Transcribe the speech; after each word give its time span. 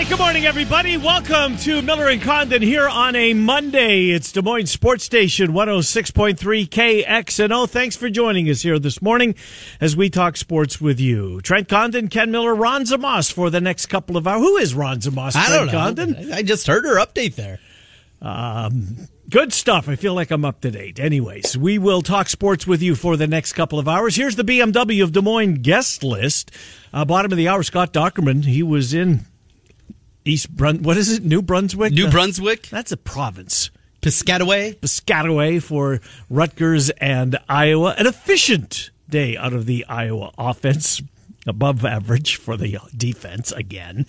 Hi, 0.00 0.08
good 0.08 0.18
morning, 0.18 0.46
everybody. 0.46 0.96
Welcome 0.96 1.58
to 1.58 1.82
Miller 1.82 2.08
and 2.08 2.22
Condon 2.22 2.62
here 2.62 2.88
on 2.88 3.14
a 3.14 3.34
Monday. 3.34 4.08
It's 4.08 4.32
Des 4.32 4.40
Moines 4.40 4.64
Sports 4.64 5.04
Station 5.04 5.52
106.3 5.52 6.38
KXNO. 6.70 7.68
Thanks 7.68 7.96
for 7.96 8.08
joining 8.08 8.48
us 8.48 8.62
here 8.62 8.78
this 8.78 9.02
morning 9.02 9.34
as 9.78 9.98
we 9.98 10.08
talk 10.08 10.38
sports 10.38 10.80
with 10.80 11.00
you. 11.00 11.42
Trent 11.42 11.68
Condon, 11.68 12.08
Ken 12.08 12.30
Miller, 12.30 12.54
Ron 12.54 12.86
Zamos 12.86 13.30
for 13.30 13.50
the 13.50 13.60
next 13.60 13.86
couple 13.88 14.16
of 14.16 14.26
hours. 14.26 14.40
Who 14.40 14.56
is 14.56 14.74
Ron 14.74 15.02
Zamos? 15.02 15.36
I 15.36 15.54
don't 15.54 15.66
know. 15.66 15.72
Condon? 15.72 16.32
I 16.32 16.44
just 16.44 16.66
heard 16.66 16.86
her 16.86 16.96
update 16.96 17.34
there. 17.34 17.58
Good 19.28 19.52
stuff. 19.52 19.86
I 19.86 19.96
feel 19.96 20.14
like 20.14 20.30
I'm 20.30 20.46
up 20.46 20.62
to 20.62 20.70
date. 20.70 20.98
Anyways, 20.98 21.58
we 21.58 21.76
will 21.76 22.00
talk 22.00 22.30
sports 22.30 22.66
with 22.66 22.80
you 22.80 22.94
for 22.94 23.18
the 23.18 23.26
next 23.26 23.52
couple 23.52 23.78
of 23.78 23.86
hours. 23.86 24.16
Here's 24.16 24.36
the 24.36 24.44
BMW 24.44 25.02
of 25.02 25.12
Des 25.12 25.20
Moines 25.20 25.58
guest 25.60 26.02
list. 26.02 26.50
Uh, 26.90 27.04
bottom 27.04 27.30
of 27.32 27.36
the 27.36 27.48
hour, 27.48 27.62
Scott 27.62 27.92
Dochterman. 27.92 28.46
He 28.46 28.62
was 28.62 28.94
in 28.94 29.26
East 30.24 30.50
Brun. 30.54 30.82
What 30.82 30.96
is 30.96 31.12
it? 31.12 31.24
New 31.24 31.42
Brunswick. 31.42 31.92
New 31.92 32.10
Brunswick, 32.10 32.68
That's 32.68 32.92
a 32.92 32.96
province. 32.96 33.70
Piscataway. 34.02 34.76
Piscataway 34.76 35.62
for 35.62 36.00
Rutgers 36.28 36.90
and 36.90 37.38
Iowa. 37.48 37.94
An 37.98 38.06
efficient 38.06 38.90
day 39.08 39.36
out 39.36 39.52
of 39.52 39.66
the 39.66 39.84
Iowa 39.88 40.32
offense. 40.38 41.02
Above 41.46 41.86
average 41.86 42.36
for 42.36 42.58
the 42.58 42.78
defense 42.94 43.50
again. 43.50 44.04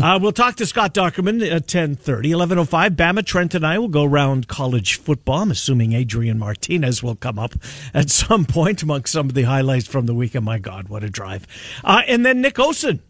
Uh, 0.00 0.20
we'll 0.22 0.30
talk 0.30 0.54
to 0.54 0.64
Scott 0.64 0.94
Dochterman 0.94 1.42
at 1.44 1.62
1030. 1.66 2.28
1105, 2.32 2.92
Bama, 2.92 3.26
Trent, 3.26 3.56
and 3.56 3.66
I 3.66 3.76
will 3.80 3.88
go 3.88 4.04
around 4.04 4.46
college 4.46 4.94
football. 5.00 5.42
I'm 5.42 5.50
assuming 5.50 5.94
Adrian 5.94 6.38
Martinez 6.38 7.02
will 7.02 7.16
come 7.16 7.40
up 7.40 7.54
at 7.92 8.08
some 8.08 8.44
point 8.44 8.84
amongst 8.84 9.12
some 9.12 9.26
of 9.26 9.34
the 9.34 9.42
highlights 9.42 9.88
from 9.88 10.06
the 10.06 10.14
weekend. 10.14 10.44
My 10.44 10.58
God, 10.60 10.88
what 10.88 11.02
a 11.02 11.10
drive. 11.10 11.44
Uh, 11.82 12.02
and 12.06 12.24
then 12.24 12.40
Nick 12.40 12.56
Olson 12.60 13.02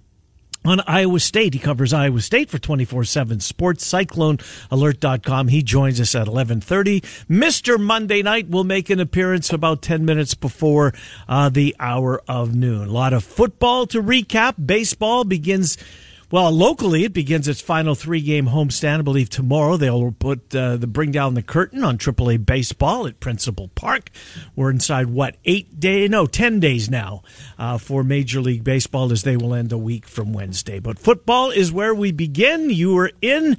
on 0.66 0.80
Iowa 0.86 1.20
State. 1.20 1.54
He 1.54 1.60
covers 1.60 1.92
Iowa 1.92 2.20
State 2.20 2.50
for 2.50 2.58
24-7 2.58 3.40
sports, 3.42 3.90
cyclonealert.com. 3.90 5.48
He 5.48 5.62
joins 5.62 6.00
us 6.00 6.14
at 6.14 6.28
1130. 6.28 7.00
Mr. 7.30 7.78
Monday 7.78 8.22
Night 8.22 8.48
will 8.48 8.64
make 8.64 8.90
an 8.90 9.00
appearance 9.00 9.52
about 9.52 9.82
10 9.82 10.04
minutes 10.04 10.34
before 10.34 10.92
uh, 11.28 11.48
the 11.48 11.74
hour 11.78 12.22
of 12.28 12.54
noon. 12.54 12.88
A 12.88 12.92
lot 12.92 13.12
of 13.12 13.24
football 13.24 13.86
to 13.88 14.02
recap. 14.02 14.54
Baseball 14.64 15.24
begins 15.24 15.78
well, 16.30 16.50
locally, 16.50 17.04
it 17.04 17.12
begins 17.12 17.46
its 17.46 17.60
final 17.60 17.94
three-game 17.94 18.46
homestand. 18.46 18.98
I 18.98 19.02
believe 19.02 19.30
tomorrow 19.30 19.76
they'll 19.76 20.10
put 20.10 20.54
uh, 20.54 20.76
the 20.76 20.88
bring 20.88 21.12
down 21.12 21.34
the 21.34 21.42
curtain 21.42 21.84
on 21.84 21.98
AAA 21.98 22.44
baseball 22.44 23.06
at 23.06 23.20
Principal 23.20 23.68
Park. 23.68 24.10
We're 24.56 24.70
inside 24.70 25.06
what 25.06 25.36
eight 25.44 25.78
day? 25.78 26.08
No, 26.08 26.26
ten 26.26 26.58
days 26.58 26.90
now 26.90 27.22
uh, 27.58 27.78
for 27.78 28.02
Major 28.02 28.40
League 28.40 28.64
Baseball, 28.64 29.12
as 29.12 29.22
they 29.22 29.36
will 29.36 29.54
end 29.54 29.72
a 29.72 29.78
week 29.78 30.06
from 30.06 30.32
Wednesday. 30.32 30.80
But 30.80 30.98
football 30.98 31.50
is 31.50 31.70
where 31.70 31.94
we 31.94 32.12
begin. 32.12 32.70
You 32.70 32.94
were 32.94 33.12
in. 33.20 33.56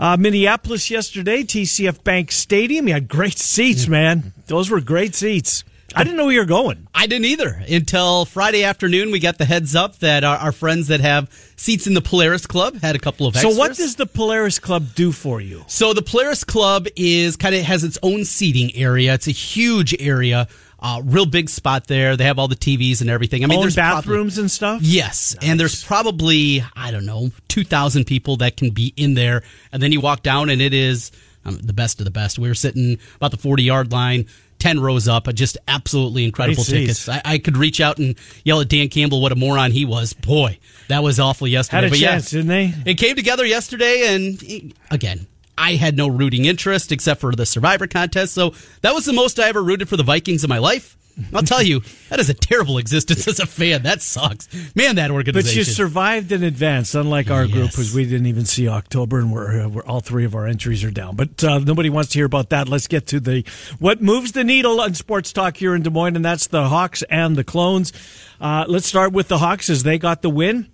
Uh, 0.00 0.16
Minneapolis 0.16 0.92
yesterday, 0.92 1.42
TCF 1.42 2.04
Bank 2.04 2.30
Stadium. 2.30 2.86
You 2.86 2.94
had 2.94 3.08
great 3.08 3.36
seats, 3.36 3.88
man. 3.88 4.32
Those 4.46 4.70
were 4.70 4.80
great 4.80 5.16
seats. 5.16 5.64
I 5.94 6.04
didn't 6.04 6.18
know 6.18 6.24
where 6.24 6.34
you 6.34 6.40
were 6.40 6.46
going. 6.46 6.86
I 6.94 7.06
didn't 7.06 7.24
either 7.26 7.62
until 7.68 8.24
Friday 8.26 8.62
afternoon. 8.64 9.10
We 9.10 9.20
got 9.20 9.38
the 9.38 9.46
heads 9.46 9.74
up 9.74 9.98
that 10.00 10.22
our, 10.22 10.36
our 10.36 10.52
friends 10.52 10.88
that 10.88 11.00
have 11.00 11.30
seats 11.56 11.86
in 11.86 11.94
the 11.94 12.02
Polaris 12.02 12.46
Club 12.46 12.80
had 12.82 12.94
a 12.94 12.98
couple 12.98 13.26
of 13.26 13.34
extras. 13.34 13.54
So, 13.54 13.58
what 13.58 13.74
does 13.76 13.96
the 13.96 14.04
Polaris 14.06 14.58
Club 14.58 14.94
do 14.94 15.12
for 15.12 15.40
you? 15.40 15.64
So 15.66 15.94
the 15.94 16.02
Polaris 16.02 16.44
Club 16.44 16.86
is 16.94 17.36
kind 17.36 17.54
of 17.54 17.62
has 17.62 17.84
its 17.84 17.98
own 18.02 18.24
seating 18.24 18.74
area. 18.76 19.14
It's 19.14 19.28
a 19.28 19.32
huge 19.32 19.94
area, 19.98 20.46
uh, 20.80 21.00
real 21.04 21.24
big 21.26 21.48
spot 21.48 21.86
there. 21.86 22.16
They 22.16 22.24
have 22.24 22.38
all 22.38 22.48
the 22.48 22.54
TVs 22.56 23.00
and 23.00 23.08
everything. 23.08 23.42
I 23.42 23.46
mean, 23.46 23.56
Own 23.58 23.64
there's 23.64 23.74
probably- 23.74 24.02
bathrooms 24.02 24.36
and 24.36 24.50
stuff. 24.50 24.82
Yes, 24.82 25.36
and 25.40 25.58
there's 25.58 25.82
probably 25.84 26.62
I 26.76 26.90
don't 26.90 27.06
know 27.06 27.30
two 27.48 27.64
thousand 27.64 28.04
people 28.04 28.36
that 28.38 28.58
can 28.58 28.70
be 28.70 28.92
in 28.96 29.14
there, 29.14 29.42
and 29.72 29.82
then 29.82 29.92
you 29.92 30.00
walk 30.02 30.22
down 30.22 30.50
and 30.50 30.60
it 30.60 30.74
is 30.74 31.12
um, 31.46 31.56
the 31.62 31.72
best 31.72 31.98
of 31.98 32.04
the 32.04 32.10
best. 32.10 32.38
We 32.38 32.48
were 32.48 32.54
sitting 32.54 32.98
about 33.16 33.30
the 33.30 33.38
forty 33.38 33.62
yard 33.62 33.90
line. 33.90 34.26
10 34.58 34.80
rows 34.80 35.08
up, 35.08 35.28
uh, 35.28 35.32
just 35.32 35.56
absolutely 35.66 36.24
incredible 36.24 36.64
Great 36.64 36.80
tickets. 36.80 37.08
I, 37.08 37.22
I 37.24 37.38
could 37.38 37.56
reach 37.56 37.80
out 37.80 37.98
and 37.98 38.16
yell 38.44 38.60
at 38.60 38.68
Dan 38.68 38.88
Campbell 38.88 39.20
what 39.20 39.32
a 39.32 39.36
moron 39.36 39.70
he 39.70 39.84
was. 39.84 40.12
Boy, 40.12 40.58
that 40.88 41.02
was 41.02 41.20
awful 41.20 41.46
yesterday. 41.46 41.82
Had 41.82 41.84
a 41.84 41.90
but 41.90 41.98
chance, 41.98 42.32
yeah, 42.32 42.38
didn't 42.38 42.48
they? 42.48 42.90
It 42.90 42.94
came 42.94 43.16
together 43.16 43.46
yesterday, 43.46 44.14
and 44.14 44.74
again, 44.90 45.26
I 45.56 45.72
had 45.72 45.96
no 45.96 46.08
rooting 46.08 46.44
interest 46.44 46.92
except 46.92 47.20
for 47.20 47.32
the 47.32 47.46
Survivor 47.46 47.86
contest. 47.86 48.34
So 48.34 48.54
that 48.82 48.94
was 48.94 49.04
the 49.04 49.12
most 49.12 49.40
I 49.40 49.48
ever 49.48 49.62
rooted 49.62 49.88
for 49.88 49.96
the 49.96 50.04
Vikings 50.04 50.44
in 50.44 50.48
my 50.48 50.58
life. 50.58 50.96
I'll 51.34 51.42
tell 51.42 51.62
you, 51.62 51.82
that 52.10 52.20
is 52.20 52.30
a 52.30 52.34
terrible 52.34 52.78
existence 52.78 53.26
as 53.26 53.40
a 53.40 53.46
fan. 53.46 53.82
That 53.82 54.02
sucks. 54.02 54.48
Man, 54.74 54.96
that 54.96 55.10
organization. 55.10 55.50
But 55.50 55.56
you 55.56 55.64
survived 55.64 56.32
in 56.32 56.42
advance, 56.42 56.94
unlike 56.94 57.30
our 57.30 57.46
group, 57.46 57.70
because 57.70 57.94
we 57.94 58.04
didn't 58.04 58.26
even 58.26 58.44
see 58.44 58.68
October, 58.68 59.18
and 59.18 59.32
we're, 59.32 59.62
uh, 59.62 59.68
we're 59.68 59.84
all 59.84 60.00
three 60.00 60.24
of 60.24 60.34
our 60.34 60.46
entries 60.46 60.84
are 60.84 60.90
down. 60.90 61.16
But 61.16 61.42
uh, 61.42 61.58
nobody 61.58 61.90
wants 61.90 62.10
to 62.10 62.18
hear 62.18 62.26
about 62.26 62.50
that. 62.50 62.68
Let's 62.68 62.86
get 62.86 63.06
to 63.08 63.20
the 63.20 63.44
what 63.78 64.00
moves 64.00 64.32
the 64.32 64.44
needle 64.44 64.80
on 64.80 64.94
sports 64.94 65.32
talk 65.32 65.56
here 65.56 65.74
in 65.74 65.82
Des 65.82 65.90
Moines, 65.90 66.16
and 66.16 66.24
that's 66.24 66.46
the 66.46 66.68
Hawks 66.68 67.02
and 67.04 67.36
the 67.36 67.44
Clones. 67.44 67.92
Uh, 68.40 68.64
let's 68.68 68.86
start 68.86 69.12
with 69.12 69.28
the 69.28 69.38
Hawks 69.38 69.68
as 69.70 69.82
they 69.82 69.98
got 69.98 70.22
the 70.22 70.30
win. 70.30 70.68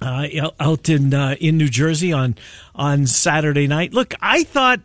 Uh, 0.00 0.50
out 0.58 0.88
in 0.88 1.14
uh, 1.14 1.36
in 1.38 1.56
New 1.56 1.68
Jersey 1.68 2.12
on 2.12 2.34
on 2.74 3.06
Saturday 3.06 3.68
night. 3.68 3.92
Look, 3.94 4.14
I 4.20 4.42
thought 4.42 4.80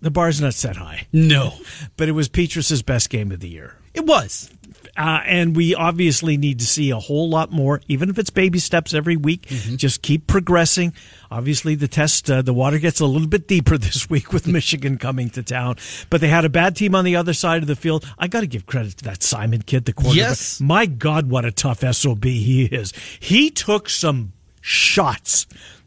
the 0.00 0.10
bar's 0.10 0.40
not 0.40 0.54
set 0.54 0.76
high, 0.76 1.06
no, 1.12 1.54
but 1.96 2.08
it 2.08 2.12
was 2.12 2.28
Petras's 2.28 2.82
best 2.82 3.08
game 3.08 3.30
of 3.30 3.38
the 3.38 3.48
year. 3.48 3.76
It 3.94 4.06
was. 4.06 4.50
Uh, 4.94 5.20
and 5.24 5.56
we 5.56 5.74
obviously 5.74 6.36
need 6.36 6.58
to 6.58 6.66
see 6.66 6.90
a 6.90 6.98
whole 6.98 7.30
lot 7.30 7.50
more, 7.50 7.80
even 7.88 8.10
if 8.10 8.18
it's 8.18 8.28
baby 8.28 8.58
steps 8.58 8.92
every 8.92 9.16
week. 9.16 9.46
Just 9.76 10.02
keep 10.02 10.26
progressing. 10.26 10.92
Obviously, 11.30 11.74
the 11.74 11.88
test, 11.88 12.30
uh, 12.30 12.42
the 12.42 12.52
water 12.52 12.78
gets 12.78 13.00
a 13.00 13.06
little 13.06 13.28
bit 13.28 13.48
deeper 13.48 13.78
this 13.78 14.10
week 14.10 14.34
with 14.34 14.46
Michigan 14.46 14.98
coming 14.98 15.30
to 15.30 15.42
town. 15.42 15.76
But 16.10 16.20
they 16.20 16.28
had 16.28 16.44
a 16.44 16.50
bad 16.50 16.76
team 16.76 16.94
on 16.94 17.06
the 17.06 17.16
other 17.16 17.32
side 17.32 17.62
of 17.62 17.68
the 17.68 17.76
field. 17.76 18.04
I 18.18 18.28
got 18.28 18.40
to 18.40 18.46
give 18.46 18.66
credit 18.66 18.98
to 18.98 19.04
that 19.04 19.22
Simon 19.22 19.62
kid, 19.62 19.86
the 19.86 19.94
quarterback. 19.94 20.16
Yes. 20.16 20.60
My 20.60 20.84
God, 20.84 21.30
what 21.30 21.46
a 21.46 21.52
tough 21.52 21.80
SOB 21.80 22.24
he 22.24 22.66
is. 22.66 22.92
He 23.18 23.50
took 23.50 23.88
some 23.88 24.34
shots 24.60 25.46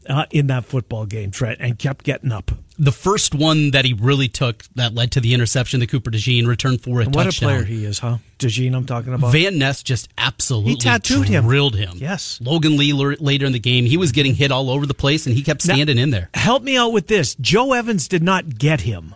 uh, 0.09 0.25
in 0.31 0.47
that 0.47 0.65
football 0.65 1.05
game, 1.05 1.29
Trent, 1.29 1.59
and 1.61 1.77
kept 1.77 2.05
getting 2.05 2.31
up. 2.31 2.51
The 2.77 2.91
first 2.91 3.33
one 3.33 3.71
that 3.71 3.85
he 3.85 3.93
really 3.93 4.27
took 4.27 4.63
that 4.75 4.93
led 4.93 5.11
to 5.13 5.21
the 5.21 5.33
interception 5.33 5.79
that 5.79 5.87
Cooper 5.89 6.11
DeJean 6.11 6.45
returned 6.45 6.81
for 6.81 6.99
a 6.99 7.05
And 7.05 7.15
what 7.15 7.25
a 7.27 7.31
player 7.31 7.63
he 7.63 7.85
is, 7.85 7.99
huh? 7.99 8.17
DeJean, 8.39 8.75
I'm 8.75 8.85
talking 8.85 9.13
about. 9.13 9.31
Van 9.31 9.57
Ness 9.57 9.81
just 9.81 10.09
absolutely 10.17 10.71
He 10.73 10.77
tattooed 10.77 11.27
him. 11.29 11.45
drilled 11.45 11.75
him. 11.75 11.93
Yes. 11.95 12.37
Logan 12.41 12.75
Lee 12.75 12.91
l- 12.91 13.15
later 13.19 13.45
in 13.45 13.53
the 13.53 13.59
game, 13.59 13.85
he 13.85 13.95
was 13.95 14.11
getting 14.11 14.35
hit 14.35 14.51
all 14.51 14.69
over 14.69 14.85
the 14.85 14.93
place, 14.93 15.25
and 15.25 15.33
he 15.35 15.41
kept 15.41 15.65
Now- 15.65 15.75
standing 15.75 15.97
in 15.97 16.09
there. 16.09 16.29
Help 16.33 16.63
me 16.63 16.75
out 16.75 16.91
with 16.91 17.07
this. 17.07 17.35
Joe 17.39 17.71
Evans 17.73 18.09
did 18.09 18.21
not 18.23 18.57
get 18.57 18.81
him. 18.81 19.15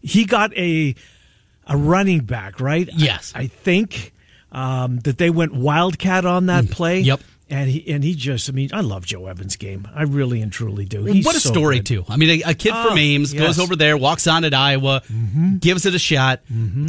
He 0.00 0.24
got 0.24 0.56
a 0.56 0.94
a 1.66 1.76
running 1.76 2.20
back, 2.20 2.60
right? 2.60 2.88
Yes. 2.94 3.32
I, 3.34 3.40
I 3.40 3.46
think 3.48 4.12
um, 4.52 4.98
that 5.00 5.18
they 5.18 5.30
went 5.30 5.52
wildcat 5.54 6.24
on 6.24 6.46
that 6.46 6.70
play. 6.70 7.02
Mm. 7.02 7.06
Yep. 7.06 7.20
And 7.48 7.70
he 7.70 7.88
and 7.92 8.02
he 8.02 8.14
just, 8.16 8.48
I 8.48 8.52
mean, 8.52 8.70
I 8.72 8.80
love 8.80 9.06
Joe 9.06 9.26
Evans' 9.28 9.54
game. 9.54 9.86
I 9.94 10.02
really 10.02 10.42
and 10.42 10.50
truly 10.52 10.84
do. 10.84 11.04
He's 11.04 11.24
what 11.24 11.36
a 11.36 11.40
so 11.40 11.50
story 11.52 11.76
good. 11.76 11.86
too. 11.86 12.04
I 12.08 12.16
mean, 12.16 12.42
a, 12.44 12.50
a 12.50 12.54
kid 12.54 12.72
Oh, 12.74 12.88
from 12.88 12.98
Ames 12.98 13.32
yes. 13.32 13.40
Mm-hmm. 13.40 13.46
goes 13.46 13.58
over 13.60 13.76
there, 13.76 13.96
walks 13.96 14.26
on 14.26 14.44
at 14.44 14.52
Iowa, 14.52 15.00
gives 15.60 15.86
it 15.86 15.94
a 15.94 15.98
shot. 15.98 16.40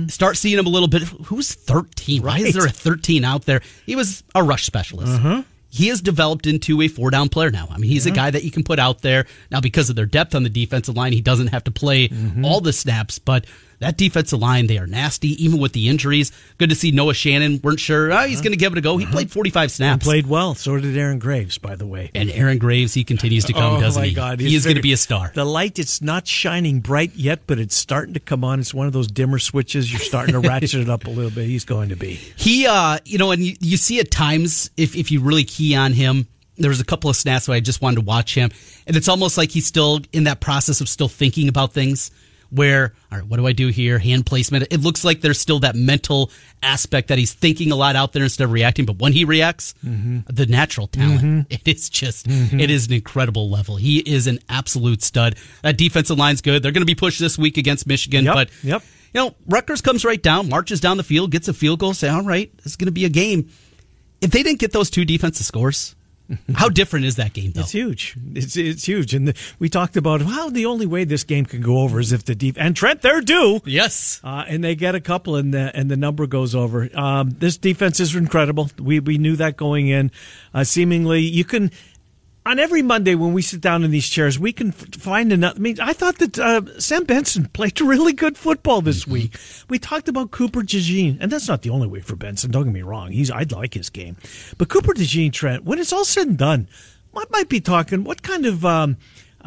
Start 0.07 0.35
seeing 0.35 0.57
him 0.57 0.65
a 0.65 0.69
little 0.69 0.87
bit. 0.87 1.03
Who's 1.03 1.53
thirteen? 1.53 2.23
Why 2.23 2.29
Right. 2.37 2.41
is 2.47 2.55
there 2.55 2.65
a 2.65 2.69
thirteen 2.69 3.23
out 3.23 3.45
there? 3.45 3.61
He 3.85 3.95
was 3.95 4.23
a 4.33 4.43
rush 4.43 4.65
specialist. 4.65 5.11
Uh-huh. 5.13 5.43
He 5.69 5.89
has 5.89 6.01
developed 6.01 6.47
into 6.47 6.81
a 6.81 6.87
four 6.87 7.11
down 7.11 7.29
player 7.29 7.51
now. 7.51 7.67
I 7.69 7.77
mean, 7.77 7.91
he's 7.91 8.07
a 8.07 8.11
guy 8.11 8.31
that 8.31 8.43
you 8.43 8.49
can 8.49 8.63
put 8.63 8.79
out 8.79 9.01
there 9.03 9.27
now 9.51 9.61
because 9.61 9.91
of 9.91 9.95
their 9.95 10.05
depth 10.07 10.33
on 10.33 10.41
the 10.41 10.49
defensive 10.49 10.95
line. 10.95 11.13
He 11.13 11.21
doesn't 11.21 11.47
have 11.47 11.65
to 11.65 11.71
play 11.71 12.07
Mm-hmm. 12.07 12.43
all 12.45 12.61
the 12.61 12.73
snaps, 12.73 13.19
but. 13.19 13.45
That 13.79 13.95
defensive 13.95 14.39
line, 14.39 14.67
they 14.67 14.79
are 14.79 14.87
nasty, 14.87 15.41
even 15.43 15.59
with 15.59 15.73
the 15.73 15.87
injuries. 15.87 16.31
Good 16.57 16.69
to 16.69 16.75
see 16.75 16.91
Noah 16.91 17.13
Shannon. 17.13 17.59
Weren't 17.63 17.79
sure 17.79 18.11
oh, 18.11 18.25
he's 18.25 18.41
going 18.41 18.53
to 18.53 18.57
give 18.57 18.71
it 18.71 18.77
a 18.79 18.81
go. 18.81 18.97
He 18.97 19.05
played 19.05 19.31
45 19.31 19.71
snaps. 19.71 20.03
Uh-huh. 20.03 20.11
Played 20.11 20.27
well. 20.27 20.55
So 20.55 20.79
did 20.79 20.97
Aaron 20.97 21.19
Graves, 21.19 21.59
by 21.59 21.75
the 21.75 21.85
way. 21.85 22.09
and 22.15 22.31
Aaron 22.31 22.57
Graves, 22.57 22.93
he 22.95 23.03
continues 23.03 23.45
to 23.45 23.53
come, 23.53 23.75
oh 23.75 23.79
doesn't 23.79 24.01
my 24.01 24.07
he? 24.07 24.15
God, 24.15 24.39
he 24.39 24.55
is 24.55 24.63
going 24.63 24.77
to 24.77 24.81
be 24.81 24.93
a 24.93 24.97
star. 24.97 25.31
The 25.33 25.45
light, 25.45 25.77
it's 25.77 26.01
not 26.01 26.27
shining 26.27 26.79
bright 26.79 27.15
yet, 27.15 27.41
but 27.45 27.59
it's 27.59 27.75
starting 27.75 28.15
to 28.15 28.19
come 28.19 28.43
on. 28.43 28.59
It's 28.59 28.73
one 28.73 28.87
of 28.87 28.93
those 28.93 29.07
dimmer 29.07 29.39
switches. 29.39 29.91
You're 29.91 30.01
starting 30.01 30.33
to 30.33 30.39
ratchet 30.39 30.81
it 30.81 30.89
up 30.89 31.05
a 31.05 31.09
little 31.11 31.31
bit. 31.31 31.45
He's 31.45 31.65
going 31.65 31.89
to 31.89 31.95
be. 31.95 32.19
He, 32.37 32.65
uh, 32.65 32.99
you 33.03 33.17
know, 33.17 33.31
and 33.31 33.43
you, 33.43 33.55
you 33.59 33.75
see 33.77 33.99
at 33.99 34.09
times 34.09 34.69
if 34.77 34.95
if 34.95 35.11
you 35.11 35.21
really 35.21 35.43
key 35.43 35.75
on 35.75 35.91
him, 35.91 36.27
there 36.57 36.69
was 36.69 36.79
a 36.79 36.85
couple 36.85 37.09
of 37.09 37.15
snaps 37.15 37.47
where 37.47 37.57
I 37.57 37.59
just 37.59 37.81
wanted 37.81 37.95
to 37.97 38.01
watch 38.01 38.35
him, 38.35 38.51
and 38.85 38.95
it's 38.95 39.09
almost 39.09 39.37
like 39.37 39.51
he's 39.51 39.65
still 39.65 39.99
in 40.13 40.25
that 40.25 40.39
process 40.39 40.79
of 40.79 40.87
still 40.87 41.09
thinking 41.09 41.49
about 41.49 41.73
things. 41.73 42.09
Where, 42.49 42.93
all 43.11 43.17
right, 43.19 43.27
what 43.27 43.37
do 43.37 43.47
I 43.47 43.51
do 43.53 43.67
here? 43.67 43.99
Hand 43.99 44.25
placement. 44.25 44.67
It 44.71 44.81
looks 44.81 45.03
like 45.03 45.21
there's 45.21 45.39
still 45.39 45.59
that 45.59 45.75
mental 45.75 46.31
aspect 46.63 47.09
that 47.09 47.17
he's 47.17 47.33
thinking 47.33 47.71
a 47.71 47.75
lot 47.75 47.95
out 47.95 48.13
there 48.13 48.23
instead 48.23 48.43
of 48.45 48.51
reacting. 48.51 48.85
But 48.85 48.99
when 48.99 49.13
he 49.13 49.25
reacts, 49.25 49.73
Mm-hmm. 49.85 50.19
the 50.33 50.45
natural 50.45 50.87
talent, 50.87 51.47
it 51.51 51.67
is 51.67 51.89
just, 51.89 52.27
it 52.27 52.69
is 52.69 52.87
an 52.87 52.93
incredible 52.93 53.49
level. 53.49 53.75
He 53.75 53.99
is 53.99 54.27
an 54.27 54.39
absolute 54.49 55.01
stud. 55.03 55.35
That 55.63 55.77
defensive 55.77 56.17
line's 56.17 56.41
good. 56.41 56.63
They're 56.63 56.71
going 56.71 56.81
to 56.81 56.85
be 56.85 56.95
pushed 56.95 57.19
this 57.19 57.37
week 57.37 57.57
against 57.57 57.85
Michigan, 57.87 58.25
Yep, 58.25 58.33
but 58.33 58.49
yep. 58.63 58.83
you 59.13 59.21
know, 59.21 59.35
Rutgers 59.47 59.81
comes 59.81 60.03
right 60.05 60.21
down, 60.21 60.49
marches 60.49 60.79
down 60.79 60.97
the 60.97 61.03
field, 61.03 61.31
gets 61.31 61.47
a 61.47 61.53
field 61.53 61.79
goal, 61.79 61.93
say, 61.93 62.07
all 62.09 62.23
right, 62.23 62.51
it's 62.65 62.75
going 62.75 62.85
to 62.87 62.91
be 62.91 63.05
a 63.05 63.09
game. 63.09 63.49
If 64.21 64.31
they 64.31 64.41
didn't 64.41 64.59
get 64.59 64.71
those 64.71 64.89
two 64.89 65.05
defensive 65.05 65.45
scores, 65.45 65.95
how 66.55 66.69
different 66.69 67.05
is 67.05 67.15
that 67.15 67.33
game, 67.33 67.51
though? 67.51 67.61
It's 67.61 67.71
huge. 67.71 68.17
It's 68.33 68.57
it's 68.57 68.85
huge, 68.85 69.13
and 69.13 69.29
the, 69.29 69.33
we 69.59 69.69
talked 69.69 69.95
about 69.95 70.21
how 70.21 70.49
the 70.49 70.65
only 70.65 70.85
way 70.85 71.03
this 71.03 71.23
game 71.23 71.45
can 71.45 71.61
go 71.61 71.79
over 71.79 71.99
is 71.99 72.11
if 72.11 72.25
the 72.25 72.35
deep 72.35 72.57
and 72.59 72.75
Trent 72.75 73.01
they're 73.01 73.21
due. 73.21 73.61
Yes. 73.65 74.19
Uh, 74.23 74.43
and 74.47 74.63
they 74.63 74.75
get 74.75 74.95
a 74.95 75.01
couple, 75.01 75.35
and 75.35 75.53
the 75.53 75.71
and 75.75 75.89
the 75.89 75.97
number 75.97 76.27
goes 76.27 76.55
over. 76.55 76.89
Um, 76.93 77.29
this 77.29 77.57
defense 77.57 77.99
is 77.99 78.15
incredible. 78.15 78.69
We 78.79 78.99
we 78.99 79.17
knew 79.17 79.35
that 79.37 79.57
going 79.57 79.87
in. 79.87 80.11
Uh, 80.53 80.63
seemingly, 80.63 81.21
you 81.21 81.45
can 81.45 81.71
on 82.47 82.59
every 82.59 82.81
Monday 82.81 83.13
when 83.13 83.33
we 83.33 83.41
sit 83.41 83.61
down 83.61 83.83
in 83.83 83.91
these 83.91 84.07
chairs, 84.07 84.39
we 84.39 84.53
can 84.53 84.69
f- 84.69 84.95
find 84.95 85.31
another. 85.33 85.57
I 85.57 85.59
mean, 85.59 85.79
I 85.81 85.93
thought 85.93 86.17
that 86.19 86.39
uh, 86.39 86.79
Sam 86.79 87.03
Benson 87.03 87.45
played 87.53 87.79
really 87.81 88.13
good 88.13 88.37
football 88.37 88.81
this 88.81 89.05
week. 89.05 89.35
We 89.69 89.79
talked 89.79 90.07
about 90.07 90.31
Cooper 90.31 90.61
DeJean, 90.61 91.17
and 91.19 91.31
that's 91.31 91.47
not 91.47 91.61
the 91.61 91.69
only 91.69 91.87
way 91.87 91.99
for 91.99 92.15
Benson. 92.15 92.51
Don't 92.51 92.63
get 92.63 92.73
me 92.73 92.81
wrong; 92.81 93.11
he's 93.11 93.29
I'd 93.29 93.51
like 93.51 93.73
his 93.73 93.89
game, 93.89 94.15
but 94.57 94.69
Cooper 94.69 94.93
DeJean, 94.93 95.33
Trent, 95.33 95.65
when 95.65 95.79
it's 95.79 95.93
all 95.93 96.05
said 96.05 96.27
and 96.27 96.37
done, 96.37 96.67
I 97.15 97.25
might 97.31 97.49
be 97.49 97.59
talking. 97.59 98.03
What 98.03 98.23
kind 98.23 98.45
of 98.45 98.65
um, 98.65 98.97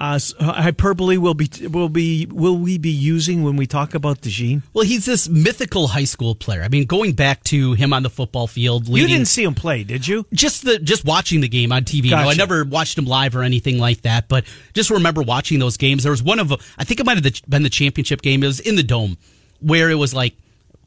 uh, 0.01 0.19
hyperbole 0.41 1.19
will 1.19 1.35
be 1.35 1.49
will 1.69 1.91
be 1.91 2.27
will 2.27 2.57
we 2.57 2.79
be 2.79 2.91
using 2.91 3.43
when 3.45 3.57
we 3.57 3.67
talk 3.67 3.95
about 3.95 4.23
DeJean? 4.23 4.63
Well, 4.73 4.85
he's 4.87 5.05
this 5.05 5.29
mythical 5.29 5.89
high 5.89 6.05
school 6.05 6.35
player. 6.35 6.63
I 6.63 6.69
mean, 6.69 6.87
going 6.87 7.13
back 7.13 7.45
to 7.45 7.75
him 7.75 7.93
on 7.93 8.03
the 8.03 8.09
football 8.11 8.47
field, 8.47 8.89
You 8.89 9.07
didn't 9.07 9.27
see 9.27 9.45
him 9.45 9.55
play, 9.55 9.85
did 9.85 10.09
you? 10.09 10.25
just 10.33 10.65
the 10.65 10.79
just 10.79 11.05
watching 11.05 11.43
the 11.43 11.49
game 11.49 11.71
on 11.71 11.85
TV. 11.85 12.05
You 12.07 12.11
know, 12.13 12.17
I 12.31 12.35
never 12.35 12.65
watched 12.65 12.97
him 12.97 13.05
live 13.05 13.37
or 13.37 13.43
anything 13.43 13.79
like 13.79 14.01
that, 14.03 14.27
but 14.29 14.45
just 14.73 14.89
remember 14.91 15.23
watching 15.23 15.59
those 15.59 15.77
games. 15.77 16.03
There 16.05 16.13
was 16.13 16.23
one 16.23 16.39
of 16.39 16.51
I 16.79 16.85
think 16.85 16.99
it 17.01 17.05
might 17.07 17.23
have 17.23 17.35
been 17.49 17.63
the 17.63 17.69
championship 17.71 18.23
game. 18.23 18.43
It 18.43 18.47
was 18.47 18.61
in 18.61 18.77
the 18.77 18.83
dome 18.83 19.19
where 19.61 19.91
it 19.91 19.97
was 19.97 20.15
like 20.15 20.35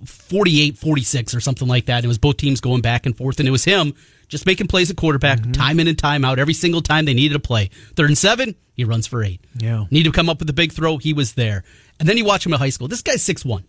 48-46 0.06 1.36
or 1.36 1.40
something 1.40 1.68
like 1.68 1.86
that. 1.86 1.98
And 1.98 2.06
it 2.06 2.08
was 2.08 2.18
both 2.18 2.38
teams 2.38 2.62
going 2.62 2.82
back 2.82 3.06
and 3.06 3.16
forth, 3.16 3.40
and 3.40 3.48
it 3.48 3.52
was 3.52 3.64
him 3.66 3.94
just 4.28 4.46
making 4.46 4.68
plays 4.68 4.90
at 4.90 4.98
quarterback, 4.98 5.40
Mm-hmm. 5.40 5.52
time 5.52 5.80
in 5.80 5.88
and 5.88 5.98
time 6.00 6.26
out, 6.26 6.40
every 6.40 6.54
single 6.56 6.82
time 6.82 7.06
they 7.06 7.14
needed 7.14 7.36
a 7.36 7.40
play. 7.40 7.70
Third 7.96 8.10
and 8.10 8.18
seven, 8.18 8.56
he 8.76 8.84
runs 8.84 9.08
for 9.08 9.24
eight. 9.24 9.42
Yeah. 9.56 9.86
Need 9.92 10.04
to 10.04 10.12
come 10.12 10.30
up 10.30 10.40
with 10.40 10.50
a 10.50 10.54
big 10.54 10.72
throw, 10.72 10.98
he 10.98 11.14
was 11.14 11.34
there. 11.34 11.64
And 12.00 12.10
then 12.10 12.18
you 12.18 12.26
watch 12.26 12.46
him 12.46 12.54
at 12.54 12.60
high 12.60 12.70
school. 12.70 12.88
This 12.88 13.02
guy's 13.02 13.22
six 13.22 13.46
one. 13.46 13.64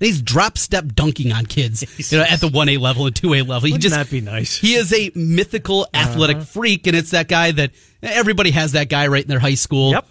And 0.00 0.06
he's 0.06 0.22
drop 0.22 0.58
step 0.58 0.84
dunking 0.94 1.32
on 1.32 1.46
kids 1.46 1.84
you 2.12 2.18
know, 2.18 2.24
at 2.24 2.40
the 2.40 2.48
1A 2.48 2.78
level 2.78 3.06
and 3.06 3.14
2A 3.14 3.46
level. 3.46 3.66
He 3.66 3.72
Wouldn't 3.72 3.82
just 3.82 3.96
that 3.96 4.10
be 4.10 4.20
nice? 4.20 4.56
he 4.56 4.74
is 4.74 4.92
a 4.92 5.10
mythical 5.14 5.88
athletic 5.92 6.36
uh-huh. 6.36 6.44
freak, 6.46 6.86
and 6.86 6.96
it's 6.96 7.10
that 7.10 7.26
guy 7.28 7.50
that 7.52 7.70
eh, 8.02 8.10
everybody 8.12 8.52
has 8.52 8.72
that 8.72 8.88
guy 8.88 9.08
right 9.08 9.22
in 9.22 9.28
their 9.28 9.40
high 9.40 9.54
school. 9.54 9.92
Yep. 9.92 10.06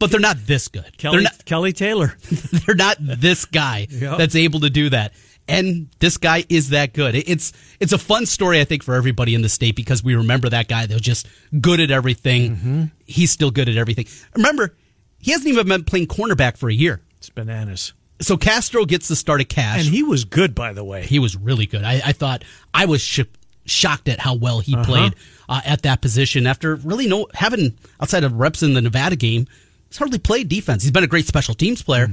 But 0.00 0.10
they're 0.10 0.18
not 0.18 0.36
this 0.46 0.66
good. 0.66 0.98
Kelly 0.98 1.22
not. 1.22 1.44
Kelly 1.44 1.72
Taylor. 1.72 2.16
They're 2.66 2.74
not 2.74 2.96
this 2.98 3.44
guy 3.44 3.86
Yep. 3.90 4.18
that's 4.18 4.34
able 4.34 4.58
to 4.60 4.70
do 4.70 4.90
that. 4.90 5.12
And 5.48 5.88
this 5.98 6.18
guy 6.18 6.44
is 6.48 6.70
that 6.70 6.92
good. 6.92 7.14
It's 7.14 7.52
it's 7.80 7.92
a 7.92 7.98
fun 7.98 8.26
story, 8.26 8.60
I 8.60 8.64
think, 8.64 8.82
for 8.82 8.94
everybody 8.94 9.34
in 9.34 9.42
the 9.42 9.48
state 9.48 9.74
because 9.74 10.02
we 10.02 10.14
remember 10.14 10.48
that 10.48 10.68
guy 10.68 10.86
that 10.86 10.94
was 10.94 11.02
just 11.02 11.26
good 11.60 11.80
at 11.80 11.90
everything. 11.90 12.56
Mm-hmm. 12.56 12.84
He's 13.06 13.32
still 13.32 13.50
good 13.50 13.68
at 13.68 13.76
everything. 13.76 14.06
Remember, 14.36 14.76
he 15.18 15.32
hasn't 15.32 15.48
even 15.48 15.66
been 15.66 15.84
playing 15.84 16.06
cornerback 16.06 16.56
for 16.56 16.68
a 16.68 16.74
year. 16.74 17.00
It's 17.18 17.28
bananas. 17.28 17.92
So 18.20 18.36
Castro 18.36 18.84
gets 18.84 19.08
the 19.08 19.16
start 19.16 19.40
of 19.40 19.48
cash. 19.48 19.84
And 19.84 19.88
he 19.94 20.02
was 20.04 20.24
good, 20.24 20.54
by 20.54 20.72
the 20.72 20.84
way. 20.84 21.02
He 21.02 21.18
was 21.18 21.36
really 21.36 21.66
good. 21.66 21.82
I, 21.82 22.00
I 22.04 22.12
thought 22.12 22.44
I 22.72 22.86
was 22.86 23.00
sh- 23.00 23.20
shocked 23.64 24.08
at 24.08 24.20
how 24.20 24.34
well 24.34 24.60
he 24.60 24.76
played 24.84 25.14
uh, 25.48 25.60
at 25.64 25.82
that 25.82 26.00
position 26.00 26.46
after 26.46 26.76
really 26.76 27.08
no 27.08 27.26
having 27.34 27.76
outside 28.00 28.22
of 28.24 28.32
reps 28.34 28.62
in 28.62 28.74
the 28.74 28.80
Nevada 28.80 29.16
game. 29.16 29.46
He's 29.88 29.98
hardly 29.98 30.18
played 30.18 30.48
defense. 30.48 30.82
He's 30.82 30.92
been 30.92 31.04
a 31.04 31.08
great 31.08 31.26
special 31.26 31.54
teams 31.54 31.82
player, 31.82 32.06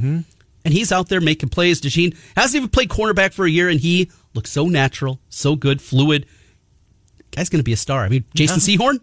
and 0.65 0.73
he's 0.73 0.91
out 0.91 1.09
there 1.09 1.21
making 1.21 1.49
plays. 1.49 1.81
DeJean 1.81 2.15
hasn't 2.35 2.57
even 2.57 2.69
played 2.69 2.89
cornerback 2.89 3.33
for 3.33 3.45
a 3.45 3.49
year, 3.49 3.69
and 3.69 3.79
he 3.79 4.11
looks 4.33 4.51
so 4.51 4.67
natural, 4.67 5.19
so 5.29 5.55
good, 5.55 5.81
fluid. 5.81 6.25
Guy's 7.31 7.49
going 7.49 7.59
to 7.59 7.63
be 7.63 7.73
a 7.73 7.77
star. 7.77 8.03
I 8.03 8.09
mean, 8.09 8.25
Jason 8.35 8.59
Sehorn. 8.59 8.99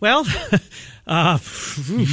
Well, 0.00 0.26
uh, 1.06 1.38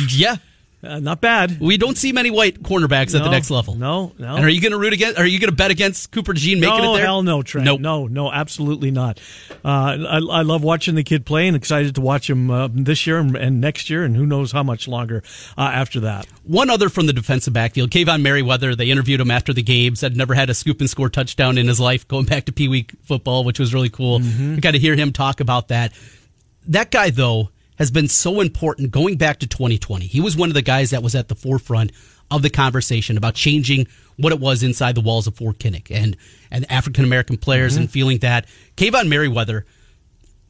Yeah, 0.09 0.37
uh, 0.83 0.99
not 0.99 1.21
bad. 1.21 1.59
we 1.59 1.77
don't 1.77 1.97
see 1.97 2.11
many 2.11 2.31
white 2.31 2.61
cornerbacks 2.63 3.15
at 3.15 3.23
the 3.23 3.29
next 3.29 3.51
level. 3.51 3.75
no, 3.75 4.13
no. 4.17 4.35
And 4.35 4.45
are 4.45 4.49
you 4.49 4.61
going 4.61 4.71
to 4.71 4.77
root 4.77 4.93
against? 4.93 5.19
Are 5.19 5.25
you 5.25 5.39
going 5.39 5.49
to 5.49 5.55
bet 5.55 5.71
against 5.71 6.11
Cooper 6.11 6.33
DeJean 6.33 6.59
making 6.59 6.83
no, 6.83 6.93
it 6.93 6.97
there? 6.97 7.05
hell 7.05 7.23
no, 7.23 7.43
Trent. 7.43 7.65
Nope. 7.65 7.81
No, 7.81 8.07
no, 8.07 8.31
absolutely 8.31 8.91
not. 8.91 9.19
Uh, 9.63 9.97
I, 10.09 10.17
I 10.17 10.41
love 10.41 10.63
watching 10.63 10.95
the 10.95 11.03
kid 11.03 11.25
play 11.25 11.47
and 11.47 11.55
excited 11.55 11.95
to 11.95 12.01
watch 12.01 12.29
him 12.29 12.49
uh, 12.49 12.67
this 12.71 13.05
year 13.05 13.19
and, 13.19 13.35
and 13.35 13.61
next 13.61 13.89
year 13.89 14.03
and 14.03 14.15
who 14.15 14.25
knows 14.25 14.51
how 14.51 14.63
much 14.63 14.87
longer 14.87 15.23
uh, 15.57 15.61
after 15.61 15.99
that. 16.01 16.25
One 16.43 16.69
other 16.69 16.89
from 16.89 17.05
the 17.05 17.13
defensive 17.13 17.53
backfield, 17.53 17.91
Kaevon 17.91 18.21
Merriweather. 18.21 18.75
They 18.75 18.89
interviewed 18.89 19.21
him 19.21 19.31
after 19.31 19.53
the 19.53 19.63
game. 19.63 19.95
Said 19.95 20.17
never 20.17 20.33
had 20.33 20.49
a 20.49 20.53
scoop 20.53 20.79
and 20.79 20.89
score 20.89 21.09
touchdown 21.09 21.57
in 21.57 21.67
his 21.67 21.79
life, 21.79 22.07
going 22.07 22.25
back 22.25 22.45
to 22.45 22.51
Pee 22.51 22.67
Wee 22.67 22.87
football, 23.03 23.43
which 23.43 23.59
was 23.59 23.73
really 23.73 23.89
cool. 23.89 24.19
Mm-hmm. 24.19 24.57
Got 24.57 24.71
to 24.71 24.79
hear 24.79 24.95
him 24.95 25.11
talk 25.11 25.39
about 25.39 25.67
that. 25.67 25.93
That 26.67 26.91
guy, 26.91 27.09
though, 27.09 27.49
has 27.81 27.89
been 27.89 28.07
so 28.07 28.41
important 28.41 28.91
going 28.91 29.15
back 29.17 29.39
to 29.39 29.47
2020. 29.47 30.05
He 30.05 30.21
was 30.21 30.37
one 30.37 30.49
of 30.49 30.53
the 30.53 30.61
guys 30.61 30.91
that 30.91 31.01
was 31.01 31.15
at 31.15 31.29
the 31.29 31.35
forefront 31.35 31.91
of 32.29 32.43
the 32.43 32.49
conversation 32.51 33.17
about 33.17 33.33
changing 33.33 33.87
what 34.17 34.31
it 34.31 34.39
was 34.39 34.61
inside 34.61 34.93
the 34.93 35.01
walls 35.01 35.25
of 35.25 35.35
Fort 35.35 35.57
Kinnick 35.57 35.87
and 35.89 36.15
and 36.51 36.71
African 36.71 37.03
American 37.03 37.37
players 37.37 37.73
Mm-hmm. 37.73 37.81
and 37.81 37.91
feeling 37.91 38.17
that 38.19 38.45
Kaevon 38.77 39.07
Merriweather 39.07 39.65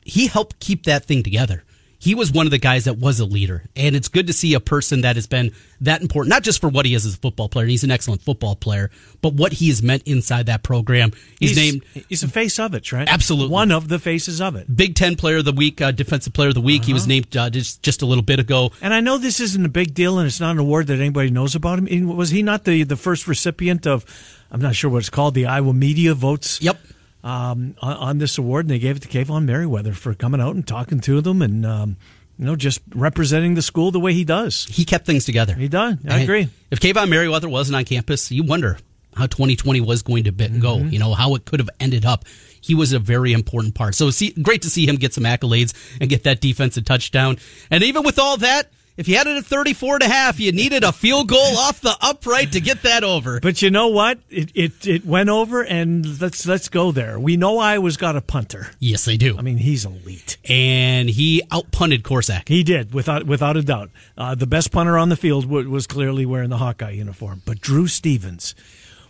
he 0.03 0.27
helped 0.27 0.59
keep 0.59 0.83
that 0.83 1.05
thing 1.05 1.23
together. 1.23 1.63
He 2.01 2.15
was 2.15 2.31
one 2.31 2.47
of 2.47 2.51
the 2.51 2.57
guys 2.57 2.85
that 2.85 2.97
was 2.97 3.19
a 3.19 3.25
leader, 3.25 3.63
and 3.75 3.95
it's 3.95 4.07
good 4.07 4.25
to 4.25 4.33
see 4.33 4.55
a 4.55 4.59
person 4.59 5.01
that 5.01 5.15
has 5.17 5.27
been 5.27 5.51
that 5.81 6.01
important, 6.01 6.31
not 6.31 6.41
just 6.41 6.59
for 6.59 6.67
what 6.67 6.87
he 6.87 6.95
is 6.95 7.05
as 7.05 7.13
a 7.13 7.17
football 7.17 7.47
player. 7.47 7.63
and 7.65 7.69
He's 7.71 7.83
an 7.83 7.91
excellent 7.91 8.23
football 8.23 8.55
player, 8.55 8.89
but 9.21 9.33
what 9.35 9.53
he 9.53 9.67
has 9.69 9.83
meant 9.83 10.01
inside 10.07 10.47
that 10.47 10.63
program. 10.63 11.11
He's, 11.39 11.55
named 11.55 11.83
He's 12.09 12.23
a 12.23 12.27
face 12.27 12.57
of 12.57 12.73
it, 12.73 12.91
right? 12.91 13.07
Absolutely. 13.07 13.51
one 13.53 13.71
of 13.71 13.87
the 13.87 13.99
faces 13.99 14.41
of 14.41 14.55
it. 14.55 14.75
Big 14.75 14.95
Ten 14.95 15.15
Player 15.15 15.37
of 15.37 15.45
the 15.45 15.51
Week, 15.51 15.79
uh, 15.79 15.91
Defensive 15.91 16.33
Player 16.33 16.49
of 16.49 16.55
the 16.55 16.61
Week. 16.61 16.85
He 16.85 16.91
Uh-huh. 16.91 16.95
was 16.95 17.07
named 17.07 17.37
uh, 17.37 17.51
just 17.51 17.83
just 17.83 18.01
a 18.01 18.07
little 18.07 18.23
bit 18.23 18.39
ago. 18.39 18.71
And 18.81 18.93
I 18.95 18.99
know 18.99 19.19
this 19.19 19.39
isn't 19.39 19.63
a 19.63 19.69
big 19.69 19.93
deal, 19.93 20.17
and 20.17 20.25
it's 20.25 20.39
not 20.39 20.51
an 20.51 20.59
award 20.59 20.87
that 20.87 20.99
anybody 20.99 21.29
knows 21.29 21.53
about 21.53 21.77
him. 21.79 22.07
Was 22.17 22.31
he 22.31 22.41
not 22.41 22.63
the 22.63 22.81
the 22.83 22.97
first 22.97 23.27
recipient 23.27 23.85
of? 23.85 24.05
I'm 24.51 24.59
not 24.59 24.75
sure 24.75 24.89
what 24.89 24.97
it's 24.97 25.09
called. 25.11 25.35
The 25.35 25.45
Iowa 25.45 25.73
media 25.73 26.13
votes. 26.15 26.59
Yep. 26.63 26.79
Um, 27.23 27.75
on, 27.81 27.97
on 27.97 28.17
this 28.17 28.39
award, 28.39 28.65
and 28.65 28.71
they 28.71 28.79
gave 28.79 28.97
it 28.97 29.03
to 29.03 29.07
Kaevon 29.07 29.45
Merriweather 29.45 29.93
for 29.93 30.15
coming 30.15 30.41
out 30.41 30.55
and 30.55 30.67
talking 30.67 30.99
to 31.01 31.21
them, 31.21 31.43
and 31.43 31.63
um, 31.65 31.97
you 32.39 32.45
know, 32.45 32.55
just 32.55 32.81
representing 32.95 33.53
the 33.53 33.61
school 33.61 33.91
the 33.91 33.99
way 33.99 34.13
he 34.13 34.23
does. 34.23 34.65
He 34.65 34.85
kept 34.85 35.05
things 35.05 35.25
together. 35.25 35.53
He 35.53 35.67
done. 35.67 35.99
I 36.09 36.15
And 36.15 36.23
agree. 36.23 36.49
If 36.71 36.79
Kaevon 36.79 37.09
Merriweather 37.09 37.47
wasn't 37.47 37.75
on 37.75 37.85
campus, 37.85 38.31
you 38.31 38.41
wonder 38.43 38.79
how 39.15 39.27
2020 39.27 39.81
was 39.81 40.01
going 40.01 40.23
to 40.23 40.31
go. 40.31 40.77
Mm-hmm. 40.77 40.89
You 40.89 40.97
know 40.99 41.13
how 41.13 41.35
it 41.35 41.45
could 41.45 41.59
have 41.59 41.69
ended 41.79 42.05
up. 42.05 42.25
He 42.61 42.73
was 42.73 42.93
a 42.93 42.99
very 42.99 43.33
important 43.33 43.75
part. 43.75 43.93
So 43.93 44.09
see, 44.09 44.31
great 44.31 44.63
to 44.63 44.69
see 44.69 44.87
him 44.87 44.95
get 44.95 45.13
some 45.13 45.23
accolades 45.23 45.73
and 45.99 46.09
get 46.09 46.23
that 46.23 46.41
defensive 46.41 46.85
touchdown. 46.85 47.37
And 47.69 47.83
even 47.83 48.03
with 48.03 48.17
all 48.17 48.37
that, 48.37 48.71
if 49.01 49.07
you 49.07 49.17
had 49.17 49.25
it 49.25 49.35
at 49.35 49.45
34 49.45 49.95
and 49.95 50.03
a 50.03 50.07
half, 50.07 50.39
you 50.39 50.51
needed 50.51 50.83
a 50.83 50.91
field 50.91 51.27
goal 51.27 51.57
off 51.57 51.81
the 51.81 51.97
upright 52.01 52.51
to 52.51 52.61
get 52.61 52.83
that 52.83 53.03
over. 53.03 53.39
But 53.39 53.61
you 53.63 53.71
know 53.71 53.87
what? 53.87 54.19
It, 54.29 54.51
it 54.53 54.87
it 54.87 55.05
went 55.05 55.27
over, 55.29 55.63
and 55.63 56.21
let's 56.21 56.45
let's 56.45 56.69
go 56.69 56.91
there. 56.91 57.19
We 57.19 57.35
know 57.35 57.57
Iowa's 57.57 57.97
got 57.97 58.15
a 58.15 58.21
punter. 58.21 58.67
yes, 58.79 59.03
they 59.05 59.17
do. 59.17 59.35
I 59.37 59.41
mean, 59.41 59.57
he's 59.57 59.85
elite. 59.85 60.37
and 60.47 61.09
he 61.09 61.41
outpunted 61.51 62.03
Korsak. 62.03 62.47
He 62.47 62.63
did 62.63 62.93
without 62.93 63.25
without 63.25 63.57
a 63.57 63.63
doubt. 63.63 63.89
Uh, 64.15 64.35
the 64.35 64.47
best 64.47 64.71
punter 64.71 64.97
on 64.99 65.09
the 65.09 65.17
field 65.17 65.45
was 65.47 65.87
clearly 65.87 66.25
wearing 66.25 66.49
the 66.51 66.57
Hawkeye 66.57 66.91
uniform. 66.91 67.41
But 67.43 67.59
Drew 67.59 67.87
Stevens, 67.87 68.53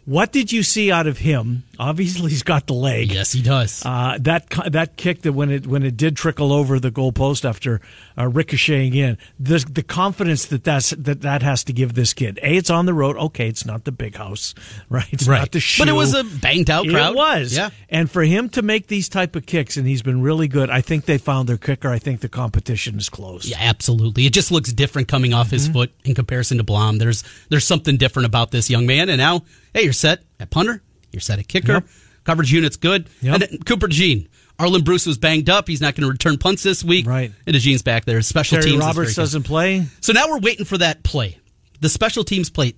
what 0.06 0.32
did 0.32 0.52
you 0.52 0.64
see 0.64 0.92
out 0.92 1.08
of 1.08 1.20
him? 1.20 1.64
Obviously, 1.80 2.30
he's 2.32 2.44
got 2.44 2.68
the 2.68 2.74
leg. 2.74 3.12
Yes, 3.12 3.32
he 3.32 3.42
does. 3.42 3.84
Uh, 3.86 4.18
that 4.22 4.50
that 4.72 4.98
kick 4.98 5.22
that 5.24 5.34
when 5.34 5.50
it 5.50 5.66
when 5.66 5.84
it 5.84 5.98
did 5.98 6.16
trickle 6.16 6.52
over 6.54 6.80
the 6.80 6.92
goalpost 6.92 7.44
after 7.48 7.82
uh, 8.18 8.28
ricocheting 8.28 8.94
in, 8.94 9.18
the 9.40 9.66
the 9.72 9.82
confidence 9.84 10.46
that 10.48 10.64
that's 10.64 10.92
that 10.92 11.22
that 11.22 11.42
has 11.42 11.64
to 11.64 11.74
give 11.74 11.94
this 11.94 12.14
kid. 12.14 12.40
A, 12.44 12.56
it's 12.58 12.70
on 12.70 12.86
the 12.86 12.94
road. 12.94 13.16
Okay, 13.18 13.48
it's 13.48 13.66
not 13.66 13.86
the 13.86 13.92
big 13.92 14.16
house, 14.16 14.54
right? 14.90 15.08
It's 15.12 15.28
right. 15.28 15.40
not 15.40 15.52
the 15.52 15.60
shoe. 15.60 15.82
but 15.82 15.90
it 15.90 15.94
was 15.94 16.14
a 16.14 16.24
banged 16.24 16.70
out 16.70 16.88
crowd. 16.88 17.14
It 17.14 17.16
was. 17.18 17.56
Yeah. 17.56 17.70
And 17.90 18.10
for 18.10 18.24
him 18.24 18.50
to 18.50 18.62
make 18.62 18.88
these 18.88 19.10
type 19.10 19.36
of 19.36 19.46
kicks, 19.46 19.76
and 19.78 19.88
he's 19.88 20.02
been 20.04 20.22
really 20.22 20.48
good. 20.48 20.70
I 20.70 20.82
think 20.82 21.06
they 21.06 21.18
found 21.18 21.50
their 21.50 21.58
kicker. 21.58 21.90
I 21.90 22.00
think 22.00 22.22
the 22.22 22.30
competition 22.30 22.98
is 22.98 23.10
close. 23.10 23.46
Yeah, 23.46 23.58
absolutely. 23.60 24.26
It 24.26 24.34
just 24.34 24.52
looks 24.52 24.72
different 24.74 25.08
coming 25.08 25.34
off 25.34 25.48
Mm-hmm. 25.48 25.56
his 25.56 25.68
foot 25.70 25.92
in 26.06 26.14
comparison 26.16 26.58
to 26.60 26.64
Blom. 26.64 26.98
There's 27.00 27.24
there's 27.50 27.66
something 27.66 27.98
different 27.98 28.28
about 28.28 28.52
this 28.52 28.70
young 28.70 28.86
man. 28.86 29.10
And 29.10 29.18
now, 29.18 29.42
hey, 29.74 29.84
you're 29.84 29.94
set 29.94 30.24
at 30.40 30.50
punter. 30.50 30.82
You're 31.12 31.22
set 31.22 31.40
at 31.40 31.48
kicker. 31.48 31.74
Yep. 31.74 31.86
Coverage 32.24 32.52
unit's 32.52 32.78
good. 32.78 33.10
Yep. 33.22 33.34
And 33.34 33.42
then 33.42 33.60
Cooper 33.64 33.88
DeJean. 33.88 34.28
Arland 34.60 34.86
Bruce 34.86 35.08
was 35.08 35.18
banged 35.18 35.50
up. 35.50 35.68
He's 35.68 35.82
not 35.82 35.96
going 35.96 36.04
to 36.04 36.12
return 36.12 36.38
punts 36.38 36.62
this 36.62 36.84
week. 36.84 37.08
Right. 37.08 37.32
And 37.48 37.56
DeJean's 37.56 37.82
back 37.82 38.06
there. 38.06 38.22
Special 38.22 38.60
Terry 38.60 38.72
teams. 38.72 38.84
Roberts 38.84 39.16
doesn't 39.16 39.44
play. 39.44 39.86
So 40.02 40.14
now 40.14 40.30
we're 40.30 40.40
waiting 40.40 40.66
for 40.66 40.78
that 40.78 41.02
play. 41.04 41.40
The 41.80 41.90
special 41.90 42.24
teams 42.24 42.50
play. 42.52 42.76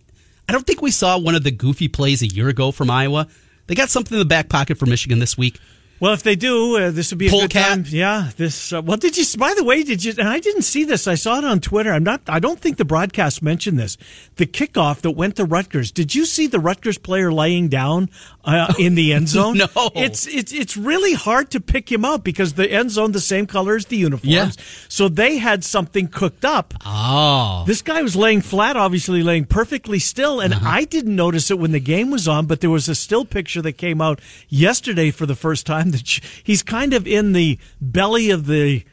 I 0.47 0.53
don't 0.53 0.65
think 0.65 0.81
we 0.81 0.91
saw 0.91 1.19
one 1.19 1.35
of 1.35 1.43
the 1.43 1.51
goofy 1.51 1.89
plays 1.89 2.21
a 2.21 2.27
year 2.27 2.47
ago 2.47 2.71
from 2.71 2.89
Iowa. 2.89 3.27
They 3.67 3.75
got 3.75 3.89
something 3.89 4.15
in 4.15 4.19
the 4.19 4.25
back 4.25 4.49
pocket 4.49 4.77
for 4.77 4.85
Michigan 4.85 5.19
this 5.19 5.37
week. 5.37 5.59
Well, 5.99 6.11
if 6.13 6.23
they 6.23 6.35
do, 6.35 6.75
uh, 6.77 6.91
this 6.91 7.11
would 7.11 7.17
be 7.19 7.27
a 7.27 7.29
good 7.29 7.51
Polecat. 7.51 7.67
time. 7.69 7.85
Yeah. 7.87 8.31
This. 8.35 8.73
Uh, 8.73 8.81
well, 8.81 8.97
did 8.97 9.15
you? 9.17 9.23
By 9.37 9.53
the 9.55 9.63
way, 9.63 9.83
did 9.83 10.03
you? 10.03 10.13
And 10.17 10.27
I 10.27 10.39
didn't 10.39 10.63
see 10.63 10.83
this. 10.83 11.07
I 11.07 11.15
saw 11.15 11.37
it 11.37 11.45
on 11.45 11.61
Twitter. 11.61 11.91
I'm 11.93 12.03
not. 12.03 12.21
I 12.27 12.39
don't 12.39 12.59
think 12.59 12.75
the 12.75 12.83
broadcast 12.83 13.41
mentioned 13.41 13.79
this. 13.79 13.97
The 14.35 14.45
kickoff 14.45 14.99
that 15.01 15.11
went 15.11 15.37
to 15.37 15.45
Rutgers. 15.45 15.91
Did 15.91 16.13
you 16.13 16.25
see 16.25 16.47
the 16.47 16.59
Rutgers 16.59 16.97
player 16.97 17.31
laying 17.31 17.69
down 17.69 18.09
uh, 18.43 18.73
in 18.77 18.95
the 18.95 19.13
end 19.13 19.29
zone? 19.29 19.57
No. 19.57 19.67
It's 19.95 20.27
it's 20.27 20.51
it's 20.51 20.75
really 20.75 21.13
hard 21.13 21.51
to 21.51 21.61
pick 21.61 21.89
him 21.89 22.03
out 22.03 22.25
because 22.25 22.53
the 22.55 22.69
end 22.69 22.91
zone 22.91 23.13
the 23.13 23.21
same 23.21 23.47
color 23.47 23.75
as 23.77 23.85
the 23.85 23.95
uniforms. 23.95 24.33
Yeah. 24.33 24.51
So 24.89 25.07
they 25.07 25.37
had 25.37 25.63
something 25.63 26.09
cooked 26.09 26.43
up. 26.43 26.73
Oh. 26.85 27.63
This 27.65 27.81
guy 27.81 28.01
was 28.01 28.17
laying 28.17 28.41
flat, 28.41 28.75
obviously 28.75 29.23
laying 29.23 29.45
perfectly 29.45 29.99
still, 29.99 30.41
and 30.41 30.53
Uh-huh. 30.53 30.67
I 30.69 30.83
didn't 30.83 31.15
notice 31.15 31.49
it 31.49 31.59
when 31.59 31.71
the 31.71 31.79
game 31.79 32.11
was 32.11 32.27
on. 32.27 32.45
But 32.45 32.59
there 32.59 32.69
was 32.69 32.89
a 32.89 32.95
still 32.95 33.23
picture 33.23 33.61
that 33.61 33.73
came 33.77 34.01
out 34.01 34.19
yesterday 34.49 35.09
for 35.09 35.25
the 35.25 35.35
first 35.35 35.65
time 35.65 35.91
sh- 35.97 36.21
he's 36.43 36.63
kind 36.63 36.93
of 36.93 37.05
in 37.07 37.33
the 37.33 37.57
belly 37.81 38.29
of 38.31 38.45
the 38.45 38.83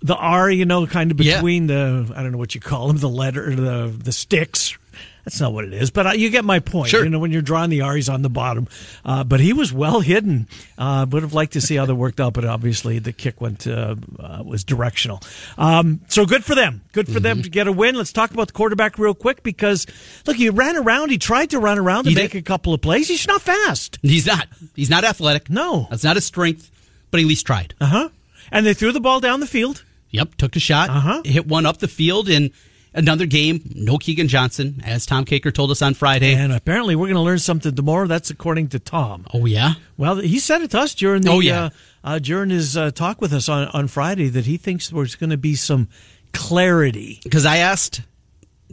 the 0.00 0.14
R, 0.16 0.50
you 0.50 0.66
know, 0.66 0.86
kind 0.86 1.10
of 1.10 1.20
Yeah. 1.20 1.36
between 1.36 1.66
the 1.66 2.12
I 2.14 2.22
don't 2.22 2.32
know 2.32 2.38
what 2.38 2.54
you 2.54 2.60
call 2.60 2.88
them, 2.88 2.98
the 2.98 3.08
letter, 3.08 3.54
the 3.54 3.92
the 3.96 4.12
sticks. 4.12 4.76
That's 5.24 5.40
not 5.40 5.52
what 5.54 5.64
it 5.64 5.72
is, 5.72 5.90
but 5.90 6.18
you 6.18 6.28
get 6.28 6.44
my 6.44 6.58
point. 6.58 6.90
Sure. 6.90 7.02
You 7.02 7.08
know, 7.08 7.18
when 7.18 7.32
you're 7.32 7.40
drawing 7.40 7.70
the 7.70 7.80
R, 7.80 7.94
he's 7.96 8.10
on 8.10 8.20
the 8.20 8.28
bottom. 8.28 8.68
Uh, 9.06 9.24
but 9.24 9.40
he 9.40 9.54
was 9.54 9.72
well 9.72 10.00
hidden. 10.00 10.46
Uh, 10.76 11.06
would 11.08 11.22
have 11.22 11.32
liked 11.32 11.54
to 11.54 11.62
see 11.62 11.76
how 11.76 11.86
that 11.86 11.94
worked 11.94 12.20
out, 12.20 12.34
but 12.34 12.44
obviously 12.44 12.98
the 12.98 13.12
kick 13.12 13.40
went 13.40 13.66
uh, 13.66 13.94
uh, 14.20 14.42
was 14.44 14.64
directional. 14.64 15.20
Um, 15.56 16.00
so 16.08 16.26
good 16.26 16.44
for 16.44 16.54
them. 16.54 16.82
Good 16.92 17.06
for 17.06 17.12
Mm-hmm. 17.14 17.22
them 17.22 17.42
to 17.42 17.48
get 17.48 17.66
a 17.66 17.72
win. 17.72 17.94
Let's 17.94 18.12
talk 18.12 18.32
about 18.32 18.48
the 18.48 18.52
quarterback 18.52 18.98
real 18.98 19.14
quick 19.14 19.42
because 19.42 19.86
look, 20.26 20.36
he 20.36 20.50
ran 20.50 20.76
around. 20.76 21.10
He 21.10 21.16
tried 21.18 21.50
to 21.50 21.58
run 21.58 21.78
around 21.78 22.00
and 22.06 22.08
He 22.08 22.14
make 22.22 22.32
did. 22.32 22.38
a 22.38 22.42
couple 22.42 22.74
of 22.74 22.82
plays. 22.82 23.08
He's 23.08 23.26
not 23.26 23.40
fast. 23.40 23.98
He's 24.02 24.26
not. 24.26 24.46
He's 24.76 24.90
not 24.90 25.04
athletic. 25.04 25.48
No. 25.48 25.86
That's 25.90 26.04
not 26.04 26.16
his 26.16 26.26
strength, 26.26 26.70
but 27.10 27.18
he 27.18 27.24
at 27.24 27.28
least 27.28 27.46
tried. 27.46 27.72
Uh 27.80 27.86
huh. 27.86 28.08
And 28.52 28.66
they 28.66 28.74
threw 28.74 28.92
the 28.92 29.00
ball 29.00 29.20
down 29.20 29.40
the 29.40 29.46
field. 29.46 29.84
Yep, 30.10 30.34
took 30.36 30.54
a 30.54 30.60
shot, 30.60 30.90
Uh-huh. 30.90 31.22
hit 31.24 31.46
one 31.48 31.64
up 31.66 31.78
the 31.78 31.88
field 31.88 32.28
in 32.28 32.52
another 32.94 33.26
game. 33.26 33.60
No 33.74 33.98
Keagan 33.98 34.28
Johnson, 34.28 34.80
as 34.84 35.04
Tom 35.04 35.24
Caker 35.24 35.52
told 35.52 35.70
us 35.70 35.82
on 35.82 35.94
Friday. 35.94 36.34
And 36.34 36.52
apparently, 36.52 36.96
we're 36.96 37.06
going 37.06 37.14
to 37.16 37.20
learn 37.20 37.38
something 37.38 37.74
tomorrow. 37.74 38.06
That's 38.06 38.30
according 38.30 38.68
to 38.68 38.78
Tom. 38.78 39.26
oh 39.34 39.44
yeah, 39.46 39.74
Well, 39.96 40.16
he 40.16 40.38
said 40.38 40.62
it 40.62 40.70
to 40.72 40.78
us 40.80 40.94
during 40.94 41.22
the 41.22 41.30
Oh, 41.30 41.40
yeah. 41.40 41.64
uh, 41.64 41.70
uh, 42.04 42.18
during 42.18 42.50
his 42.50 42.76
uh, 42.76 42.90
talk 42.90 43.20
with 43.20 43.32
us 43.32 43.48
on, 43.48 43.68
on 43.68 43.88
Friday 43.88 44.28
that 44.28 44.46
he 44.46 44.56
thinks 44.56 44.88
there's 44.90 45.14
going 45.14 45.30
to 45.30 45.36
be 45.36 45.54
some 45.54 45.88
clarity. 46.32 47.20
because 47.22 47.46
I 47.46 47.58
asked, 47.58 48.02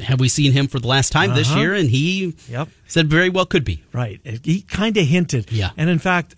have 0.02 0.20
we 0.20 0.30
seen 0.30 0.52
him 0.52 0.68
for 0.68 0.80
the 0.80 0.88
last 0.88 1.12
time 1.12 1.34
this 1.36 1.50
Uh-huh. 1.50 1.60
year? 1.60 1.74
And 1.76 1.90
he 1.90 2.36
Yep. 2.50 2.70
said 2.88 3.08
very 3.08 3.30
well 3.30 3.46
could 3.46 3.64
be. 3.64 3.84
Right. 3.94 4.20
He 4.44 4.62
kind 4.62 4.98
of 4.98 5.06
hinted. 5.06 5.52
Yeah. 5.52 5.70
And 5.78 5.90
in 5.90 6.00
fact, 6.00 6.36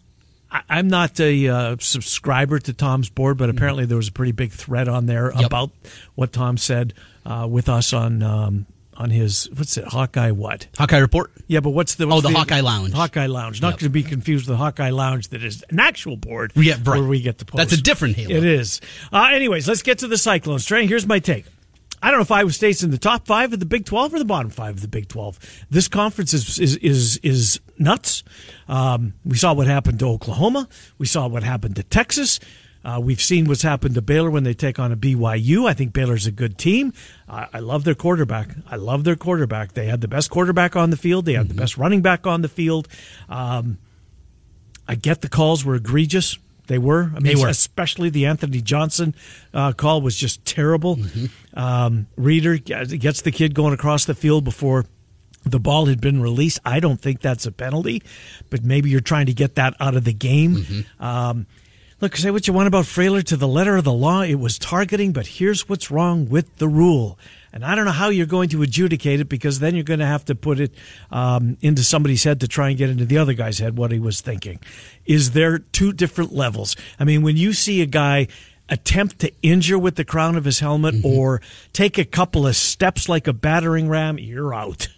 I, 0.52 0.62
I'm 0.70 0.88
not 0.88 1.20
a 1.20 1.48
uh, 1.48 1.75
subscriber 1.80 2.60
to 2.60 2.74
Tom's 2.74 3.10
board, 3.10 3.38
but 3.38 3.50
apparently 3.50 3.86
there 3.86 3.98
was 3.98 4.10
a 4.10 4.12
pretty 4.12 4.32
big 4.34 4.52
thread 4.52 4.88
on 4.88 5.06
there 5.06 5.30
Mm-hmm. 5.30 5.40
Yep. 5.40 5.48
about 5.48 5.72
what 6.16 6.32
Tom 6.34 6.58
said 6.58 6.94
uh, 7.25 7.48
with 7.50 7.70
us 7.70 7.94
on 7.94 8.22
um, 8.24 8.65
on 8.96 9.10
his 9.10 9.50
what's 9.56 9.77
it 9.77 9.86
Hawkeye 9.86 10.32
what? 10.32 10.68
Hawkeye 10.77 10.98
report. 11.00 11.32
Yeah, 11.48 11.62
but 11.62 11.72
what's 11.72 11.96
the 11.96 12.06
Oh, 12.06 12.15
what's 12.15 12.24
the 12.27 12.34
Hawkeye 12.34 12.62
Lounge. 12.62 12.94
Hawkeye 12.94 13.25
Lounge, 13.25 13.62
not 13.62 13.74
Yep. 13.74 13.80
to 13.80 13.89
be 13.89 14.03
confused 14.03 14.48
with 14.48 14.58
the 14.58 14.63
Hawkeye 14.63 14.92
Lounge 14.92 15.30
that 15.30 15.44
is 15.44 15.63
an 15.70 15.80
actual 15.80 16.15
board. 16.18 16.51
Yeah, 16.56 16.75
right. 16.75 17.00
Where 17.00 17.03
we 17.03 17.22
get 17.22 17.38
the 17.39 17.46
post. 17.46 17.58
That's 17.58 17.74
a 17.74 17.82
different 17.82 18.15
Halo. 18.18 18.36
It 18.36 18.44
is. 18.44 18.82
Uh, 19.12 19.30
anyways, 19.32 19.68
let's 19.68 19.82
get 19.82 20.00
to 20.00 20.08
the 20.08 20.18
Cyclones. 20.18 20.65
Trey, 20.65 20.86
here's 20.86 21.08
my 21.08 21.20
take. 21.20 21.46
I 22.01 22.08
don't 22.12 22.20
know 22.20 22.24
if 22.24 22.32
Iowa 22.32 22.51
State's 22.51 22.84
in 22.84 22.92
the 22.92 22.98
top 22.98 23.25
five 23.25 23.53
of 23.53 23.62
the 23.62 23.65
Big 23.65 23.86
Twelve 23.86 24.13
or 24.13 24.20
the 24.20 24.25
bottom 24.25 24.50
five 24.51 24.75
of 24.75 24.82
the 24.82 24.89
Big 24.89 25.08
Twelve. 25.08 25.39
This 25.70 25.88
conference 25.88 26.34
is 26.34 26.60
is 26.60 26.75
is, 26.77 27.18
is 27.24 27.62
nuts. 27.80 28.24
Um, 28.68 29.13
we 29.24 29.38
saw 29.38 29.53
what 29.53 29.68
happened 29.68 30.00
to 30.00 30.08
Oklahoma. 30.08 30.68
We 30.98 31.06
saw 31.06 31.27
what 31.27 31.44
happened 31.44 31.77
to 31.77 31.84
Texas. 31.84 32.42
Uh, 32.84 33.00
we've 33.02 33.22
seen 33.22 33.46
what's 33.46 33.62
happened 33.62 33.96
to 33.96 34.02
Baylor 34.02 34.30
when 34.30 34.44
they 34.44 34.54
take 34.54 34.78
on 34.78 34.92
a 34.92 34.98
BYU. 34.98 35.68
I 35.68 35.74
think 35.74 35.94
Baylor's 35.94 36.28
a 36.28 36.32
good 36.32 36.58
team. 36.58 36.94
I 37.30 37.48
I 37.54 37.60
love 37.60 37.84
their 37.86 37.96
quarterback. 37.96 38.50
I 38.70 38.75
love 38.75 39.04
their 39.04 39.16
quarterback. 39.16 39.74
They 39.74 39.86
had 39.86 40.02
the 40.02 40.08
best 40.08 40.30
quarterback 40.30 40.75
on 40.75 40.90
the 40.90 40.98
field. 40.98 41.25
They 41.25 41.34
had 41.34 41.48
the 41.48 41.54
best 41.54 41.78
running 41.78 42.02
back 42.02 42.28
on 42.28 42.42
the 42.42 42.50
field. 42.50 42.88
Um, 43.30 43.78
I 44.88 44.96
get 44.96 45.22
the 45.22 45.30
calls 45.30 45.63
were 45.63 45.75
egregious. 45.75 46.38
They 46.68 46.78
were. 46.78 47.12
I 47.16 47.20
mean, 47.20 47.24
They 47.24 47.42
were. 47.42 47.48
especially 47.50 48.10
the 48.10 48.25
Anthony 48.25 48.62
Johnson 48.62 49.16
uh, 49.54 49.74
call 49.74 50.02
was 50.02 50.16
just 50.16 50.46
terrible. 50.46 50.96
Mm-hmm. 50.98 51.60
Um, 51.60 52.08
Reader 52.16 52.58
gets 52.58 53.22
the 53.22 53.32
kid 53.32 53.54
going 53.54 53.74
across 53.74 54.06
the 54.06 54.16
field 54.16 54.44
before 54.44 54.86
the 55.46 55.60
ball 55.60 55.88
had 55.88 56.00
been 56.00 56.22
released. 56.22 56.60
I 56.63 56.80
don't 56.80 57.00
think 57.02 57.20
that's 57.22 57.46
a 57.46 57.52
penalty, 57.52 58.02
but 58.50 58.63
maybe 58.63 58.90
you're 58.90 59.02
trying 59.02 59.25
to 59.25 59.34
get 59.34 59.56
that 59.56 59.75
out 59.80 59.96
of 59.96 60.06
the 60.06 60.13
game. 60.13 60.56
Mm-hmm. 60.56 61.04
Um, 61.04 61.48
look, 62.04 62.18
say 62.18 62.32
what 62.32 62.46
you 62.48 62.54
want 62.54 62.68
about 62.68 62.84
Freyler 62.84 63.24
to 63.24 63.38
the 63.38 63.48
letter 63.48 63.78
of 63.78 63.86
the 63.86 63.94
law. 63.94 64.24
It 64.24 64.36
was 64.36 64.60
targeting, 64.60 65.14
but 65.14 65.26
here's 65.26 65.70
what's 65.70 65.90
wrong 65.90 66.28
with 66.28 66.58
the 66.58 66.68
rule. 66.68 67.18
And 67.54 67.64
I 67.64 67.76
don't 67.76 67.86
know 67.86 67.92
how 67.92 68.10
you're 68.10 68.26
going 68.26 68.50
to 68.50 68.62
adjudicate 68.62 69.22
it 69.22 69.30
because 69.30 69.60
then 69.60 69.74
you're 69.74 69.86
going 69.86 70.02
to 70.02 70.06
have 70.06 70.26
to 70.26 70.36
put 70.36 70.60
it 70.60 70.74
um, 71.12 71.56
into 71.62 71.82
somebody's 71.82 72.26
head 72.26 72.42
to 72.42 72.48
try 72.50 72.68
and 72.68 72.78
get 72.78 72.90
into 72.90 73.06
the 73.06 73.20
other 73.20 73.32
guy's 73.32 73.60
head 73.60 73.78
what 73.78 73.94
he 73.94 74.00
was 74.00 74.20
thinking. 74.20 74.60
Is 75.06 75.32
there 75.32 75.60
two 75.60 75.94
different 75.94 76.34
levels? 76.34 76.76
I 77.00 77.06
mean, 77.06 77.22
when 77.22 77.38
you 77.38 77.54
see 77.54 77.82
a 77.82 77.86
guy 77.86 78.28
attempt 78.68 79.20
to 79.20 79.32
injure 79.42 79.80
with 79.80 79.96
the 79.96 80.04
crown 80.04 80.36
of 80.36 80.44
his 80.44 80.60
helmet 80.60 80.96
or 81.06 81.42
take 81.72 81.98
a 81.98 82.04
couple 82.04 82.46
of 82.46 82.58
steps 82.58 83.08
like 83.08 83.28
a 83.28 83.34
battering 83.34 83.88
ram, 83.88 84.20
you're 84.20 84.54
out. 84.54 84.90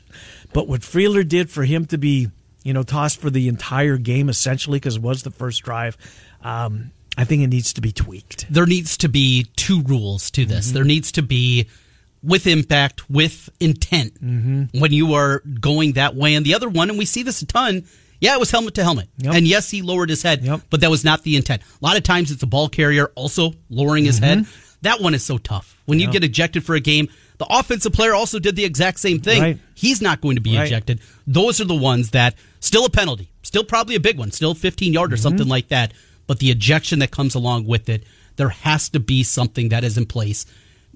But 0.54 0.68
what 0.68 0.82
Freyler 0.82 1.28
did 1.28 1.52
for 1.52 1.66
him 1.66 1.86
to 1.88 2.00
be, 2.00 2.32
you 2.64 2.74
know, 2.74 2.82
tossed 2.82 3.22
for 3.22 3.30
the 3.30 3.48
entire 3.48 3.98
game 3.98 4.28
essentially 4.28 4.80
because 4.80 4.96
it 4.96 5.04
was 5.04 5.22
the 5.22 5.30
first 5.30 5.62
drive, 5.62 5.98
um, 6.46 6.92
I 7.18 7.24
think 7.25 7.44
it 7.44 7.48
needs 7.48 7.74
to 7.74 7.82
be 7.82 7.92
tweaked. 7.92 8.46
There 8.52 8.66
needs 8.66 8.98
to 8.98 9.10
be 9.10 9.48
two 9.56 9.82
rules 9.84 10.30
to 10.32 10.46
this. 10.46 10.68
Mm-hmm. 10.68 10.75
There 10.75 10.84
needs 10.84 11.12
to 11.14 11.22
be 11.22 11.68
with 12.22 12.48
impact, 12.48 13.10
with 13.10 13.50
intent 13.60 14.14
Mm-hmm. 14.24 14.80
when 14.80 14.92
you 14.92 15.14
are 15.14 15.40
going 15.60 15.94
that 15.94 16.16
way. 16.16 16.36
And 16.36 16.46
the 16.46 16.54
other 16.56 16.68
one, 16.70 16.90
and 16.90 16.98
we 17.00 17.06
see 17.06 17.24
this 17.24 17.42
a 17.42 17.46
ton. 17.46 17.86
Yeah, 18.20 18.34
it 18.36 18.40
was 18.40 18.50
helmet 18.52 18.74
to 18.75 18.84
helmet. 18.84 19.10
Yep. 19.18 19.34
And 19.36 19.48
yes, 19.48 19.70
he 19.70 19.82
lowered 19.82 20.10
his 20.10 20.24
head, 20.24 20.42
Yep. 20.44 20.62
but 20.70 20.82
that 20.82 20.90
was 20.90 21.04
not 21.04 21.24
the 21.24 21.36
intent. 21.36 21.62
A 21.62 21.86
lot 21.86 21.98
of 21.98 22.04
times 22.04 22.32
it's 22.32 22.42
a 22.44 22.48
ball 22.48 22.70
carrier 22.70 23.08
also 23.16 23.54
lowering 23.70 24.06
his 24.06 24.20
head. 24.20 24.46
That 24.82 25.02
one 25.02 25.14
is 25.14 25.24
so 25.24 25.38
tough. 25.38 25.78
When 25.86 26.00
you 26.00 26.06
Mm-hmm. 26.08 26.14
Get 26.14 26.24
ejected 26.24 26.64
for 26.66 26.75
a 26.75 26.80
game, 26.80 27.08
the 27.38 27.46
offensive 27.50 27.92
player 27.94 28.14
also 28.14 28.40
did 28.40 28.56
the 28.56 28.66
exact 28.66 29.00
same 29.00 29.20
thing. 29.20 29.42
Right. 29.42 29.60
He's 29.75 30.02
not 30.02 30.22
going 30.22 30.36
to 30.36 30.42
be 30.42 30.56
Right. 30.58 30.66
ejected. 30.68 31.02
Those 31.28 31.60
are 31.62 31.66
the 31.66 31.75
ones 31.75 32.12
that 32.12 32.36
still 32.60 32.86
a 32.86 32.90
penalty, 32.90 33.30
still 33.44 33.64
probably 33.64 33.96
a 33.96 34.00
big 34.00 34.18
one, 34.18 34.32
still 34.32 34.54
15 34.56 34.94
yard 34.94 35.08
Mm-hmm. 35.10 35.14
or 35.14 35.18
something 35.18 35.48
like 35.48 35.68
that. 35.70 35.94
But 36.27 36.39
the 36.39 36.51
ejection 36.51 37.00
that 37.00 37.12
comes 37.12 37.36
along 37.36 37.65
with 37.65 37.89
it, 37.89 38.03
there 38.36 38.50
has 38.50 38.89
to 38.89 39.00
be 39.00 39.24
something 39.24 39.70
that 39.70 39.84
is 39.84 39.98
in 39.98 40.05
place 40.05 40.46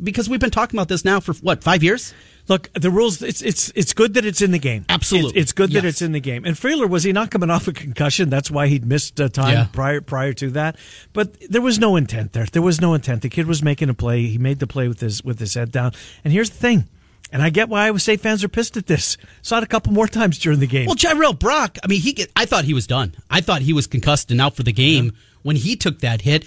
because 0.01 0.29
we've 0.29 0.39
been 0.39 0.51
talking 0.51 0.77
about 0.77 0.87
this 0.87 1.03
now 1.03 1.19
for 1.19 1.33
what 1.33 1.63
five 1.63 1.83
years. 1.83 2.13
Look, 2.47 2.71
the 2.73 2.89
rules. 2.89 3.21
It's 3.21 3.41
it's 3.43 3.71
it's 3.75 3.93
good 3.93 4.15
that 4.15 4.25
it's 4.25 4.41
in 4.41 4.51
the 4.51 4.59
game. 4.59 4.85
Absolutely. 4.89 5.31
it's, 5.31 5.37
it's 5.37 5.51
good 5.51 5.71
that 5.71 5.85
it's 5.85 6.01
in 6.01 6.13
the 6.13 6.19
game. 6.19 6.45
And 6.45 6.55
Freyler 6.55 6.89
was 6.89 7.03
he 7.03 7.11
not 7.11 7.29
coming 7.29 7.51
off 7.51 7.67
a 7.67 7.73
concussion? 7.73 8.29
That's 8.29 8.49
why 8.49 8.67
he'd 8.67 8.85
missed 8.85 9.21
uh, 9.21 9.29
time 9.29 9.53
Yeah. 9.53 9.67
prior 9.71 10.01
prior 10.01 10.33
to 10.33 10.49
that. 10.51 10.75
But 11.13 11.39
there 11.47 11.61
was 11.61 11.77
no 11.77 11.95
intent 11.95 12.33
there. 12.33 12.45
There 12.45 12.61
was 12.63 12.81
no 12.81 12.95
intent. 12.95 13.21
The 13.21 13.29
kid 13.29 13.45
was 13.45 13.61
making 13.61 13.89
a 13.89 13.93
play. 13.93 14.25
He 14.25 14.39
made 14.39 14.59
the 14.59 14.67
play 14.67 14.87
with 14.87 14.99
his 14.99 15.23
with 15.23 15.39
his 15.39 15.53
head 15.53 15.71
down. 15.71 15.91
And 16.23 16.33
here's 16.33 16.49
the 16.49 16.57
thing. 16.57 16.87
And 17.31 17.41
I 17.41 17.49
get 17.49 17.69
why 17.69 17.85
Iowa 17.85 17.99
State 17.99 18.21
fans 18.21 18.43
are 18.43 18.49
pissed 18.49 18.75
at 18.77 18.87
this. 18.87 19.15
Saw 19.41 19.57
it 19.59 19.63
a 19.63 19.67
couple 19.67 19.93
more 19.93 20.07
times 20.07 20.39
during 20.39 20.59
the 20.59 20.67
game. 20.67 20.87
Well, 20.87 20.95
Jirehl 20.95 21.37
Brock, 21.37 21.77
I 21.83 21.87
mean, 21.87 22.01
he 22.01 22.13
get, 22.13 22.31
I 22.35 22.45
thought 22.45 22.63
he 22.65 22.73
was 22.73 22.87
done. 22.87 23.13
I 23.29 23.41
thought 23.41 23.61
he 23.61 23.73
was 23.73 23.85
concussed 23.87 24.31
and 24.31 24.41
out 24.41 24.55
for 24.55 24.63
the 24.63 24.73
game 24.73 25.13
when 25.43 25.55
he 25.55 25.75
took 25.75 25.99
that 25.99 26.21
hit. 26.21 26.45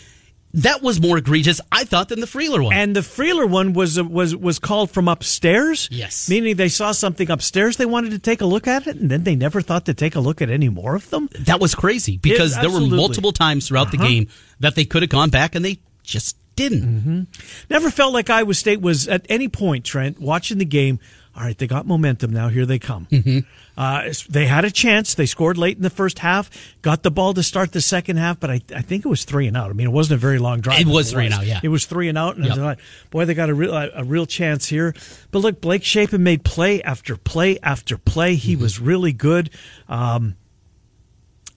That 0.54 0.82
was 0.82 1.00
more 1.00 1.16
egregious, 1.16 1.62
I 1.70 1.84
thought, 1.84 2.10
than 2.10 2.20
the 2.20 2.26
Freyler 2.26 2.62
one. 2.62 2.74
And 2.74 2.94
the 2.94 3.00
Freyler 3.00 3.48
one 3.48 3.72
was 3.72 3.98
was 4.02 4.36
was 4.36 4.58
called 4.58 4.90
from 4.90 5.08
upstairs. 5.08 5.88
Yes. 5.90 6.28
meaning 6.28 6.56
they 6.56 6.68
saw 6.68 6.92
something 6.92 7.30
upstairs. 7.30 7.78
They 7.78 7.86
wanted 7.86 8.10
to 8.10 8.18
take 8.18 8.42
a 8.42 8.44
look 8.44 8.66
at 8.68 8.86
it, 8.86 8.96
and 8.96 9.10
then 9.10 9.24
they 9.24 9.34
never 9.34 9.62
thought 9.62 9.86
to 9.86 9.94
take 9.94 10.14
a 10.14 10.20
look 10.20 10.42
at 10.42 10.50
any 10.50 10.68
more 10.68 10.94
of 10.94 11.08
them. 11.08 11.30
that 11.38 11.58
was 11.58 11.74
crazy 11.74 12.18
because 12.18 12.54
there 12.60 12.68
were 12.70 12.80
multiple 12.82 13.32
times 13.32 13.66
throughout 13.68 13.92
the 13.92 13.96
Uh-huh. 13.98 14.06
game 14.08 14.28
that 14.60 14.74
they 14.74 14.84
could 14.84 15.00
have 15.02 15.08
gone 15.08 15.30
back 15.30 15.54
and 15.54 15.64
they 15.64 15.78
just 16.02 16.36
didn't. 16.56 16.82
Mm-hmm. 16.82 17.22
Never 17.70 17.90
felt 17.90 18.12
like 18.12 18.28
Iowa 18.30 18.54
State 18.54 18.80
was 18.80 19.08
at 19.08 19.24
any 19.28 19.48
point, 19.48 19.84
Trent, 19.84 20.20
watching 20.20 20.58
the 20.58 20.64
game. 20.64 20.98
All 21.34 21.42
right, 21.42 21.56
they 21.56 21.66
got 21.66 21.86
momentum 21.86 22.30
now. 22.30 22.48
Here 22.48 22.66
they 22.66 22.78
come. 22.78 23.06
Mm-hmm. 23.10 23.38
Uh, 23.74 24.12
they 24.28 24.44
had 24.44 24.66
a 24.66 24.70
chance. 24.70 25.14
They 25.14 25.24
scored 25.24 25.56
late 25.56 25.78
in 25.78 25.82
the 25.82 25.88
first 25.88 26.18
half, 26.18 26.50
got 26.82 27.02
the 27.02 27.10
ball 27.10 27.32
to 27.32 27.42
start 27.42 27.72
the 27.72 27.80
second 27.80 28.18
half, 28.18 28.38
but 28.38 28.50
I, 28.50 28.60
I 28.76 28.82
think 28.82 29.06
it 29.06 29.08
was 29.08 29.24
three 29.24 29.46
and 29.46 29.56
out. 29.56 29.70
I 29.70 29.72
mean, 29.72 29.86
it 29.86 29.92
wasn't 29.92 30.18
a 30.18 30.20
very 30.20 30.38
long 30.38 30.60
drive. 30.60 30.80
It 30.82 30.86
was 30.86 31.10
three 31.10 31.24
and 31.24 31.32
out, 31.34 31.46
yeah. 31.46 31.60
It 31.62 31.68
was 31.70 31.86
three 31.86 32.10
and 32.10 32.18
out, 32.18 32.36
and 32.36 32.44
I 32.44 32.48
Yep. 32.48 32.56
thought, 32.58 32.78
boy, 33.08 33.24
they 33.24 33.32
got 33.32 33.48
a 33.48 33.54
real, 33.54 33.72
a, 33.74 33.88
a 33.94 34.04
real 34.04 34.26
chance 34.26 34.68
here. 34.68 34.94
But 35.30 35.38
look, 35.38 35.62
Blake 35.62 35.84
Shapen 35.84 36.22
made 36.22 36.44
play 36.44 36.82
after 36.82 37.16
play 37.16 37.58
after 37.62 37.96
play. 37.96 38.34
He 38.34 38.52
Mm-hmm. 38.52 38.62
was 38.62 38.78
really 38.78 39.14
good. 39.14 39.48
Um, 39.88 40.36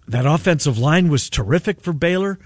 that 0.08 0.25
offensive 0.25 0.78
line 0.78 1.10
was 1.10 1.30
terrific 1.30 1.82
for 1.82 1.92
Baylor. 1.92 2.40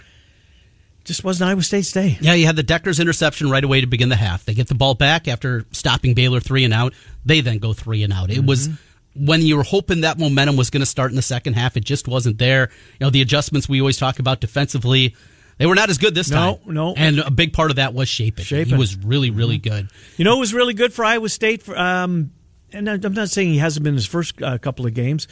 Just 1.09 1.23
wasn't 1.23 1.49
Iowa 1.49 1.63
State's 1.63 1.91
day. 1.91 2.19
Yeah, 2.21 2.35
you 2.35 2.45
had 2.45 2.55
the 2.55 2.63
Dekkers' 2.63 3.01
interception 3.01 3.49
right 3.49 3.63
away 3.63 3.81
to 3.81 3.87
begin 3.87 4.09
the 4.09 4.15
half. 4.15 4.45
They 4.45 4.53
get 4.53 4.67
the 4.67 4.75
ball 4.75 4.93
back 4.93 5.27
after 5.27 5.65
stopping 5.71 6.13
Baylor 6.13 6.39
three 6.39 6.63
and 6.63 6.71
out. 6.71 6.93
They 7.25 7.41
then 7.41 7.57
go 7.57 7.73
three 7.73 8.03
and 8.03 8.13
out. 8.13 8.29
It 8.29 8.45
was 8.45 8.69
when 9.15 9.41
you 9.41 9.57
were 9.57 9.63
hoping 9.63 10.01
that 10.01 10.19
momentum 10.19 10.55
was 10.55 10.69
going 10.69 10.81
to 10.81 10.85
start 10.85 11.09
in 11.09 11.15
the 11.15 11.23
second 11.23 11.55
half, 11.55 11.75
it 11.75 11.83
just 11.83 12.07
wasn't 12.07 12.37
there. 12.37 12.69
You 12.99 13.07
know, 13.07 13.09
the 13.09 13.21
adjustments 13.23 13.67
we 13.67 13.79
always 13.81 13.97
talk 13.97 14.19
about 14.19 14.39
defensively, 14.39 15.15
they 15.57 15.65
were 15.65 15.73
not 15.73 15.89
as 15.89 15.97
good 15.97 16.13
this 16.13 16.29
No, 16.29 16.37
time. 16.37 16.73
no. 16.75 16.89
No. 16.89 16.93
And 16.95 17.17
a 17.17 17.31
big 17.31 17.53
part 17.53 17.71
of 17.71 17.77
that 17.77 17.95
was 17.95 18.07
Shapen. 18.07 18.45
He 18.45 18.75
was 18.75 18.95
really, 18.95 19.31
really 19.31 19.57
good. 19.57 19.89
You 20.17 20.25
know, 20.25 20.37
it 20.37 20.39
was 20.39 20.53
really 20.53 20.75
good 20.75 20.93
for 20.93 21.03
Iowa 21.03 21.27
State. 21.29 21.63
For, 21.63 21.75
um, 21.75 22.29
and 22.71 22.87
I'm 22.87 23.13
not 23.13 23.29
saying 23.29 23.49
he 23.49 23.57
hasn't 23.57 23.83
been 23.83 23.95
his 23.95 24.05
first 24.05 24.39
uh, 24.43 24.59
couple 24.59 24.85
of 24.85 24.93
games. 24.93 25.27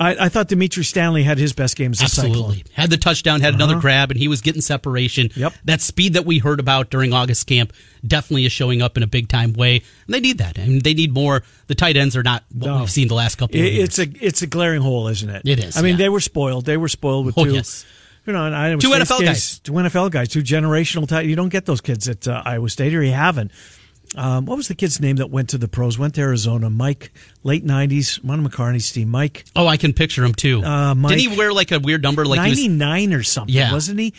I, 0.00 0.24
I 0.24 0.28
thought 0.30 0.48
Dimitri 0.48 0.82
Stanley 0.82 1.22
had 1.22 1.36
his 1.36 1.52
best 1.52 1.76
games. 1.76 2.00
Absolutely. 2.02 2.58
Cyclone. 2.58 2.74
Had 2.74 2.88
the 2.90 2.96
touchdown, 2.96 3.42
had 3.42 3.52
another 3.54 3.78
grab, 3.78 4.10
and 4.10 4.18
he 4.18 4.28
was 4.28 4.40
getting 4.40 4.62
separation. 4.62 5.26
Uh-huh. 5.26 5.40
Yep. 5.40 5.52
That 5.66 5.80
speed 5.82 6.14
that 6.14 6.24
we 6.24 6.38
heard 6.38 6.58
about 6.58 6.88
during 6.90 7.12
August 7.12 7.46
camp 7.46 7.72
definitely 8.06 8.46
is 8.46 8.52
showing 8.52 8.80
up 8.80 8.96
in 8.96 9.02
a 9.02 9.06
big 9.06 9.28
time 9.28 9.52
way. 9.52 9.76
And 10.06 10.14
they 10.14 10.20
need 10.20 10.38
that. 10.38 10.58
I 10.58 10.66
mean, 10.66 10.78
they 10.80 10.94
need 10.94 11.12
more. 11.12 11.42
The 11.66 11.74
tight 11.74 11.96
ends 11.98 12.16
are 12.16 12.22
not 12.22 12.44
what 12.52 12.66
No. 12.66 12.78
we've 12.80 12.90
seen 12.90 13.08
the 13.08 13.14
last 13.14 13.36
couple 13.36 13.60
of 13.60 13.64
It, 13.64 13.74
years. 13.74 13.88
it's 13.90 13.98
a 13.98 14.26
it's 14.26 14.42
a 14.42 14.46
glaring 14.46 14.80
hole, 14.80 15.06
isn't 15.08 15.28
it? 15.28 15.42
It 15.46 15.58
is, 15.62 15.76
I 15.76 15.82
mean, 15.82 15.92
yeah. 15.92 15.96
they 15.98 16.08
were 16.08 16.20
spoiled. 16.20 16.64
They 16.64 16.78
were 16.78 16.88
spoiled 16.88 17.26
with 17.26 17.36
Oh, 17.36 17.44
two. 17.44 17.52
yes. 17.52 17.84
You 18.26 18.32
know, 18.34 18.44
and 18.46 18.54
Iowa 18.54 18.80
Two 18.80 18.92
State's 18.92 19.10
NFL 19.10 19.18
case, 19.18 19.26
guys. 19.28 19.58
two 19.60 19.72
NFL 19.72 20.10
guys, 20.10 20.28
two 20.28 20.42
generational. 20.42 21.08
Tight, 21.08 21.26
you 21.26 21.36
don't 21.36 21.48
get 21.48 21.66
those 21.66 21.80
kids 21.80 22.08
at 22.08 22.26
uh, 22.28 22.42
Iowa 22.44 22.68
State, 22.68 22.94
or 22.94 23.02
you 23.02 23.12
haven't. 23.12 23.50
Um, 24.16 24.44
what 24.46 24.56
was 24.56 24.66
the 24.68 24.74
kid's 24.74 25.00
name 25.00 25.16
that 25.16 25.30
went 25.30 25.50
to 25.50 25.58
the 25.58 25.68
pros? 25.68 25.96
Went 25.98 26.16
to 26.16 26.20
Arizona. 26.20 26.68
Mike, 26.68 27.12
late 27.44 27.62
nineties, 27.64 28.18
of 28.18 28.24
McCartney's 28.24 28.90
team. 28.90 29.08
Mike, 29.08 29.44
oh, 29.54 29.66
I 29.68 29.76
can 29.76 29.92
picture 29.92 30.24
him 30.24 30.34
too. 30.34 30.64
Uh, 30.64 30.94
Mike- 30.96 31.16
Didn't 31.16 31.32
he 31.32 31.38
wear 31.38 31.52
like 31.52 31.70
a 31.70 31.78
weird 31.78 32.02
number? 32.02 32.24
Like 32.24 32.38
ninety 32.38 32.66
nine 32.68 33.12
or 33.12 33.22
something, 33.22 33.54
Yeah. 33.54 33.72
wasn't 33.72 34.00
he? 34.00 34.12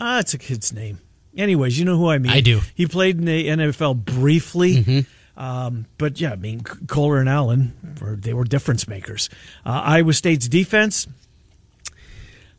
Ah, 0.00 0.20
it's 0.20 0.32
a 0.34 0.38
kid's 0.38 0.72
name. 0.72 0.98
Anyways, 1.36 1.78
you 1.78 1.84
know 1.84 1.96
who 1.98 2.08
I 2.08 2.18
mean. 2.18 2.32
I 2.32 2.40
do. 2.40 2.58
Mm-hmm. 2.58 2.68
He 2.74 2.86
played 2.86 3.18
in 3.18 3.24
the 3.26 3.48
NFL 3.48 4.04
briefly. 4.04 5.04
Um, 5.36 5.86
but 5.98 6.20
yeah, 6.20 6.30
I 6.32 6.36
mean, 6.36 6.60
Kolar 6.60 7.18
and 7.18 7.28
Allen, 7.28 7.72
were, 8.00 8.14
they 8.14 8.32
were 8.32 8.44
difference 8.44 8.86
makers. 8.86 9.28
Uh, 9.66 9.82
Iowa 9.84 10.12
State's 10.12 10.46
defense, 10.46 11.08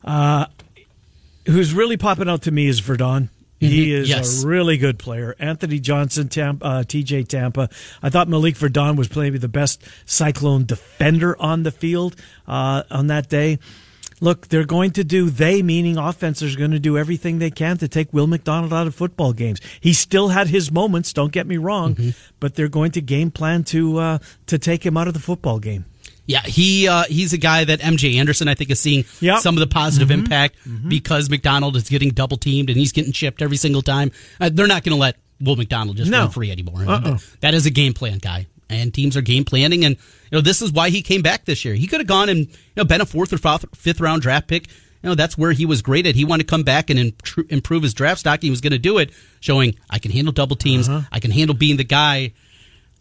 uh, 0.03 0.47
who's 1.47 1.73
really 1.73 1.95
popping 1.97 2.29
out 2.29 2.41
to 2.43 2.51
me 2.51 2.67
is 2.67 2.79
Verdon. 2.79 3.29
He 3.59 3.93
is 3.93 4.09
Yes. 4.09 4.43
a 4.43 4.47
really 4.47 4.77
good 4.77 4.99
player. 4.99 5.35
Anthony 5.39 5.79
Johnson, 5.79 6.27
Tampa, 6.27 6.65
uh, 6.65 6.83
TJ 6.83 7.27
Tampa. 7.27 7.69
I 8.03 8.09
thought 8.09 8.27
Malik 8.27 8.57
Verdon 8.57 8.95
was 8.95 9.13
maybe 9.15 9.37
the 9.37 9.47
best 9.47 9.81
Cyclone 10.05 10.65
defender 10.65 11.39
on 11.41 11.63
the 11.63 11.71
field 11.71 12.15
uh, 12.47 12.83
on 12.91 13.07
that 13.07 13.29
day. 13.29 13.59
Look, 14.21 14.47
they're 14.47 14.65
going 14.65 14.91
to 14.91 15.03
do, 15.03 15.29
they 15.29 15.61
meaning 15.61 15.97
offenses, 15.97 16.55
are 16.55 16.57
going 16.57 16.71
to 16.71 16.79
do 16.79 16.97
everything 16.97 17.39
they 17.39 17.51
can 17.51 17.77
to 17.79 17.87
take 17.87 18.13
Will 18.13 18.27
McDonald 18.27 18.71
out 18.71 18.87
of 18.87 18.95
football 18.95 19.33
games. 19.33 19.59
He 19.81 19.91
still 19.93 20.29
had 20.29 20.47
his 20.47 20.71
moments, 20.71 21.11
don't 21.11 21.33
get 21.33 21.45
me 21.47 21.57
wrong, 21.57 21.97
but 22.39 22.55
they're 22.55 22.69
going 22.69 22.91
to 22.91 23.01
game 23.01 23.29
plan 23.29 23.63
to 23.65 23.97
uh, 23.97 24.17
to 24.47 24.57
take 24.57 24.85
him 24.85 24.95
out 24.95 25.07
of 25.09 25.13
the 25.13 25.19
football 25.19 25.59
game. 25.59 25.85
Yeah, 26.27 26.41
he 26.41 26.87
uh, 26.87 27.03
he's 27.03 27.33
a 27.33 27.37
guy 27.37 27.63
that 27.65 27.79
MJ 27.81 28.15
Anderson 28.15 28.47
I 28.47 28.55
think 28.55 28.69
is 28.71 28.79
seeing 28.79 29.05
Yep. 29.21 29.39
some 29.41 29.55
of 29.55 29.59
the 29.59 29.67
positive 29.67 30.07
Mm-hmm. 30.09 30.19
impact 30.25 30.55
because 30.87 31.29
McDonald 31.29 31.75
is 31.75 31.87
getting 31.89 32.09
double 32.09 32.37
teamed 32.37 32.69
and 32.69 32.77
he's 32.77 32.91
getting 32.91 33.11
chipped 33.11 33.41
every 33.41 33.57
single 33.57 33.81
time. 33.81 34.11
Uh, 34.41 34.49
they're 34.51 34.67
not 34.67 34.83
going 34.83 34.95
to 34.95 34.99
let 34.99 35.17
Will 35.39 35.55
McDonald 35.55 35.97
just 35.97 36.09
No. 36.09 36.21
run 36.21 36.29
free 36.31 36.51
anymore. 36.51 36.83
Uh-uh. 36.87 37.17
That 37.41 37.53
is 37.53 37.65
a 37.65 37.69
game 37.69 37.93
plan 37.93 38.17
guy, 38.17 38.47
and 38.69 38.93
teams 38.93 39.15
are 39.17 39.21
game 39.21 39.45
planning. 39.45 39.85
And 39.85 39.95
you 40.31 40.37
know 40.37 40.41
this 40.41 40.61
is 40.61 40.71
why 40.71 40.89
he 40.89 41.01
came 41.01 41.21
back 41.21 41.45
this 41.45 41.63
year. 41.63 41.75
He 41.75 41.85
could 41.87 41.99
have 41.99 42.07
gone 42.07 42.29
and 42.29 42.39
you 42.47 42.47
know 42.77 42.85
been 42.85 43.01
a 43.01 43.05
fourth 43.05 43.31
or 43.31 43.37
fifth, 43.37 43.65
fifth 43.75 43.99
round 43.99 44.21
draft 44.23 44.47
pick. 44.47 44.67
You 45.03 45.09
know 45.09 45.15
that's 45.15 45.37
where 45.37 45.51
he 45.51 45.67
was 45.67 45.83
great 45.83 46.07
at. 46.07 46.15
He 46.15 46.25
wanted 46.25 46.47
to 46.47 46.49
come 46.49 46.63
back 46.63 46.89
and 46.89 47.13
improve 47.49 47.83
his 47.83 47.93
draft 47.93 48.21
stock. 48.21 48.41
He 48.41 48.49
was 48.49 48.61
going 48.61 48.71
to 48.73 48.79
do 48.79 48.97
it, 48.97 49.11
showing 49.39 49.75
I 49.91 49.99
can 49.99 50.09
handle 50.11 50.31
double 50.33 50.55
teams. 50.55 50.89
Uh-huh. 50.89 51.07
I 51.11 51.19
can 51.19 51.29
handle 51.29 51.53
being 51.55 51.77
the 51.77 51.83
guy. 51.83 52.33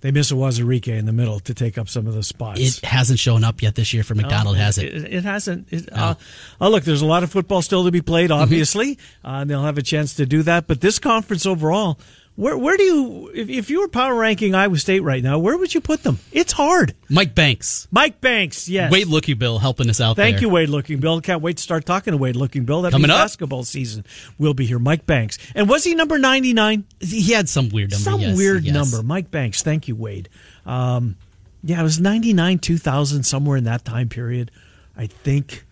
They 0.05 0.11
miss 0.11 0.31
Uwazurike 0.31 0.89
in 0.89 1.07
the 1.07 1.15
middle 1.15 1.41
to 1.41 1.55
take 1.55 1.79
up 1.79 1.89
some 1.89 2.07
of 2.07 2.13
the 2.13 2.23
spots. 2.23 2.61
It 2.61 2.85
hasn't 2.85 3.19
shown 3.19 3.43
up 3.43 3.63
yet 3.63 3.75
this 3.75 3.95
year 3.95 4.05
for 4.05 4.15
McDonald, 4.15 4.59
has 4.59 4.77
it? 4.77 4.93
It, 4.93 5.15
it 5.15 5.25
hasn't. 5.25 5.67
It, 5.73 5.89
uh, 5.91 6.17
oh, 6.61 6.69
look, 6.69 6.85
there's 6.85 7.01
a 7.01 7.07
lot 7.07 7.23
of 7.23 7.33
football 7.33 7.63
still 7.63 7.85
to 7.87 7.91
be 7.91 8.03
played, 8.03 8.29
Mm-hmm. 8.29 8.43
obviously, 8.43 8.99
uh, 9.25 9.29
and 9.41 9.49
they'll 9.49 9.63
have 9.63 9.79
a 9.79 9.83
chance 9.83 10.13
to 10.17 10.27
do 10.27 10.43
that. 10.43 10.67
But 10.67 10.83
this 10.83 10.99
conference 10.99 11.47
overall, 11.47 11.99
where 12.37 12.57
where 12.57 12.77
do 12.77 12.83
you, 12.83 13.31
if, 13.33 13.49
if 13.49 13.71
you 13.71 13.81
were 13.81 13.89
power 13.89 14.15
ranking 14.15 14.55
Iowa 14.57 14.77
State 14.77 15.01
right 15.01 15.23
now, 15.23 15.39
where 15.39 15.57
would 15.57 15.73
you 15.73 15.81
put 15.81 16.03
them? 16.03 16.19
It's 16.33 16.53
hard. 16.53 16.95
Mike 17.09 17.35
Banks. 17.35 17.87
Mike 17.93 18.21
Banks, 18.21 18.69
yes. 18.69 18.91
Wade 18.91 19.07
Looking 19.07 19.39
Bill 19.39 19.59
helping 19.59 19.89
us 19.89 20.01
out 20.01 20.17
there. 20.17 20.25
Thank 20.25 20.37
there. 20.37 20.43
you, 20.43 20.49
Wade 20.49 20.69
Looking 20.69 20.99
Bill. 20.99 21.21
Can't 21.21 21.43
wait 21.43 21.59
to 21.59 21.63
start 21.63 21.87
talking 21.87 22.11
to 22.11 22.17
Wade 22.17 22.35
Looking 22.35 22.65
Bill. 22.65 22.83
That 22.83 22.91
Coming 22.91 23.11
up. 23.11 23.19
basketball 23.19 23.63
season 23.63 24.05
We'll 24.39 24.55
be 24.55 24.67
here. 24.67 24.81
Mike 24.81 25.07
Banks, 25.07 25.39
and 25.55 25.69
was 25.69 25.85
he 25.85 25.95
number 25.95 26.19
ninety 26.19 26.53
nine? 26.53 26.85
He 27.01 27.33
had 27.33 27.49
some 27.49 27.69
weird 27.69 27.93
number. 27.93 28.03
Some 28.03 28.21
yes, 28.21 28.37
weird 28.37 28.65
yes. 28.65 28.75
number. 28.75 29.07
Mike 29.07 29.31
Banks. 29.31 29.63
Thank 29.63 29.87
you, 29.87 29.95
Wade. 29.95 30.29
Um, 30.67 31.17
yeah, 31.63 31.81
it 31.81 31.85
was 31.85 32.01
ninety 32.01 32.33
nine, 32.33 32.59
two 32.59 32.79
thousand, 32.79 33.23
somewhere 33.23 33.57
in 33.57 33.65
that 33.65 33.85
time 33.85 34.09
period. 34.09 34.51
I 34.97 35.07
think. 35.07 35.65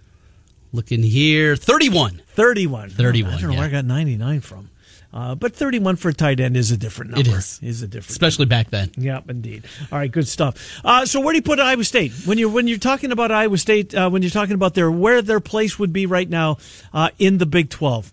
Looking 0.74 1.02
here, 1.02 1.54
31. 1.54 2.22
31. 2.28 2.88
31, 2.88 3.34
I 3.34 3.36
don't 3.38 3.50
know 3.50 3.56
where. 3.58 3.66
I 3.66 3.68
got 3.68 3.84
99 3.84 4.40
from. 4.40 4.70
Uh, 5.12 5.34
but 5.34 5.54
31 5.54 5.96
for 5.96 6.08
a 6.08 6.14
tight 6.14 6.40
end 6.40 6.56
is 6.56 6.70
a 6.70 6.76
different 6.76 7.10
number. 7.10 7.30
It 7.30 7.36
is. 7.36 7.60
Is 7.62 7.82
a 7.82 7.86
different 7.86 8.10
Especially 8.10 8.46
back 8.46 8.70
then. 8.70 8.90
Yeah, 8.96 9.20
indeed. 9.28 9.66
All 9.90 9.98
right, 9.98 10.10
good 10.10 10.26
stuff. 10.26 10.80
Uh, 10.84 11.04
so 11.04 11.20
where 11.20 11.32
do 11.32 11.36
you 11.36 11.42
put 11.42 11.58
Iowa 11.58 11.84
State 11.84 12.12
when 12.24 12.38
you're 12.38 12.48
when 12.48 12.66
you're 12.66 12.78
talking 12.78 13.12
about 13.12 13.30
Iowa 13.30 13.58
State? 13.58 13.94
Uh, 13.94 14.08
when 14.08 14.22
you're 14.22 14.30
talking 14.30 14.54
about 14.54 14.74
their 14.74 14.90
where 14.90 15.20
their 15.20 15.40
place 15.40 15.78
would 15.78 15.92
be 15.92 16.06
right 16.06 16.28
now 16.28 16.56
uh, 16.94 17.10
in 17.18 17.38
the 17.38 17.46
Big 17.46 17.68
12? 17.68 18.12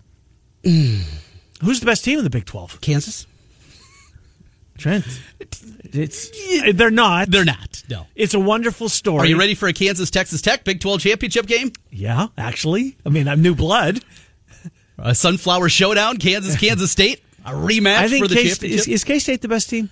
Who's 0.62 1.80
the 1.80 1.86
best 1.86 2.04
team 2.04 2.18
in 2.18 2.24
the 2.24 2.30
Big 2.30 2.44
12? 2.44 2.80
Kansas? 2.82 3.26
Trent. 4.76 5.04
It's 5.92 6.30
they're 6.72 6.90
not. 6.90 7.30
They're 7.30 7.44
not. 7.44 7.82
No. 7.90 8.06
It's 8.14 8.32
a 8.32 8.40
wonderful 8.40 8.88
story. 8.88 9.20
Are 9.20 9.26
you 9.26 9.38
ready 9.38 9.54
for 9.54 9.68
a 9.68 9.72
Kansas 9.74 10.10
Texas 10.10 10.40
Tech 10.40 10.64
Big 10.64 10.80
12 10.80 11.00
championship 11.02 11.46
game? 11.46 11.72
Yeah, 11.90 12.28
actually. 12.38 12.96
I 13.04 13.10
mean, 13.10 13.28
I'm 13.28 13.42
new 13.42 13.54
blood. 13.54 14.02
A 15.02 15.14
Sunflower 15.14 15.68
Showdown, 15.68 16.18
Kansas, 16.18 16.56
Kansas 16.56 16.90
State. 16.90 17.22
A 17.44 17.52
rematch 17.52 17.96
I 17.96 18.08
think 18.08 18.24
for 18.24 18.28
the 18.28 18.34
K- 18.34 18.48
championship. 18.48 18.80
is, 18.80 18.88
is 18.88 19.04
K 19.04 19.18
State 19.18 19.40
the 19.40 19.48
best 19.48 19.70
team? 19.70 19.88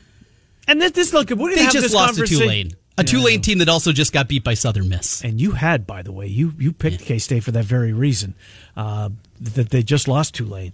And 0.67 0.83
this, 0.83 0.93
this 0.93 1.13
look, 1.13 1.31
we're 1.31 1.37
going 1.37 1.53
to 1.53 1.57
they 1.57 1.63
have 1.63 1.73
just 1.73 1.87
this 1.87 1.95
lost 1.95 2.17
to 2.17 2.27
Tulane. 2.27 2.73
A 2.99 3.05
Tulane 3.05 3.41
team 3.41 3.59
that 3.59 3.69
also 3.69 3.93
just 3.93 4.13
got 4.13 4.29
beat 4.29 4.43
by 4.43 4.55
Southern 4.55 4.89
Miss. 4.89 5.23
And 5.25 5.41
you 5.41 5.53
had, 5.53 5.87
by 5.87 6.03
the 6.03 6.13
way, 6.13 6.27
you 6.27 6.53
you 6.59 6.73
picked 6.73 7.01
K 7.05 7.19
State 7.19 7.45
for 7.45 7.53
that 7.53 7.65
very 7.65 7.93
reason 7.93 8.35
uh, 8.77 9.11
that 9.41 9.71
they 9.71 9.83
just 9.83 10.09
lost 10.09 10.35
Tulane. 10.35 10.73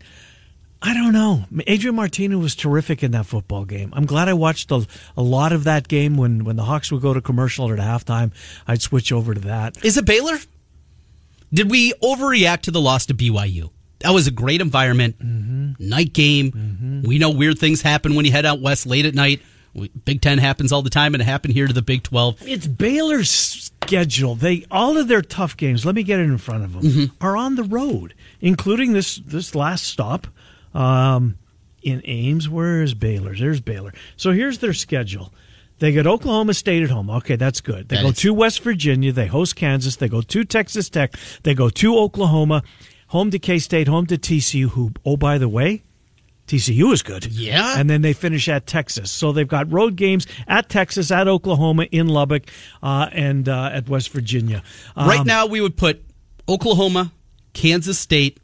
I 0.83 0.93
don't 0.93 1.13
know. 1.13 1.45
Adrian 1.67 1.97
Martinez 1.97 2.39
was 2.39 2.55
terrific 2.55 3.03
in 3.03 3.13
that 3.13 3.25
football 3.25 3.65
game. 3.65 3.91
I'm 3.95 4.05
glad 4.05 4.29
I 4.29 4.35
watched 4.35 4.71
a, 4.71 4.87
a 5.17 5.23
lot 5.23 5.53
of 5.53 5.65
that 5.65 5.89
game 5.89 6.19
when, 6.19 6.45
when 6.45 6.57
the 6.57 6.65
Hawks 6.65 6.93
would 6.93 7.01
go 7.01 7.15
to 7.15 7.23
commercial 7.23 7.67
or 7.67 7.77
to 7.77 7.83
halftime. 7.83 8.33
I'd 8.69 8.83
switch 8.83 9.11
over 9.11 9.33
to 9.33 9.41
that. 9.41 9.83
Is 9.83 9.97
it 9.97 10.05
Baylor? 10.05 10.37
Did 11.55 11.71
we 11.71 11.95
overreact 12.03 12.63
to 12.63 12.71
the 12.71 12.83
loss 12.83 13.07
to 13.07 13.15
BYU? 13.15 13.71
That 14.05 14.13
was 14.13 14.27
a 14.27 14.31
great 14.31 14.61
environment. 14.61 15.17
Night 15.81 16.13
game. 16.13 17.03
We 17.07 17.19
know 17.19 17.31
weird 17.31 17.59
things 17.59 17.81
happen 17.83 18.15
when 18.15 18.25
you 18.27 18.33
head 18.33 18.45
out 18.47 18.61
west 18.61 18.87
late 18.87 19.07
at 19.07 19.15
night. 19.15 19.41
We- 19.73 19.89
Big 20.05 20.21
Ten 20.21 20.37
happens 20.39 20.71
all 20.73 20.83
the 20.83 20.91
time, 20.91 21.15
and 21.15 21.21
it 21.23 21.25
happened 21.25 21.55
here 21.55 21.67
to 21.67 21.73
the 21.73 21.83
Big 21.83 22.03
12. 22.05 22.37
It's 22.43 22.67
Baylor's 22.67 23.31
schedule. 23.31 24.35
They 24.37 24.65
all 24.71 24.97
of 24.99 25.09
their 25.09 25.23
tough 25.23 25.57
games. 25.57 25.85
Let 25.87 25.95
me 25.95 26.03
get 26.03 26.21
it 26.21 26.25
in 26.25 26.39
front 26.39 26.65
of 26.65 26.75
them. 26.75 26.83
Mm-hmm. 26.83 27.25
Are 27.27 27.37
on 27.37 27.57
the 27.57 27.65
road, 27.65 28.15
including 28.41 28.93
this 28.93 29.17
this 29.17 29.55
last 29.55 29.85
stop 29.87 30.27
um, 30.75 31.37
in 31.83 32.03
Ames. 32.05 32.49
Where 32.49 32.83
is 32.83 32.93
Baylor? 32.95 33.35
There's 33.35 33.61
Baylor. 33.61 33.93
So 34.17 34.31
here's 34.33 34.59
their 34.59 34.75
schedule. 34.75 35.33
They 35.81 35.91
get 35.93 36.07
Oklahoma 36.07 36.55
State 36.55 36.83
at 36.85 36.91
home. 36.91 37.11
Okay, 37.11 37.35
that's 37.37 37.61
good. 37.61 37.89
They 37.89 37.97
That 37.97 38.03
go 38.03 38.09
is- 38.11 38.19
to 38.19 38.33
West 38.35 38.63
Virginia. 38.63 39.13
They 39.13 39.27
host 39.27 39.57
Kansas. 39.57 39.97
They 39.97 40.09
go 40.09 40.21
to 40.21 40.45
Texas 40.45 40.89
Tech. 40.89 41.15
They 41.43 41.55
go 41.55 41.69
to 41.71 41.99
Oklahoma. 41.99 42.63
Home 43.15 43.31
to 43.31 43.39
K 43.39 43.61
State. 43.61 43.87
Home 43.87 44.07
to 44.07 44.19
TCU. 44.19 44.71
Who? 44.71 44.91
Oh, 45.07 45.17
by 45.17 45.39
the 45.39 45.49
way, 45.49 45.83
TCU 46.49 46.93
is 46.93 47.01
good. 47.01 47.27
Yeah. 47.27 47.79
And 47.79 47.89
then 47.89 48.03
they 48.03 48.13
finish 48.13 48.49
at 48.49 48.67
Texas. 48.67 49.09
So 49.13 49.31
they've 49.31 49.47
got 49.47 49.73
road 49.73 49.95
games 49.95 50.27
at 50.49 50.69
Texas, 50.69 51.13
at 51.13 51.29
Oklahoma, 51.29 51.85
in 51.85 52.09
Lubbock, 52.09 52.43
uh, 52.83 53.09
and 53.13 53.49
uh, 53.49 53.71
at 53.73 53.89
West 53.89 54.09
Virginia. 54.11 54.65
Um, 54.97 55.07
right 55.09 55.25
now, 55.25 55.47
we 55.47 55.61
would 55.61 55.77
put 55.77 56.03
Oklahoma, 56.49 57.13
Kansas 57.53 58.01
State. 58.01 58.41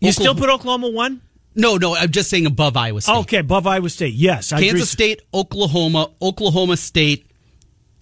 you 0.00 0.08
Oklahoma- 0.08 0.12
still 0.12 0.34
put 0.34 0.50
Oklahoma 0.52 0.88
one? 0.90 1.20
No, 1.54 1.76
no, 1.76 1.94
I'm 1.94 2.10
just 2.10 2.28
saying 2.28 2.46
above 2.46 2.76
Iowa 2.76 3.00
State. 3.00 3.16
Okay, 3.18 3.36
above 3.38 3.68
Iowa 3.68 3.88
State. 3.88 4.14
Yes, 4.14 4.52
I 4.52 4.56
agree. 4.56 4.70
Kansas 4.70 4.90
State, 4.90 5.22
Oklahoma, 5.32 6.10
Oklahoma 6.20 6.76
State, 6.76 7.24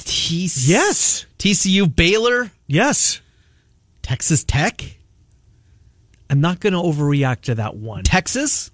Yes. 0.07 1.27
TCU, 1.39 1.95
Baylor, 1.95 2.51
Yes, 2.67 3.21
Texas 4.03 4.45
Tech, 4.45 4.96
I'm 6.29 6.41
not 6.41 6.61
going 6.61 6.73
to 6.73 6.79
overreact 6.81 7.43
to 7.43 7.55
that 7.57 7.77
one. 7.77 8.03
Texas. 8.05 8.71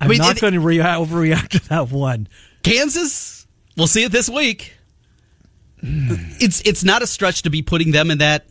I'm 0.00 0.08
mean, 0.08 0.18
not 0.18 0.40
going 0.40 0.52
to 0.54 0.60
rea- 0.60 0.78
overreact 0.82 1.48
to 1.50 1.68
that 1.70 1.90
one. 1.90 2.28
Kansas. 2.62 3.46
We'll 3.76 3.86
see 3.86 4.04
it 4.04 4.12
this 4.12 4.28
week. 4.28 4.74
It's 5.80 6.60
it's 6.62 6.82
not 6.82 7.02
a 7.02 7.06
stretch 7.06 7.42
to 7.42 7.50
be 7.50 7.62
putting 7.62 7.92
them 7.92 8.10
in 8.10 8.18
that 8.18 8.46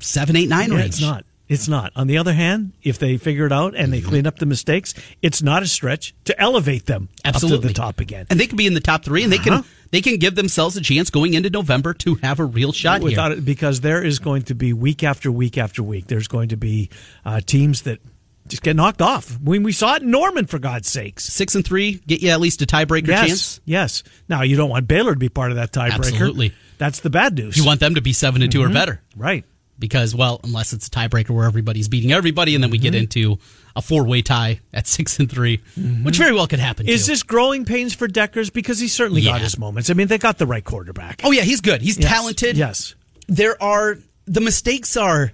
seven, 0.00 0.36
eight, 0.36 0.48
nine 0.48 0.70
Yeah, 0.70 0.76
range. 0.78 0.88
it's 0.88 1.00
not. 1.02 1.24
It's 1.48 1.68
not. 1.68 1.92
On 1.96 2.06
the 2.06 2.16
other 2.16 2.32
hand, 2.32 2.72
if 2.82 2.98
they 2.98 3.18
figure 3.18 3.44
it 3.44 3.52
out 3.52 3.74
and 3.76 3.92
they 3.92 4.00
clean 4.00 4.26
up 4.26 4.38
the 4.38 4.46
mistakes, 4.46 4.94
it's 5.20 5.42
not 5.42 5.62
a 5.62 5.66
stretch 5.66 6.14
to 6.24 6.40
elevate 6.40 6.86
them 6.86 7.10
up 7.26 7.34
Absolutely 7.34 7.68
to 7.68 7.68
the 7.68 7.74
top 7.74 8.00
again. 8.00 8.26
and 8.30 8.40
they 8.40 8.46
could 8.46 8.56
be 8.56 8.66
in 8.66 8.72
the 8.72 8.80
top 8.80 9.04
three, 9.04 9.22
and 9.22 9.30
they 9.30 9.36
Uh-huh. 9.36 9.60
can 9.62 9.64
they 9.92 10.00
can 10.02 10.16
give 10.16 10.34
themselves 10.34 10.76
a 10.76 10.80
chance 10.80 11.10
going 11.10 11.34
into 11.34 11.48
November 11.50 11.94
to 11.94 12.16
have 12.16 12.40
a 12.40 12.44
real 12.44 12.72
shot 12.72 13.00
Without 13.02 13.30
here. 13.30 13.38
it, 13.38 13.44
because 13.44 13.80
there 13.82 14.02
is 14.02 14.18
going 14.18 14.42
to 14.44 14.54
be 14.56 14.72
week 14.72 15.04
after 15.04 15.30
week 15.30 15.56
after 15.56 15.82
week. 15.84 16.08
There's 16.08 16.26
going 16.26 16.48
to 16.48 16.56
be 16.56 16.90
uh, 17.24 17.40
teams 17.40 17.82
that 17.82 18.00
just 18.48 18.62
get 18.64 18.74
knocked 18.74 19.00
off. 19.00 19.38
When 19.40 19.62
we 19.62 19.70
saw 19.70 19.94
it 19.94 20.02
in 20.02 20.10
Norman, 20.10 20.46
for 20.46 20.58
God's 20.58 20.88
sakes. 20.88 21.24
Six 21.24 21.54
and 21.54 21.64
three 21.64 22.00
get 22.08 22.20
you 22.22 22.30
at 22.30 22.40
least 22.40 22.60
a 22.60 22.66
tiebreaker 22.66 23.06
Yes, 23.06 23.20
chance. 23.28 23.60
yes. 23.64 24.02
Yes. 24.04 24.12
Now 24.28 24.42
you 24.42 24.56
don't 24.56 24.68
want 24.70 24.88
Baylor 24.88 25.12
to 25.12 25.18
be 25.18 25.28
part 25.28 25.52
of 25.52 25.56
that 25.58 25.70
tiebreaker. 25.72 25.92
Absolutely. 25.94 26.52
That's 26.78 26.98
the 27.00 27.10
bad 27.10 27.34
news. 27.36 27.56
You 27.56 27.64
want 27.64 27.78
them 27.78 27.94
to 27.94 28.00
be 28.00 28.12
seven 28.12 28.42
and 28.42 28.50
2 28.50 28.58
Mm-hmm. 28.58 28.70
or 28.70 28.74
better. 28.74 29.00
right. 29.16 29.44
Because 29.82 30.14
well 30.14 30.40
unless 30.44 30.72
it's 30.72 30.86
a 30.86 30.90
tiebreaker 30.90 31.30
where 31.30 31.44
everybody's 31.44 31.88
beating 31.88 32.12
everybody 32.12 32.54
and 32.54 32.62
then 32.64 32.70
we 32.70 32.78
get 32.78 32.94
Mm-hmm. 32.94 33.02
into 33.02 33.38
a 33.76 33.82
four-way 33.82 34.22
tie 34.22 34.60
at 34.72 34.86
six 34.96 35.18
and 35.18 35.30
3 35.30 35.60
which 36.04 36.16
very 36.16 36.32
well 36.32 36.46
could 36.46 36.58
happen 36.60 36.88
Is 36.88 37.04
too. 37.06 37.12
this 37.12 37.22
growing 37.22 37.64
pains 37.64 37.92
for 37.94 38.06
Dekkers? 38.06 38.52
Because 38.52 38.78
he 38.78 38.86
certainly 38.88 39.22
got 39.22 39.40
his 39.40 39.58
moments. 39.58 39.90
I 39.90 39.94
mean, 39.94 40.06
they 40.08 40.18
got 40.18 40.38
the 40.38 40.46
right 40.46 40.64
quarterback. 40.64 41.20
oh 41.24 41.32
yeah 41.32 41.42
he's 41.42 41.60
good 41.60 41.82
he's 41.82 41.98
Yes. 41.98 42.08
talented 42.10 42.56
Yes. 42.56 42.94
there 43.28 43.60
are 43.62 43.98
the 44.26 44.40
mistakes 44.40 44.96
are 44.96 45.32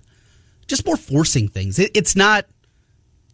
just 0.67 0.87
more 0.87 0.97
forcing 0.97 1.49
things 1.49 1.79
it, 1.79 1.91
it's 1.95 2.17
not 2.17 2.47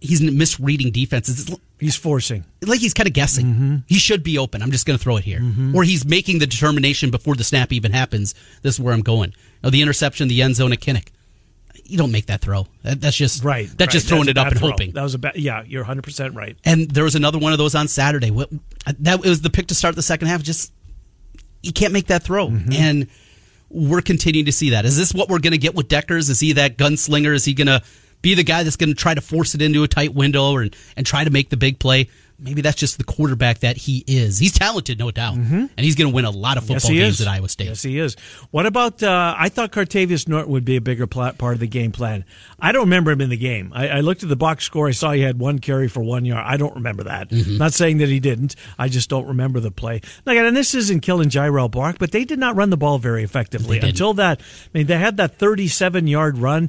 he's 0.00 0.20
misreading 0.20 0.90
defenses 0.90 1.48
it's 1.48 1.60
He's 1.84 1.96
forcing. 1.96 2.44
like 2.62 2.80
he's 2.80 2.94
kind 2.94 3.06
of 3.06 3.12
guessing 3.12 3.46
Mm-hmm. 3.46 3.76
he 3.86 3.96
should 3.96 4.22
be 4.22 4.38
open 4.38 4.62
i'm 4.62 4.70
just 4.70 4.86
going 4.86 4.98
to 4.98 5.02
throw 5.02 5.16
it 5.18 5.24
here 5.24 5.40
or 5.74 5.84
he's 5.84 6.04
making 6.06 6.38
the 6.38 6.46
determination 6.46 7.10
before 7.10 7.34
the 7.34 7.44
snap 7.44 7.72
even 7.72 7.92
happens 7.92 8.34
this 8.62 8.74
is 8.74 8.80
where 8.80 8.94
i'm 8.94 9.02
going 9.02 9.34
now 9.62 9.70
the 9.70 9.82
interception 9.82 10.28
the 10.28 10.40
end 10.42 10.56
zone 10.56 10.72
at 10.72 10.80
kinnick 10.80 11.08
you 11.84 11.98
don't 11.98 12.10
make 12.12 12.26
that 12.26 12.40
throw 12.40 12.66
that, 12.82 13.00
that's 13.00 13.16
just 13.16 13.44
Right. 13.44 13.68
that's 13.76 13.92
just 13.92 14.08
throwing 14.08 14.24
That's 14.26 14.38
it 14.38 14.38
up 14.38 14.46
and 14.52 14.58
throw. 14.58 14.70
hoping 14.70 14.92
That 14.92 15.02
was 15.02 15.12
a 15.14 15.18
bad. 15.18 15.36
Yeah, 15.36 15.62
you're 15.66 15.82
100 15.82 16.02
percent 16.02 16.34
right. 16.34 16.56
And 16.64 16.90
there 16.90 17.04
was 17.04 17.14
another 17.14 17.38
one 17.38 17.52
of 17.52 17.58
those 17.58 17.74
on 17.74 17.88
Saturday. 17.88 18.30
What- 18.30 18.48
That 19.00 19.20
was 19.20 19.42
the 19.42 19.50
pick 19.50 19.66
to 19.66 19.74
start 19.74 19.94
the 19.94 20.02
second 20.02 20.28
half. 20.28 20.42
Just 20.42 20.72
you 21.62 21.72
can't 21.72 21.92
make 21.92 22.06
that 22.06 22.22
throw, 22.22 22.48
Mm-hmm. 22.48 22.72
and 22.72 23.06
we're 23.68 24.00
continuing 24.00 24.46
to 24.46 24.52
see 24.52 24.70
that. 24.70 24.84
Is 24.86 24.96
this 24.96 25.12
what 25.12 25.28
we're 25.28 25.40
going 25.40 25.50
to 25.52 25.58
get 25.58 25.74
with 25.74 25.88
Dekkers? 25.88 26.30
Is 26.30 26.40
he 26.40 26.52
that 26.54 26.78
gunslinger? 26.78 27.34
Is 27.34 27.44
he 27.44 27.52
going 27.52 27.66
to 27.66 27.82
be 28.24 28.34
the 28.34 28.42
guy 28.44 28.64
that's 28.64 28.76
going 28.76 28.88
to 28.90 28.94
try 28.96 29.14
to 29.14 29.20
force 29.20 29.54
it 29.54 29.62
into 29.62 29.84
a 29.84 29.88
tight 29.88 30.12
window 30.14 30.50
or, 30.52 30.66
and 30.96 31.06
try 31.06 31.22
to 31.22 31.30
make 31.30 31.50
the 31.50 31.56
big 31.56 31.78
play? 31.78 32.08
Maybe 32.36 32.62
that's 32.62 32.76
just 32.76 32.98
the 32.98 33.04
quarterback 33.04 33.60
that 33.60 33.76
he 33.76 34.02
is. 34.08 34.40
He's 34.40 34.50
talented, 34.52 34.98
no 34.98 35.12
doubt, 35.12 35.36
and 35.36 35.70
he's 35.76 35.94
going 35.94 36.10
to 36.10 36.14
win 36.14 36.24
a 36.24 36.30
lot 36.30 36.56
of 36.58 36.64
football 36.64 36.90
Mm-hmm. 36.90 36.94
yes, 36.94 37.04
games 37.06 37.20
is. 37.20 37.26
at 37.28 37.28
Iowa 37.28 37.48
State. 37.48 37.68
Yes, 37.68 37.82
he 37.84 37.96
is. 37.96 38.16
What 38.50 38.66
about? 38.66 39.00
Uh, 39.04 39.34
I 39.38 39.48
thought 39.50 39.70
Cartevious 39.70 40.26
Norton 40.26 40.50
would 40.50 40.64
be 40.64 40.74
a 40.74 40.80
bigger 40.80 41.06
part 41.06 41.40
of 41.40 41.60
the 41.60 41.68
game 41.68 41.92
plan. 41.92 42.24
I 42.58 42.72
don't 42.72 42.82
remember 42.82 43.12
him 43.12 43.20
in 43.20 43.30
the 43.30 43.36
game. 43.36 43.70
I, 43.72 43.86
I 43.88 44.00
looked 44.00 44.24
at 44.24 44.28
the 44.28 44.34
box 44.36 44.64
score. 44.64 44.88
I 44.88 44.90
saw 44.90 45.12
he 45.12 45.20
had 45.20 45.38
one 45.38 45.60
carry 45.60 45.86
for 45.86 46.02
one 46.02 46.24
yard. 46.24 46.44
I 46.44 46.56
don't 46.56 46.74
remember 46.74 47.04
that. 47.04 47.30
Mm-hmm. 47.30 47.56
Not 47.56 47.72
saying 47.72 47.98
that 47.98 48.08
he 48.08 48.18
didn't. 48.18 48.56
I 48.80 48.88
just 48.88 49.08
don't 49.08 49.28
remember 49.28 49.60
the 49.60 49.70
play. 49.70 50.00
Like, 50.26 50.36
and 50.36 50.56
this 50.56 50.74
isn't 50.74 51.00
killing 51.02 51.28
Jirehl 51.28 51.70
Brock, 51.70 51.96
but 52.00 52.10
they 52.10 52.24
did 52.24 52.40
not 52.40 52.56
run 52.56 52.68
the 52.68 52.76
ball 52.76 52.98
very 52.98 53.22
effectively 53.22 53.78
until 53.78 54.12
that. 54.14 54.40
I 54.40 54.78
mean, 54.78 54.88
they 54.88 54.98
had 54.98 55.18
that 55.18 55.36
37 55.38 56.08
yard 56.08 56.36
run, 56.38 56.68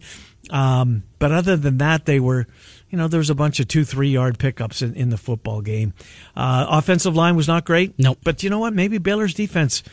um, 0.49 1.03
but 1.19 1.31
other 1.31 1.55
than 1.57 1.77
that, 1.79 2.05
they 2.05 2.19
were. 2.19 2.47
You 2.91 2.99
know, 2.99 3.07
there 3.09 3.17
was 3.17 3.31
a 3.31 3.35
bunch 3.35 3.59
of 3.59 3.67
two, 3.67 3.83
three 3.83 4.09
yard 4.09 4.39
pickups 4.39 4.81
in, 4.81 4.93
in 4.93 5.09
the 5.09 5.17
football 5.17 5.61
game. 5.61 5.93
Uh, 6.35 6.65
offensive 6.69 7.13
line 7.15 7.35
was 7.35 7.47
not 7.47 7.65
great. 7.65 7.93
Nope. 7.97 8.19
But 8.23 8.41
you 8.41 8.49
know 8.49 8.59
what? 8.59 8.73
Maybe 8.73 8.99
Baylor's 8.99 9.33
defense 9.33 9.83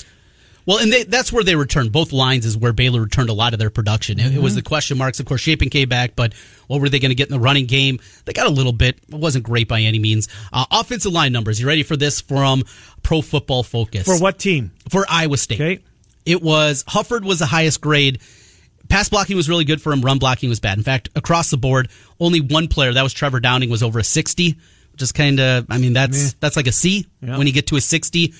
Well, 0.66 0.78
and 0.78 0.92
they, 0.92 1.02
that's 1.02 1.32
where 1.32 1.42
they 1.42 1.56
returned. 1.56 1.90
Both 1.90 2.12
lines 2.12 2.46
is 2.46 2.56
where 2.56 2.72
Baylor 2.72 3.00
returned 3.00 3.28
a 3.28 3.32
lot 3.32 3.54
of 3.54 3.58
their 3.58 3.70
production. 3.70 4.20
It, 4.20 4.36
it 4.36 4.40
was 4.40 4.54
the 4.54 4.62
question 4.62 4.98
marks. 4.98 5.18
Of 5.18 5.26
course, 5.26 5.40
Shapen 5.40 5.68
came 5.68 5.88
back, 5.88 6.14
but 6.14 6.34
what 6.68 6.80
were 6.80 6.88
they 6.88 7.00
going 7.00 7.08
to 7.08 7.16
get 7.16 7.28
in 7.28 7.32
the 7.32 7.40
running 7.40 7.66
game? 7.66 7.98
They 8.24 8.32
got 8.34 8.46
a 8.46 8.50
little 8.50 8.72
bit. 8.72 8.98
It 9.08 9.14
wasn't 9.16 9.44
great 9.44 9.66
by 9.66 9.80
any 9.80 9.98
means. 9.98 10.28
Uh, 10.52 10.66
offensive 10.70 11.12
line 11.12 11.32
numbers. 11.32 11.60
You 11.60 11.66
ready 11.66 11.82
for 11.82 11.96
this 11.96 12.20
from 12.20 12.62
Pro 13.02 13.20
Football 13.22 13.64
Focus? 13.64 14.04
For 14.04 14.20
what 14.20 14.38
team? 14.38 14.70
For 14.90 15.04
Iowa 15.08 15.38
State. 15.38 15.60
Okay. 15.60 15.82
It 16.24 16.40
was 16.40 16.84
Hufford 16.84 17.24
was 17.24 17.40
the 17.40 17.46
highest 17.46 17.80
grade. 17.80 18.20
Pass 18.88 19.08
blocking 19.08 19.36
was 19.36 19.48
really 19.48 19.64
good 19.64 19.80
for 19.80 19.92
him. 19.92 20.00
Run 20.02 20.18
blocking 20.18 20.48
was 20.48 20.60
bad. 20.60 20.76
In 20.78 20.84
fact, 20.84 21.08
across 21.14 21.50
the 21.50 21.56
board, 21.56 21.88
only 22.20 22.40
one 22.40 22.68
player 22.68 22.92
that 22.92 23.02
was 23.02 23.12
Trevor 23.12 23.40
Downing 23.40 23.70
was 23.70 23.82
over 23.82 23.98
a 23.98 24.04
sixty, 24.04 24.56
which 24.92 25.02
is 25.02 25.12
kind 25.12 25.40
of. 25.40 25.66
I 25.70 25.78
mean, 25.78 25.92
that's 25.92 26.34
that's 26.34 26.56
like 26.56 26.66
a 26.66 26.72
C 26.72 27.06
Yeah. 27.22 27.38
when 27.38 27.46
you 27.46 27.52
get 27.52 27.66
to 27.68 27.76
a 27.76 27.80
sixty. 27.80 28.34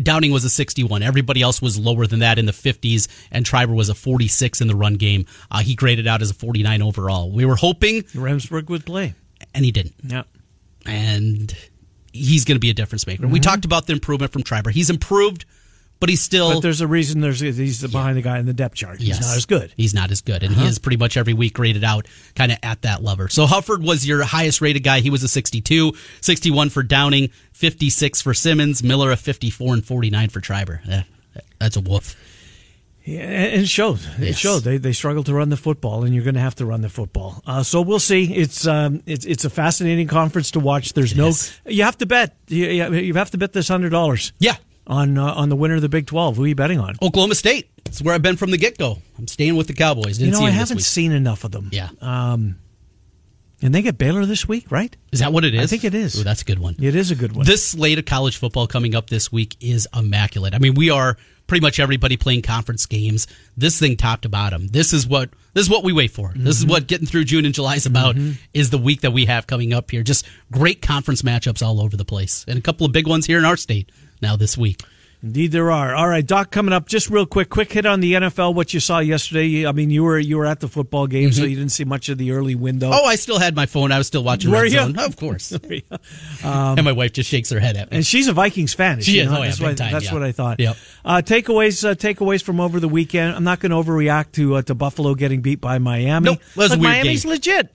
Downing 0.00 0.30
was 0.30 0.44
a 0.44 0.48
61. 0.48 1.02
Everybody 1.02 1.42
else 1.42 1.60
was 1.60 1.76
lower 1.76 2.06
than 2.06 2.20
that 2.20 2.38
in 2.38 2.46
the 2.46 2.52
50s, 2.52 3.08
and 3.32 3.44
Treiber 3.44 3.74
was 3.74 3.88
a 3.88 3.94
46 3.96 4.60
in 4.60 4.68
the 4.68 4.76
run 4.76 4.94
game. 4.94 5.26
Uh, 5.50 5.62
he 5.62 5.74
graded 5.74 6.06
out 6.06 6.22
as 6.22 6.30
a 6.30 6.34
49 6.34 6.80
overall. 6.80 7.28
We 7.32 7.44
were 7.44 7.56
hoping, 7.56 8.02
Remsburg 8.14 8.68
would 8.68 8.86
play. 8.86 9.14
and 9.52 9.64
he 9.64 9.72
didn't. 9.72 9.96
Yeah. 10.04 10.22
And 10.86 11.52
he's 12.12 12.44
going 12.44 12.54
to 12.54 12.60
be 12.60 12.70
a 12.70 12.74
difference 12.74 13.04
maker. 13.04 13.24
Mm-hmm. 13.24 13.32
We 13.32 13.40
talked 13.40 13.64
about 13.64 13.88
the 13.88 13.92
improvement 13.92 14.32
from 14.32 14.44
Treiber. 14.44 14.70
He's 14.70 14.90
improved, 14.90 15.44
but 16.00 16.08
he's 16.08 16.20
still. 16.20 16.54
But 16.54 16.60
there's 16.60 16.80
a 16.80 16.86
reason 16.86 17.20
there's 17.20 17.38
he's 17.40 17.86
behind 17.86 18.16
the 18.16 18.22
guy 18.22 18.38
in 18.38 18.46
the 18.46 18.52
depth 18.52 18.74
chart. 18.74 18.98
He's 18.98 19.08
Yes. 19.08 19.20
not 19.20 19.36
as 19.36 19.46
good. 19.46 19.64
Uh-huh. 19.64 19.74
He's 19.76 19.94
not 19.94 20.10
as 20.10 20.20
good, 20.22 20.42
and 20.42 20.54
he 20.54 20.66
is 20.66 20.78
pretty 20.78 20.96
much 20.96 21.16
every 21.16 21.34
week 21.34 21.54
graded 21.54 21.84
out 21.84 22.06
kind 22.34 22.50
of 22.50 22.58
at 22.62 22.82
that 22.82 23.02
level. 23.02 23.28
So 23.28 23.46
Hufford 23.46 23.82
was 23.86 24.06
your 24.06 24.22
highest 24.24 24.60
rated 24.60 24.82
guy. 24.82 25.00
He 25.00 25.10
was 25.10 25.22
a 25.22 25.28
62, 25.28 25.92
61 26.20 26.70
for 26.70 26.82
Downing, 26.82 27.30
56 27.52 28.22
for 28.22 28.34
Simmons, 28.34 28.82
Miller 28.82 29.10
a 29.12 29.16
54 29.16 29.74
and 29.74 29.84
49 29.84 30.28
for 30.30 30.40
Treiber. 30.40 30.80
Eh, 30.88 31.02
that's 31.58 31.76
a 31.76 31.80
woof. 31.80 32.16
Yeah, 33.04 33.20
and 33.22 33.62
it 33.62 33.66
showed. 33.68 33.98
It 34.18 34.26
Yes. 34.28 34.36
showed. 34.38 34.62
They 34.62 34.76
they 34.76 34.92
struggle 34.92 35.24
to 35.24 35.32
run 35.34 35.48
the 35.48 35.56
football, 35.56 36.04
and 36.04 36.14
you're 36.14 36.22
going 36.22 36.34
to 36.34 36.40
have 36.40 36.54
to 36.56 36.66
run 36.66 36.82
the 36.82 36.90
football. 36.90 37.42
Uh, 37.46 37.62
so 37.62 37.80
we'll 37.80 37.98
see. 37.98 38.32
It's 38.34 38.66
um 38.66 39.02
it's 39.06 39.24
it's 39.24 39.44
a 39.46 39.50
fascinating 39.50 40.06
conference 40.06 40.50
to 40.52 40.60
watch. 40.60 40.92
There's 40.92 41.16
no 41.16 41.28
is. 41.28 41.58
you 41.66 41.82
have 41.84 41.96
to 41.98 42.06
bet. 42.06 42.36
You, 42.48 42.66
you 42.94 43.14
have 43.14 43.30
to 43.30 43.38
bet 43.38 43.52
this 43.54 43.68
hundred 43.68 43.90
dollars. 43.90 44.32
Yeah. 44.38 44.56
On 44.90 45.16
uh, 45.16 45.32
on 45.34 45.48
the 45.48 45.56
winner 45.56 45.76
of 45.76 45.82
the 45.82 45.88
Big 45.88 46.06
Twelve. 46.06 46.36
Who 46.36 46.44
are 46.44 46.48
you 46.48 46.54
betting 46.56 46.80
on? 46.80 46.96
Oklahoma 47.00 47.36
State. 47.36 47.70
That's 47.84 48.02
where 48.02 48.12
I've 48.14 48.22
been 48.22 48.36
from 48.36 48.50
the 48.50 48.58
get 48.58 48.76
go. 48.76 48.98
I'm 49.18 49.28
staying 49.28 49.54
with 49.56 49.68
the 49.68 49.72
Cowboys. 49.72 50.18
Didn't 50.18 50.34
you 50.34 50.40
know, 50.40 50.46
I 50.46 50.50
haven't 50.50 50.82
seen 50.82 51.12
enough 51.12 51.44
of 51.44 51.52
them. 51.52 51.68
Yeah. 51.72 51.88
Um, 52.00 52.58
and 53.62 53.74
they 53.74 53.82
get 53.82 53.98
Baylor 53.98 54.26
this 54.26 54.48
week, 54.48 54.70
right? 54.70 54.94
Is 55.12 55.20
that 55.20 55.32
what 55.32 55.44
it 55.44 55.54
is? 55.54 55.60
I 55.62 55.66
think 55.66 55.84
it 55.84 55.94
is. 55.94 56.18
Ooh, 56.18 56.24
that's 56.24 56.42
a 56.42 56.44
good 56.44 56.58
one. 56.58 56.74
It 56.80 56.96
is 56.96 57.10
a 57.10 57.14
good 57.14 57.32
one. 57.36 57.44
This 57.46 57.64
slate 57.66 57.98
of 57.98 58.04
college 58.06 58.36
football 58.38 58.66
coming 58.66 58.94
up 58.94 59.08
this 59.10 59.30
week 59.30 59.56
is 59.60 59.86
immaculate. 59.94 60.54
I 60.54 60.58
mean, 60.58 60.74
we 60.74 60.90
are 60.90 61.16
pretty 61.46 61.60
much 61.62 61.78
everybody 61.78 62.16
playing 62.16 62.42
conference 62.42 62.86
games. 62.86 63.26
This 63.56 63.78
thing 63.78 63.96
top 63.96 64.22
to 64.22 64.28
bottom. 64.28 64.68
This 64.68 64.92
is 64.92 65.06
what 65.06 65.30
this 65.52 65.64
is 65.64 65.70
what 65.70 65.84
we 65.84 65.92
wait 65.92 66.10
for. 66.10 66.32
This 66.34 66.56
is 66.56 66.62
Mm-hmm. 66.62 66.70
what 66.70 66.86
getting 66.88 67.06
through 67.06 67.24
June 67.24 67.44
and 67.44 67.54
July 67.54 67.76
is 67.76 67.86
about. 67.86 68.16
Is 68.54 68.70
the 68.70 68.78
week 68.78 69.02
that 69.02 69.12
we 69.12 69.26
have 69.26 69.46
coming 69.46 69.72
up 69.72 69.90
here. 69.90 70.02
Just 70.02 70.26
great 70.50 70.80
conference 70.82 71.22
matchups 71.22 71.62
all 71.64 71.80
over 71.80 71.96
the 71.96 72.04
place, 72.04 72.44
and 72.48 72.58
a 72.58 72.62
couple 72.62 72.86
of 72.86 72.92
big 72.92 73.06
ones 73.06 73.26
here 73.26 73.38
in 73.38 73.44
our 73.44 73.56
state 73.56 73.90
now 74.20 74.36
this 74.36 74.56
week. 74.56 74.82
Indeed, 75.22 75.52
there 75.52 75.70
are. 75.70 75.94
All 75.94 76.08
right, 76.08 76.26
Doc, 76.26 76.50
coming 76.50 76.72
up. 76.72 76.88
Just 76.88 77.10
real 77.10 77.26
quick, 77.26 77.50
quick 77.50 77.70
hit 77.70 77.84
on 77.84 78.00
the 78.00 78.14
NFL. 78.14 78.54
What 78.54 78.72
you 78.72 78.80
saw 78.80 79.00
yesterday. 79.00 79.66
I 79.66 79.72
mean, 79.72 79.90
you 79.90 80.02
were 80.02 80.18
you 80.18 80.38
were 80.38 80.46
at 80.46 80.60
the 80.60 80.68
football 80.68 81.06
game, 81.06 81.30
so 81.30 81.44
you 81.44 81.56
didn't 81.56 81.72
see 81.72 81.84
much 81.84 82.08
of 82.08 82.16
the 82.16 82.32
early 82.32 82.54
window. 82.54 82.90
Oh, 82.90 83.04
I 83.04 83.16
still 83.16 83.38
had 83.38 83.54
my 83.54 83.66
phone. 83.66 83.92
I 83.92 83.98
was 83.98 84.06
still 84.06 84.24
watching 84.24 84.50
Were 84.50 84.62
Red 84.62 84.72
you? 84.72 84.78
Zone. 84.78 84.98
Of 84.98 85.16
course. 85.16 85.52
and 86.42 86.84
my 86.84 86.92
wife 86.92 87.12
just 87.12 87.28
shakes 87.28 87.50
her 87.50 87.60
head 87.60 87.76
at 87.76 87.90
me. 87.90 87.98
and 87.98 88.06
she's 88.06 88.28
a 88.28 88.32
Vikings 88.32 88.72
fan. 88.72 89.02
She 89.02 89.18
is. 89.18 89.30
know? 89.30 89.36
Oh, 89.36 89.42
yeah, 89.42 89.48
that's 89.48 89.60
what, 89.60 89.76
time, 89.76 89.92
that's 89.92 90.06
yeah. 90.06 90.14
what 90.14 90.22
I 90.22 90.32
thought. 90.32 90.58
Yep. 90.58 90.76
Uh, 91.04 91.22
takeaways, 91.22 91.86
uh, 91.86 91.94
takeaways 91.94 92.42
from 92.42 92.58
over 92.58 92.80
the 92.80 92.88
weekend. 92.88 93.36
I'm 93.36 93.44
not 93.44 93.60
going 93.60 93.72
to 93.72 93.76
overreact 93.76 94.32
to 94.32 94.54
uh, 94.54 94.62
to 94.62 94.74
Buffalo 94.74 95.14
getting 95.14 95.42
beat 95.42 95.60
by 95.60 95.78
Miami. 95.78 96.30
Nope, 96.30 96.38
that 96.38 96.56
was 96.56 96.70
weird 96.70 96.82
Miami's 96.82 97.24
game. 97.24 97.32
legit. 97.32 97.74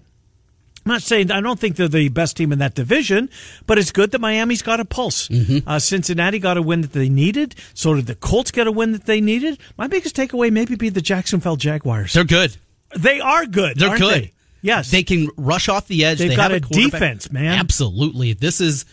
I'm 0.86 0.91
not 0.91 1.02
saying 1.02 1.32
I 1.32 1.41
don't 1.41 1.60
think 1.60 1.78
they're 1.78 1.88
the 1.88 2.10
best 2.10 2.38
team 2.38 2.52
in 2.52 2.60
that 2.60 2.76
division, 2.76 3.30
but 3.65 3.80
it's 3.80 3.91
good 3.91 4.12
that 4.12 4.21
Miami's 4.21 4.62
got 4.62 4.80
a 4.80 4.86
pulse. 4.86 5.28
Mm-hmm. 5.30 5.67
Uh, 5.67 5.80
Cincinnati 5.80 6.38
got 6.38 6.58
a 6.58 6.62
win 6.62 6.82
that 6.82 6.93
they 6.93 7.10
needed. 7.10 7.56
So 7.74 7.95
did 7.95 8.06
the 8.06 8.13
Colts 8.13 8.52
get 8.52 8.67
a 8.67 8.71
win 8.71 8.91
that 8.91 9.06
they 9.06 9.19
needed. 9.19 9.58
My 9.78 9.88
biggest 9.88 10.15
takeaway 10.15 10.52
maybe 10.52 10.76
be 10.76 10.89
the 10.89 11.02
Jacksonville 11.02 11.56
Jaguars. 11.56 12.13
They're 12.13 12.24
good. 12.24 12.56
They 12.95 13.19
are 13.19 13.48
good. 13.48 13.80
They're 13.80 13.98
good. 13.98 14.24
they? 14.26 14.32
Yes, 14.62 14.89
They 14.89 15.04
can 15.04 15.30
rush 15.38 15.69
off 15.69 15.88
the 15.88 16.06
edge. 16.06 16.19
They've 16.19 16.30
they 16.30 16.36
got 16.36 16.50
have 16.52 16.63
a 16.63 16.65
quarterback- 16.65 16.91
defense, 16.91 17.32
man. 17.32 17.58
Absolutely. 17.60 18.34
This 18.34 18.62
is, 18.62 18.86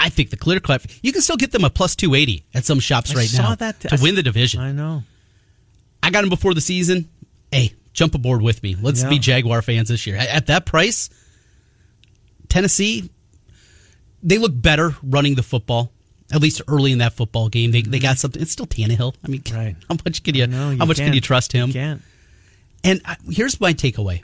I 0.00 0.08
think, 0.10 0.30
the 0.30 0.36
clear 0.36 0.60
cut. 0.60 0.84
You 1.02 1.12
can 1.12 1.22
still 1.22 1.36
get 1.38 1.50
them 1.52 1.64
a 1.64 1.70
plus 1.70 1.94
280 1.96 2.44
at 2.54 2.64
some 2.64 2.78
shops 2.80 3.12
I 3.12 3.14
right 3.18 3.30
now 3.34 3.54
that 3.54 3.80
to 3.80 3.98
win 4.02 4.14
the 4.16 4.22
division. 4.22 4.60
I 4.60 4.72
know. 4.72 5.02
I 6.02 6.10
got 6.10 6.20
them 6.22 6.30
before 6.30 6.52
the 6.54 6.60
season. 6.60 7.08
Hey, 7.50 7.72
jump 7.98 8.14
aboard 8.14 8.40
with 8.40 8.62
me. 8.62 8.76
Let's 8.80 9.02
Yeah. 9.02 9.08
be 9.10 9.18
Jaguar 9.18 9.60
fans 9.62 9.88
this 9.88 10.06
year. 10.06 10.16
At 10.16 10.28
at 10.28 10.46
that 10.46 10.64
price, 10.66 11.10
Tennessee, 12.48 13.10
they 14.22 14.38
look 14.38 14.52
better 14.54 14.96
running 15.02 15.34
the 15.34 15.42
football. 15.42 15.92
At 16.30 16.40
least 16.42 16.60
early 16.68 16.92
in 16.92 16.98
that 16.98 17.14
football 17.14 17.48
game, 17.48 17.70
they, 17.70 17.80
they 17.82 17.98
got 17.98 18.18
something. 18.18 18.40
It's 18.40 18.52
still 18.52 18.66
Tannehill. 18.66 19.14
I 19.24 19.28
mean, 19.28 19.42
Right. 19.52 19.76
how 19.88 19.96
much 20.04 20.22
can 20.22 20.34
you, 20.34 20.46
No, 20.46 20.76
how 20.76 20.84
much 20.84 20.98
can 20.98 21.12
you 21.14 21.20
trust 21.22 21.52
him? 21.52 21.68
You 21.68 21.74
can't. 21.74 22.02
And 22.84 23.00
I, 23.04 23.16
here's 23.30 23.58
my 23.60 23.72
takeaway. 23.72 24.22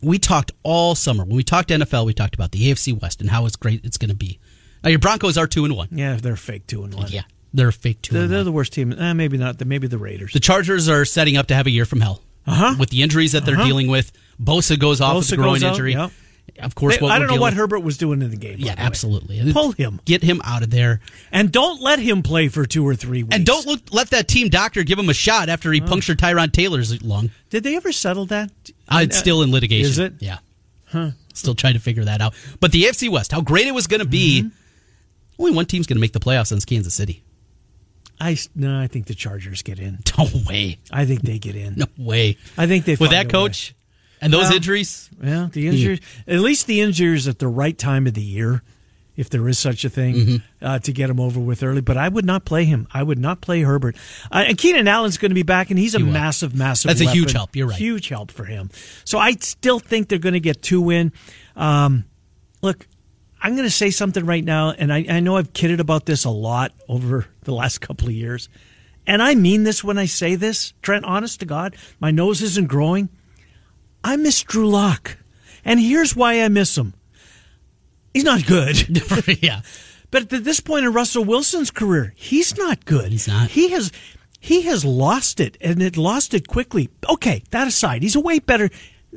We 0.00 0.18
talked 0.18 0.52
all 0.62 0.94
summer. 0.94 1.24
When 1.24 1.34
we 1.36 1.42
talked 1.42 1.70
NFL, 1.70 2.06
we 2.06 2.14
talked 2.14 2.34
about 2.36 2.52
the 2.52 2.70
AFC 2.70 2.92
West 3.00 3.20
and 3.20 3.28
how 3.30 3.44
it's 3.46 3.56
great 3.56 3.84
it's 3.84 3.98
going 3.98 4.10
to 4.10 4.16
be. 4.16 4.38
Now 4.84 4.90
your 4.90 4.98
Broncos 5.00 5.36
are 5.36 5.46
two 5.48 5.64
and 5.64 5.76
one. 5.76 5.88
Yeah, 5.90 6.16
they're 6.16 6.36
fake 6.36 6.66
two 6.68 6.84
and 6.84 6.94
one. 6.94 7.08
Yeah, 7.10 7.22
they're 7.52 7.72
fake 7.72 8.02
two. 8.02 8.14
They're, 8.14 8.28
they're 8.28 8.44
the 8.44 8.52
worst 8.52 8.72
team. 8.72 8.92
Eh, 8.92 9.12
maybe 9.14 9.36
not. 9.36 9.64
Maybe 9.66 9.88
the 9.88 9.98
Raiders. 9.98 10.32
The 10.32 10.38
Chargers 10.40 10.88
are 10.88 11.04
setting 11.04 11.36
up 11.36 11.48
to 11.48 11.54
have 11.54 11.66
a 11.66 11.70
year 11.70 11.84
from 11.86 12.00
hell 12.02 12.22
Uh-huh. 12.46 12.76
with 12.78 12.90
the 12.90 13.02
injuries 13.02 13.32
that 13.32 13.44
they're 13.44 13.54
Uh-huh. 13.56 13.64
dealing 13.66 13.88
with. 13.88 14.12
Bosa 14.42 14.78
goes 14.78 15.00
off 15.00 15.16
with 15.16 15.32
a 15.32 15.36
groin 15.36 15.62
out, 15.64 15.70
injury. 15.72 15.96
Of 16.60 16.74
course, 16.74 17.00
what 17.00 17.10
I 17.10 17.18
don't 17.18 17.28
know 17.28 17.40
what 17.40 17.54
Herbert 17.54 17.80
was 17.80 17.98
doing 17.98 18.22
in 18.22 18.30
the 18.30 18.36
game. 18.36 18.56
Yeah, 18.58 18.74
the 18.76 18.80
absolutely. 18.82 19.52
Pull 19.52 19.72
him. 19.72 20.00
Get 20.04 20.22
him 20.22 20.40
out 20.44 20.62
of 20.62 20.70
there. 20.70 21.00
And 21.32 21.50
don't 21.52 21.80
let 21.82 21.98
him 21.98 22.22
play 22.22 22.48
for 22.48 22.64
two 22.64 22.86
or 22.86 22.94
three 22.94 23.22
weeks. 23.24 23.34
And 23.34 23.44
don't 23.44 23.66
look, 23.66 23.80
let 23.90 24.10
that 24.10 24.28
team 24.28 24.48
doctor 24.48 24.82
give 24.82 24.98
him 24.98 25.08
a 25.10 25.14
shot 25.14 25.48
after 25.48 25.70
he 25.72 25.80
punctured 25.80 26.18
Tyrod 26.18 26.52
Taylor's 26.52 27.02
lung. 27.02 27.30
Did 27.50 27.62
they 27.64 27.76
ever 27.76 27.92
settle 27.92 28.26
that? 28.26 28.50
Uh, 28.88 29.00
it's 29.02 29.18
still 29.18 29.42
in 29.42 29.50
litigation. 29.50 29.90
Is 29.90 29.98
it? 29.98 30.14
Yeah. 30.20 30.38
Huh. 30.86 31.10
Still 31.34 31.54
trying 31.54 31.74
to 31.74 31.80
figure 31.80 32.04
that 32.04 32.20
out. 32.22 32.32
But 32.60 32.72
the 32.72 32.84
AFC 32.84 33.10
West, 33.10 33.32
how 33.32 33.40
great 33.42 33.66
it 33.66 33.74
was 33.74 33.86
going 33.86 34.00
to 34.00 34.06
be. 34.08 34.42
Mm-hmm. 34.42 34.48
Only 35.42 35.52
one 35.52 35.66
team's 35.66 35.86
going 35.86 35.96
to 35.96 36.00
make 36.00 36.12
the 36.14 36.20
playoffs, 36.20 36.50
and 36.50 36.56
it's 36.56 36.64
Kansas 36.64 36.94
City. 36.94 37.22
I 38.20 38.36
no, 38.54 38.80
I 38.80 38.86
think 38.86 39.06
the 39.06 39.14
Chargers 39.14 39.62
get 39.62 39.78
in. 39.78 39.98
No 40.18 40.26
way. 40.48 40.78
I 40.90 41.04
think 41.04 41.22
they 41.22 41.38
get 41.38 41.54
in. 41.56 41.74
No 41.76 41.86
way. 41.98 42.38
I 42.56 42.66
think 42.66 42.84
they 42.86 42.96
With 42.96 43.10
that 43.10 43.28
coach 43.28 43.74
and 44.20 44.32
those 44.32 44.44
Well, 44.44 44.54
injuries, 44.54 45.10
Yeah, 45.22 45.48
the 45.52 45.68
injuries, 45.68 46.00
at 46.26 46.40
least 46.40 46.66
the 46.66 46.80
injuries 46.80 47.28
at 47.28 47.38
the 47.38 47.48
right 47.48 47.76
time 47.76 48.06
of 48.06 48.14
the 48.14 48.22
year, 48.22 48.62
if 49.16 49.28
there 49.30 49.46
is 49.48 49.58
such 49.58 49.84
a 49.84 49.90
thing, 49.90 50.14
Mm-hmm. 50.14 50.64
uh, 50.64 50.78
to 50.80 50.92
get 50.92 51.10
him 51.10 51.20
over 51.20 51.38
with 51.40 51.62
early. 51.62 51.82
But 51.82 51.96
I 51.98 52.08
would 52.08 52.24
not 52.24 52.44
play 52.46 52.64
him. 52.64 52.86
I 52.94 53.02
would 53.02 53.18
not 53.18 53.40
play 53.42 53.60
Herbert. 53.62 53.96
Uh, 54.32 54.44
and 54.48 54.56
Keenan 54.58 54.88
Allen's 54.88 55.18
going 55.18 55.30
to 55.30 55.34
be 55.34 55.42
back, 55.42 55.68
and 55.70 55.78
he's 55.78 55.94
a 55.94 55.98
will. 55.98 56.06
massive, 56.12 56.54
massive. 56.54 56.88
That's 56.88 57.00
a 57.02 57.10
huge 57.10 57.32
help. 57.32 57.54
You're 57.56 57.68
right. 57.68 57.76
Huge 57.78 58.08
help 58.08 58.30
for 58.30 58.44
him. 58.44 58.70
So 59.04 59.18
I 59.18 59.32
still 59.40 59.78
think 59.78 60.08
they're 60.08 60.18
going 60.18 60.32
to 60.34 60.40
get 60.40 60.62
two 60.62 60.88
in. 60.90 61.12
Um, 61.54 62.04
look, 62.62 62.86
I'm 63.40 63.52
going 63.52 63.66
to 63.66 63.70
say 63.70 63.90
something 63.90 64.24
right 64.24 64.44
now, 64.44 64.70
and 64.70 64.92
I, 64.92 65.04
I 65.08 65.20
know 65.20 65.36
I've 65.36 65.52
kidded 65.52 65.80
about 65.80 66.06
this 66.06 66.24
a 66.24 66.30
lot 66.30 66.72
over 66.88 67.26
the 67.42 67.54
last 67.54 67.80
couple 67.80 68.08
of 68.08 68.14
years. 68.14 68.48
And 69.06 69.22
I 69.22 69.34
mean 69.34 69.62
this 69.62 69.84
when 69.84 69.98
I 69.98 70.06
say 70.06 70.34
this, 70.34 70.72
Trent, 70.82 71.04
honest 71.04 71.40
to 71.40 71.46
God, 71.46 71.76
my 72.00 72.10
nose 72.10 72.42
isn't 72.42 72.68
growing. 72.68 73.08
I 74.02 74.16
miss 74.16 74.42
Drew 74.42 74.68
Lock. 74.68 75.18
And 75.64 75.78
here's 75.78 76.16
why 76.16 76.40
I 76.42 76.48
miss 76.48 76.76
him. 76.76 76.94
He's 78.14 78.24
not 78.24 78.46
good. 78.46 78.88
yeah. 79.42 79.60
But 80.10 80.32
at 80.32 80.44
this 80.44 80.60
point 80.60 80.86
in 80.86 80.92
Russell 80.92 81.24
Wilson's 81.24 81.70
career, 81.70 82.14
he's 82.16 82.56
not 82.56 82.84
good. 82.84 83.12
He's 83.12 83.28
not. 83.28 83.50
He 83.50 83.70
has 83.70 83.92
he 84.40 84.62
has 84.62 84.84
lost 84.84 85.40
it 85.40 85.56
and 85.60 85.82
it 85.82 85.96
lost 85.96 86.32
it 86.32 86.48
quickly. 86.48 86.88
Okay, 87.10 87.42
that 87.50 87.68
aside, 87.68 88.02
he's 88.02 88.16
a 88.16 88.20
way 88.20 88.38
better 88.38 88.70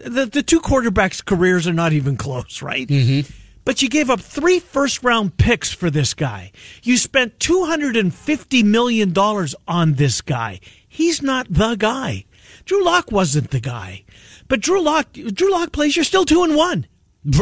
the 0.04 0.26
the 0.26 0.44
two 0.44 0.62
quarterbacks' 0.62 1.24
careers 1.24 1.68
are 1.68 1.74
not 1.74 1.94
even 1.94 2.18
close, 2.18 2.62
right? 2.62 2.88
Mm-hmm. 2.88 3.32
But 3.70 3.84
you 3.84 3.88
gave 3.88 4.10
up 4.10 4.20
three 4.20 4.58
first 4.58 5.04
round 5.04 5.38
picks 5.38 5.72
for 5.72 5.92
this 5.92 6.16
guy. 6.16 6.52
You 6.82 6.98
spent 6.98 7.40
two 7.40 7.66
hundred 7.66 7.96
and 7.98 8.12
fifty 8.12 8.64
million 8.64 9.14
dollars 9.14 9.54
on 9.68 9.94
this 9.94 10.22
guy. 10.22 10.60
He's 10.88 11.22
not 11.22 11.46
the 11.52 11.76
guy. 11.76 12.26
Drew 12.66 12.84
Lock 12.84 13.12
wasn't 13.12 13.52
the 13.52 13.60
guy. 13.60 14.06
But 14.48 14.62
Drew 14.62 14.82
Lock 14.82 15.14
Drew 15.14 15.52
Lock 15.52 15.72
plays, 15.72 15.96
you're 15.96 16.04
still 16.04 16.26
two 16.26 16.44
and 16.44 16.56
one. 16.56 16.88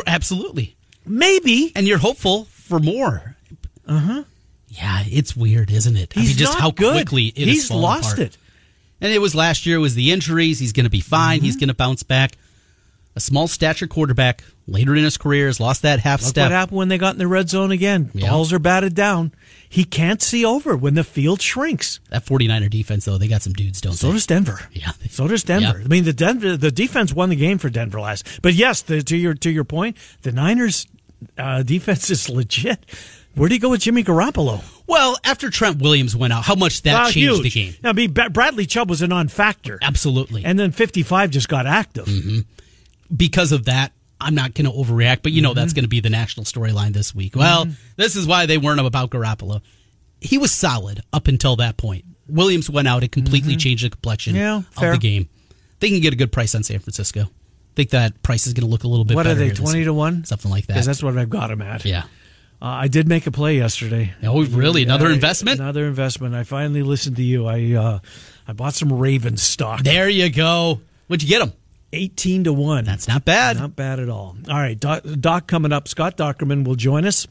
Absolutely. 0.05 0.75
Maybe. 1.05 1.71
And 1.77 1.87
you're 1.87 1.97
hopeful 1.97 2.43
for 2.51 2.79
more. 2.79 3.37
Uh 3.87 3.99
huh. 3.99 4.23
Yeah, 4.67 5.03
it's 5.05 5.33
weird, 5.33 5.71
isn't 5.71 5.95
it? 5.95 6.11
I. 6.17 6.19
He's 6.19 6.31
mean, 6.31 6.37
just 6.39 6.55
not 6.55 6.61
how 6.61 6.71
good. 6.71 6.91
quickly 6.91 7.27
it 7.27 7.47
He's 7.47 7.71
lost 7.71 8.15
apart. 8.15 8.27
it. 8.27 8.37
And 8.99 9.13
it 9.13 9.19
was 9.19 9.33
last 9.33 9.65
year. 9.65 9.77
It 9.77 9.79
was 9.79 9.95
the 9.95 10.11
injuries. 10.11 10.59
He's 10.59 10.73
going 10.73 10.83
to 10.83 10.89
be 10.89 10.99
fine. 10.99 11.37
Mm-hmm. 11.37 11.45
He's 11.45 11.55
going 11.55 11.69
to 11.69 11.73
bounce 11.73 12.03
back. 12.03 12.33
A 13.17 13.19
small 13.19 13.47
stature 13.47 13.87
quarterback 13.87 14.43
later 14.67 14.95
in 14.95 15.03
his 15.03 15.17
career 15.17 15.47
has 15.47 15.59
lost 15.59 15.81
that 15.81 15.99
half 16.01 16.21
Look 16.21 16.29
step. 16.29 16.45
what 16.45 16.51
happened 16.51 16.77
when 16.77 16.87
they 16.87 16.99
got 16.99 17.13
in 17.13 17.17
the 17.17 17.27
red 17.27 17.49
zone 17.49 17.71
again. 17.71 18.11
Yeah. 18.13 18.29
Balls 18.29 18.53
are 18.53 18.59
batted 18.59 18.93
down. 18.93 19.31
He 19.67 19.83
can't 19.85 20.21
see 20.21 20.45
over 20.45 20.77
when 20.77 20.93
the 20.93 21.03
field 21.03 21.41
shrinks. 21.41 21.99
That 22.11 22.23
49er 22.25 22.69
defense, 22.69 23.05
though, 23.05 23.17
they 23.17 23.27
got 23.27 23.41
some 23.41 23.53
dudes, 23.53 23.81
don't 23.81 23.93
So 23.93 24.07
they? 24.07 24.13
does 24.13 24.27
Denver. 24.27 24.59
Yeah. 24.71 24.91
So 25.09 25.27
does 25.27 25.41
Denver. 25.43 25.81
I 25.83 25.87
mean, 25.87 26.03
the 26.03 26.13
Denver, 26.13 26.55
the 26.57 26.69
defense 26.71 27.11
won 27.11 27.29
the 27.29 27.35
game 27.35 27.57
for 27.57 27.69
Denver 27.69 27.99
last. 27.99 28.39
But 28.43 28.53
yes, 28.53 28.83
the, 28.83 29.01
to 29.01 29.17
your 29.17 29.33
to 29.33 29.49
your 29.49 29.63
point, 29.63 29.97
the 30.21 30.31
Niners' 30.31 30.85
uh, 31.39 31.63
defense 31.63 32.11
is 32.11 32.29
legit. 32.29 32.85
Where 33.33 33.49
do 33.49 33.55
you 33.55 33.61
go 33.61 33.69
with 33.69 33.81
Jimmy 33.81 34.03
Garoppolo? 34.03 34.63
Well, 34.85 35.17
after 35.23 35.49
Trent 35.49 35.81
Williams 35.81 36.15
went 36.15 36.33
out, 36.33 36.43
how 36.43 36.55
much 36.55 36.83
that 36.83 36.93
Wow, 36.93 37.09
changed 37.09 37.43
the 37.43 37.49
huge. 37.49 37.81
game? 37.81 37.89
I 37.89 37.93
mean, 37.93 38.11
Bradley 38.13 38.65
Chubb 38.67 38.89
was 38.89 39.01
a 39.01 39.07
non-factor, 39.07 39.79
Absolutely. 39.81 40.45
and 40.45 40.57
then 40.59 40.71
55 40.71 41.31
just 41.31 41.49
got 41.49 41.65
active. 41.67 42.07
Because 43.15 43.51
of 43.51 43.65
that, 43.65 43.93
I'm 44.19 44.33
not 44.35 44.53
going 44.53 44.65
to 44.65 44.71
overreact, 44.71 45.19
but 45.23 45.31
you 45.31 45.41
know 45.41 45.49
Mm-hmm. 45.51 45.59
that's 45.59 45.73
going 45.73 45.83
to 45.85 45.89
be 45.89 45.99
the 45.99 46.09
national 46.09 46.45
storyline 46.45 46.93
this 46.93 47.13
week. 47.13 47.35
Well, 47.35 47.67
this 47.97 48.15
is 48.15 48.25
why 48.25 48.45
they 48.47 48.57
weren't 48.57 48.79
about 48.79 49.09
Garoppolo. 49.11 49.61
He 50.19 50.37
was 50.37 50.51
solid 50.51 51.01
up 51.13 51.27
until 51.27 51.55
that 51.57 51.77
point. 51.77 52.05
Williams 52.27 52.69
went 52.69 52.87
out; 52.87 53.03
it 53.03 53.11
completely 53.11 53.55
changed 53.55 53.85
the 53.85 53.89
complexion 53.91 54.33
Mm-hmm. 54.33 54.41
Yeah, 54.41 54.57
of 54.57 54.73
fair. 54.73 54.91
the 54.93 54.97
game. 54.97 55.29
They 55.79 55.89
can 55.89 55.99
get 56.01 56.13
a 56.13 56.15
good 56.17 56.31
price 56.31 56.55
on 56.55 56.63
San 56.63 56.79
Francisco. 56.79 57.25
think 57.75 57.91
that 57.91 58.21
price 58.23 58.47
is 58.47 58.53
going 58.53 58.65
to 58.67 58.71
look 58.71 58.83
a 58.83 58.87
little 58.87 59.05
bit. 59.05 59.15
What 59.15 59.27
are 59.27 59.35
they? 59.35 59.51
Twenty 59.51 59.83
to 59.83 59.93
one, 59.93 60.25
something 60.25 60.49
like 60.49 60.65
that. 60.65 60.73
Because 60.73 60.87
that's 60.87 61.03
what 61.03 61.17
I've 61.17 61.29
got 61.29 61.51
him 61.51 61.61
at. 61.61 61.85
yeah. 61.85 62.03
Uh, 62.59 62.65
I 62.65 62.87
did 62.87 63.07
make 63.07 63.27
a 63.27 63.31
play 63.31 63.57
yesterday. 63.57 64.15
Oh, 64.23 64.43
really? 64.43 64.81
Another 64.81 65.09
Yeah, 65.09 65.13
investment? 65.13 65.59
Another 65.59 65.85
investment. 65.85 66.33
I 66.33 66.43
finally 66.43 66.81
listened 66.81 67.15
to 67.17 67.21
you. 67.23 67.45
I 67.45 67.73
uh, 67.73 67.99
I 68.47 68.53
bought 68.53 68.73
some 68.73 68.91
Ravens 68.91 69.43
stock. 69.43 69.83
There 69.83 70.09
you 70.09 70.31
go. 70.31 70.81
What'd 71.05 71.21
you 71.21 71.29
get 71.29 71.43
him? 71.47 71.53
18 71.97 72.45
to 72.45 72.53
1. 72.53 72.85
That's 72.85 73.07
not 73.07 73.25
bad. 73.25 73.57
Not 73.57 73.75
bad 73.75 73.99
at 73.99 74.09
all. 74.09 74.37
All 74.47 74.55
right, 74.55 74.79
Doc, 74.79 75.03
Doc 75.19 75.47
coming 75.47 75.73
up. 75.73 75.87
Scott 75.87 76.17
Dochterman 76.17 76.65
will 76.65 76.75
join 76.75 77.05
us. 77.05 77.27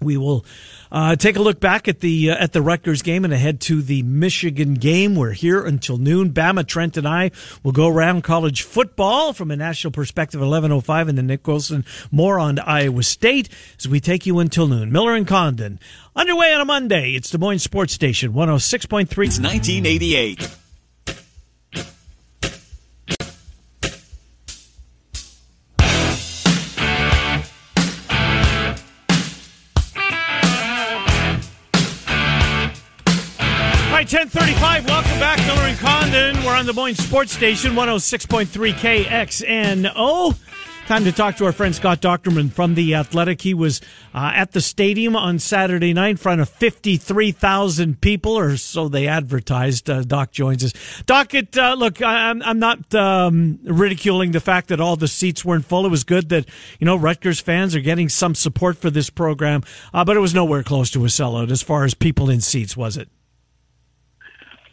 We 0.00 0.18
will 0.18 0.44
uh, 0.92 1.16
take 1.16 1.36
a 1.36 1.42
look 1.42 1.58
back 1.58 1.88
at 1.88 2.00
the 2.00 2.30
uh, 2.30 2.36
at 2.36 2.52
the 2.52 2.60
Rutgers 2.60 3.00
game 3.00 3.24
and 3.24 3.32
ahead 3.32 3.62
to 3.62 3.80
the 3.80 4.02
Michigan 4.02 4.74
game. 4.74 5.14
We're 5.14 5.32
here 5.32 5.64
until 5.64 5.96
noon. 5.96 6.32
Bama, 6.32 6.66
Trent, 6.66 6.98
and 6.98 7.08
I 7.08 7.30
will 7.62 7.72
go 7.72 7.88
around 7.88 8.22
college 8.22 8.60
football 8.60 9.32
from 9.32 9.50
a 9.50 9.56
national 9.56 9.92
perspective. 9.92 10.42
Eleven 10.42 10.70
oh 10.70 10.82
five, 10.82 11.08
and 11.08 11.16
then 11.16 11.26
Nick 11.26 11.46
Wilson 11.46 11.84
more 12.10 12.38
on 12.38 12.58
Iowa 12.58 13.02
State 13.02 13.48
as 13.78 13.88
we 13.88 13.98
take 13.98 14.26
you 14.26 14.38
until 14.38 14.66
noon. 14.66 14.92
Miller 14.92 15.14
and 15.14 15.26
Condon 15.26 15.80
underway 16.14 16.52
on 16.52 16.60
a 16.60 16.66
Monday. 16.66 17.12
It's 17.12 17.30
Des 17.30 17.38
Moines 17.38 17.60
Sports 17.60 17.94
Station 17.94 18.34
one 18.34 18.48
hundred 18.48 18.60
six 18.60 18.84
point 18.84 19.08
three. 19.08 19.28
It's 19.28 19.40
1988. 19.40 20.42
All 20.42 20.48
back, 35.36 35.46
Miller 35.46 35.68
and 35.68 35.78
Condon. 35.78 36.44
We're 36.44 36.54
on 36.54 36.66
the 36.66 36.72
Moines 36.72 36.98
Sports 36.98 37.32
Station, 37.32 37.72
106.3 37.72 38.72
KXNO. 38.72 40.38
Time 40.86 41.02
to 41.02 41.10
talk 41.10 41.36
to 41.38 41.44
our 41.44 41.52
friend 41.52 41.74
Scott 41.74 42.00
Dochterman 42.00 42.52
from 42.52 42.76
The 42.76 42.94
Athletic. 42.94 43.42
He 43.42 43.54
was 43.54 43.80
uh, 44.14 44.30
at 44.34 44.52
the 44.52 44.60
stadium 44.60 45.16
on 45.16 45.40
Saturday 45.40 45.92
night 45.92 46.10
in 46.10 46.16
front 46.16 46.40
of 46.40 46.48
53,000 46.48 48.00
people, 48.00 48.38
or 48.38 48.56
so 48.56 48.88
they 48.88 49.08
advertised. 49.08 49.90
Uh, 49.90 50.02
Doc 50.02 50.30
joins 50.30 50.62
us. 50.62 50.72
Doc, 51.04 51.34
it, 51.34 51.58
uh, 51.58 51.74
look, 51.76 52.00
I, 52.02 52.30
I'm, 52.30 52.40
I'm 52.42 52.60
not 52.60 52.94
um, 52.94 53.58
ridiculing 53.64 54.30
the 54.30 54.38
fact 54.38 54.68
that 54.68 54.80
all 54.80 54.94
the 54.94 55.08
seats 55.08 55.44
weren't 55.44 55.64
full. 55.64 55.84
It 55.86 55.90
was 55.90 56.04
good 56.04 56.28
that, 56.28 56.46
you 56.78 56.84
know, 56.84 56.94
Rutgers 56.94 57.40
fans 57.40 57.74
are 57.74 57.80
getting 57.80 58.08
some 58.08 58.36
support 58.36 58.78
for 58.78 58.90
this 58.90 59.10
program, 59.10 59.64
uh, 59.92 60.04
but 60.04 60.16
it 60.16 60.20
was 60.20 60.34
nowhere 60.34 60.62
close 60.62 60.92
to 60.92 61.04
a 61.04 61.08
sellout 61.08 61.50
as 61.50 61.62
far 61.62 61.82
as 61.84 61.94
people 61.94 62.30
in 62.30 62.40
seats, 62.40 62.76
was 62.76 62.96
it? 62.96 63.08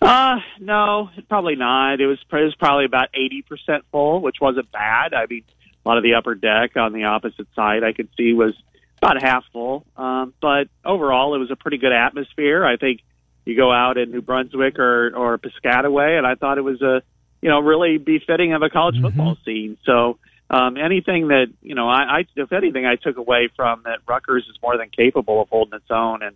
Uh, 0.03 0.39
no, 0.59 1.09
probably 1.29 1.55
not. 1.55 2.01
It 2.01 2.07
was, 2.07 2.19
it 2.19 2.35
was 2.35 2.55
probably 2.55 2.85
about 2.85 3.09
80% 3.13 3.83
full, 3.89 4.21
which 4.21 4.35
wasn't 4.41 4.69
bad. 4.71 5.13
I 5.13 5.25
mean, 5.29 5.43
a 5.85 5.87
lot 5.87 5.97
of 5.97 6.03
the 6.03 6.15
upper 6.15 6.35
deck 6.35 6.75
on 6.75 6.91
the 6.91 7.05
opposite 7.05 7.47
side 7.55 7.83
I 7.83 7.93
could 7.93 8.09
see 8.17 8.33
was 8.33 8.53
about 9.01 9.21
half 9.21 9.45
full. 9.53 9.85
Um, 9.95 10.33
but 10.41 10.67
overall, 10.83 11.35
it 11.35 11.37
was 11.37 11.51
a 11.51 11.55
pretty 11.55 11.77
good 11.77 11.93
atmosphere. 11.93 12.65
I 12.65 12.75
think 12.75 12.99
you 13.45 13.55
go 13.55 13.71
out 13.71 13.97
in 13.97 14.11
New 14.11 14.21
Brunswick 14.21 14.77
or, 14.77 15.15
or 15.15 15.37
Piscataway, 15.37 16.17
and 16.17 16.27
I 16.27 16.35
thought 16.35 16.57
it 16.57 16.63
was 16.63 16.81
a, 16.81 17.01
you 17.41 17.49
know, 17.49 17.59
really 17.59 17.97
befitting 17.97 18.53
of 18.53 18.61
a 18.61 18.69
college 18.69 19.01
football 19.01 19.37
scene. 19.45 19.77
So, 19.85 20.19
um, 20.49 20.75
anything 20.77 21.29
that, 21.29 21.47
you 21.61 21.75
know, 21.75 21.87
I, 21.87 22.01
I, 22.01 22.25
if 22.35 22.51
anything, 22.51 22.85
I 22.85 22.95
took 22.97 23.17
away 23.17 23.49
from 23.55 23.83
that 23.85 23.99
Rutgers 24.05 24.45
is 24.49 24.57
more 24.61 24.77
than 24.77 24.89
capable 24.89 25.41
of 25.41 25.49
holding 25.49 25.73
its 25.73 25.89
own 25.89 26.23
and, 26.23 26.35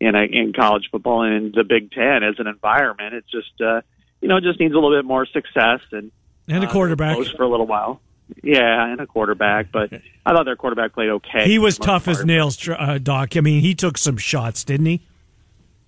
in 0.00 0.14
a, 0.14 0.22
in 0.22 0.52
college 0.52 0.88
football 0.90 1.22
and 1.22 1.34
in 1.46 1.52
the 1.52 1.64
Big 1.64 1.90
Ten 1.92 2.22
as 2.22 2.38
an 2.38 2.46
environment. 2.46 3.14
It 3.14 3.24
just 3.30 3.60
uh, 3.60 3.80
you 4.20 4.28
know 4.28 4.36
it 4.36 4.42
just 4.44 4.60
needs 4.60 4.72
a 4.72 4.76
little 4.76 4.96
bit 4.96 5.04
more 5.04 5.26
success 5.26 5.80
and 5.92 6.10
And 6.48 6.64
a 6.64 6.68
uh, 6.68 6.72
quarterback. 6.72 7.14
close 7.14 7.30
for 7.30 7.42
a 7.42 7.48
little 7.48 7.66
while. 7.66 8.00
Yeah, 8.42 8.92
and 8.92 9.00
a 9.00 9.06
quarterback, 9.06 9.72
but 9.72 9.90
I 10.26 10.32
thought 10.32 10.44
their 10.44 10.56
quarterback 10.56 10.92
played 10.92 11.08
okay. 11.10 11.44
He 11.46 11.58
was 11.58 11.78
tough 11.78 12.08
as 12.08 12.24
nails, 12.24 12.68
uh, 12.68 12.98
Doc. 13.02 13.36
I 13.36 13.40
mean, 13.40 13.60
he 13.62 13.74
took 13.74 13.96
some 13.96 14.18
shots, 14.18 14.64
didn't 14.64 14.86
he? 14.86 15.00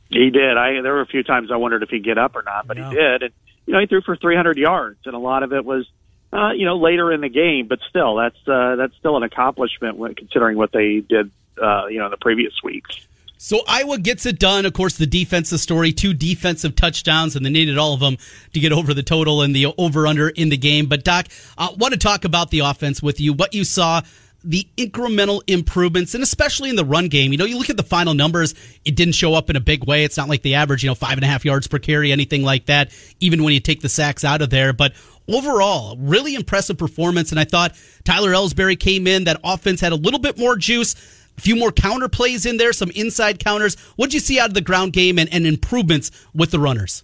He 0.09 0.31
did. 0.31 0.57
I 0.57 0.81
there 0.81 0.94
were 0.94 1.03
a 1.03 1.07
few 1.07 1.23
times 1.23 1.51
I 1.53 1.57
wondered 1.57 1.83
if 1.83 1.90
he'd 1.90 2.03
get 2.05 2.18
up 2.18 2.35
or 2.35 2.42
not, 2.42 2.66
but 2.66 2.77
No. 2.79 2.88
he 2.90 2.96
did. 2.96 3.23
And 3.25 3.33
you 3.66 3.75
know, 3.75 3.81
he 3.81 3.87
threw 3.87 4.01
for 4.01 4.16
300 4.16 4.57
yards, 4.59 4.99
and 5.05 5.14
a 5.14 5.18
lot 5.18 5.42
of 5.44 5.53
it 5.53 5.64
was, 5.64 5.87
uh, 6.33 6.51
you 6.53 6.64
know, 6.64 6.77
later 6.79 7.12
in 7.12 7.20
the 7.20 7.29
game. 7.29 7.68
But 7.68 7.79
still, 7.88 8.16
that's 8.16 8.38
uh, 8.49 8.75
that's 8.77 8.96
still 8.96 9.16
an 9.16 9.23
accomplishment 9.23 9.96
when, 9.99 10.14
considering 10.14 10.57
what 10.57 10.73
they 10.73 11.01
did, 11.01 11.31
uh, 11.62 11.87
you 11.87 11.99
know, 11.99 12.07
in 12.07 12.11
the 12.11 12.16
previous 12.16 12.55
weeks. 12.64 13.07
So 13.42 13.62
Iowa 13.66 13.96
gets 13.96 14.26
it 14.26 14.38
done. 14.38 14.66
Of 14.66 14.74
course, 14.74 14.98
the 14.98 15.07
defensive 15.07 15.61
story, 15.61 15.92
two 15.92 16.12
defensive 16.12 16.76
touchdowns, 16.76 17.35
and 17.35 17.44
they 17.44 17.48
needed 17.48 17.79
all 17.79 17.94
of 17.94 18.00
them 18.00 18.18
to 18.53 18.61
get 18.61 18.70
over 18.70 18.92
the 18.92 19.03
total 19.03 19.40
and 19.40 19.57
the 19.57 19.64
over 19.79 20.07
under 20.07 20.29
in 20.29 20.50
the 20.50 20.59
game. 20.59 20.85
But 20.85 21.05
Doc, 21.05 21.29
I 21.57 21.70
want 21.72 21.94
to 21.94 21.98
talk 21.98 22.26
about 22.26 22.50
the 22.50 22.59
offense 22.59 23.03
with 23.03 23.18
you. 23.18 23.33
What 23.33 23.55
you 23.55 23.64
saw 23.64 24.03
the 24.44 24.68
incremental 24.76 25.40
improvements, 25.46 26.14
and 26.14 26.22
especially 26.22 26.68
in 26.68 26.76
the 26.76 26.85
run 26.85 27.09
game. 27.09 27.33
You 27.33 27.38
know, 27.38 27.46
you 27.46 27.57
look 27.57 27.70
at 27.70 27.79
the 27.79 27.83
final 27.83 28.12
numbers, 28.12 28.55
it 28.85 28.94
didn't 28.94 29.14
show 29.14 29.33
up 29.33 29.48
in 29.48 29.57
a 29.57 29.61
big 29.61 29.87
way. 29.87 30.05
It's 30.05 30.18
not 30.18 30.29
like 30.29 30.42
the 30.42 30.57
average, 30.57 30.83
you 30.83 30.90
know, 30.90 30.94
five 30.94 31.14
and 31.14 31.24
a 31.24 31.26
half 31.26 31.44
yards 31.44 31.66
per 31.66 31.79
carry, 31.79 32.12
anything 32.12 32.42
like 32.42 32.66
that, 32.66 32.90
even 33.20 33.42
when 33.42 33.55
you 33.55 33.61
take 33.61 33.81
the 33.81 33.88
sacks 33.88 34.22
out 34.22 34.42
of 34.42 34.50
there. 34.50 34.74
But 34.74 34.92
overall, 35.29 35.96
really 35.98 36.35
impressive 36.35 36.76
performance. 36.76 37.31
And 37.31 37.40
I 37.40 37.44
thought 37.44 37.74
Tyler 38.05 38.35
Elsbury 38.35 38.76
came 38.76 39.07
in, 39.07 39.24
that 39.24 39.40
offense 39.42 39.81
had 39.81 39.92
a 39.92 39.96
little 39.96 40.20
bit 40.20 40.38
more 40.38 40.57
juice. 40.57 40.94
A 41.40 41.42
few 41.42 41.57
more 41.57 41.72
counter 41.72 42.07
plays 42.07 42.44
in 42.44 42.59
there, 42.59 42.70
some 42.74 42.90
inside 42.90 43.38
counters. 43.38 43.74
What'd 43.96 44.12
you 44.12 44.20
see 44.20 44.38
out 44.38 44.48
of 44.48 44.55
the 44.55 44.61
ground 44.61 44.92
game 44.92 45.18
and, 45.18 45.26
and 45.33 45.46
improvements 45.46 46.11
with 46.35 46.50
the 46.50 46.59
runners? 46.59 47.03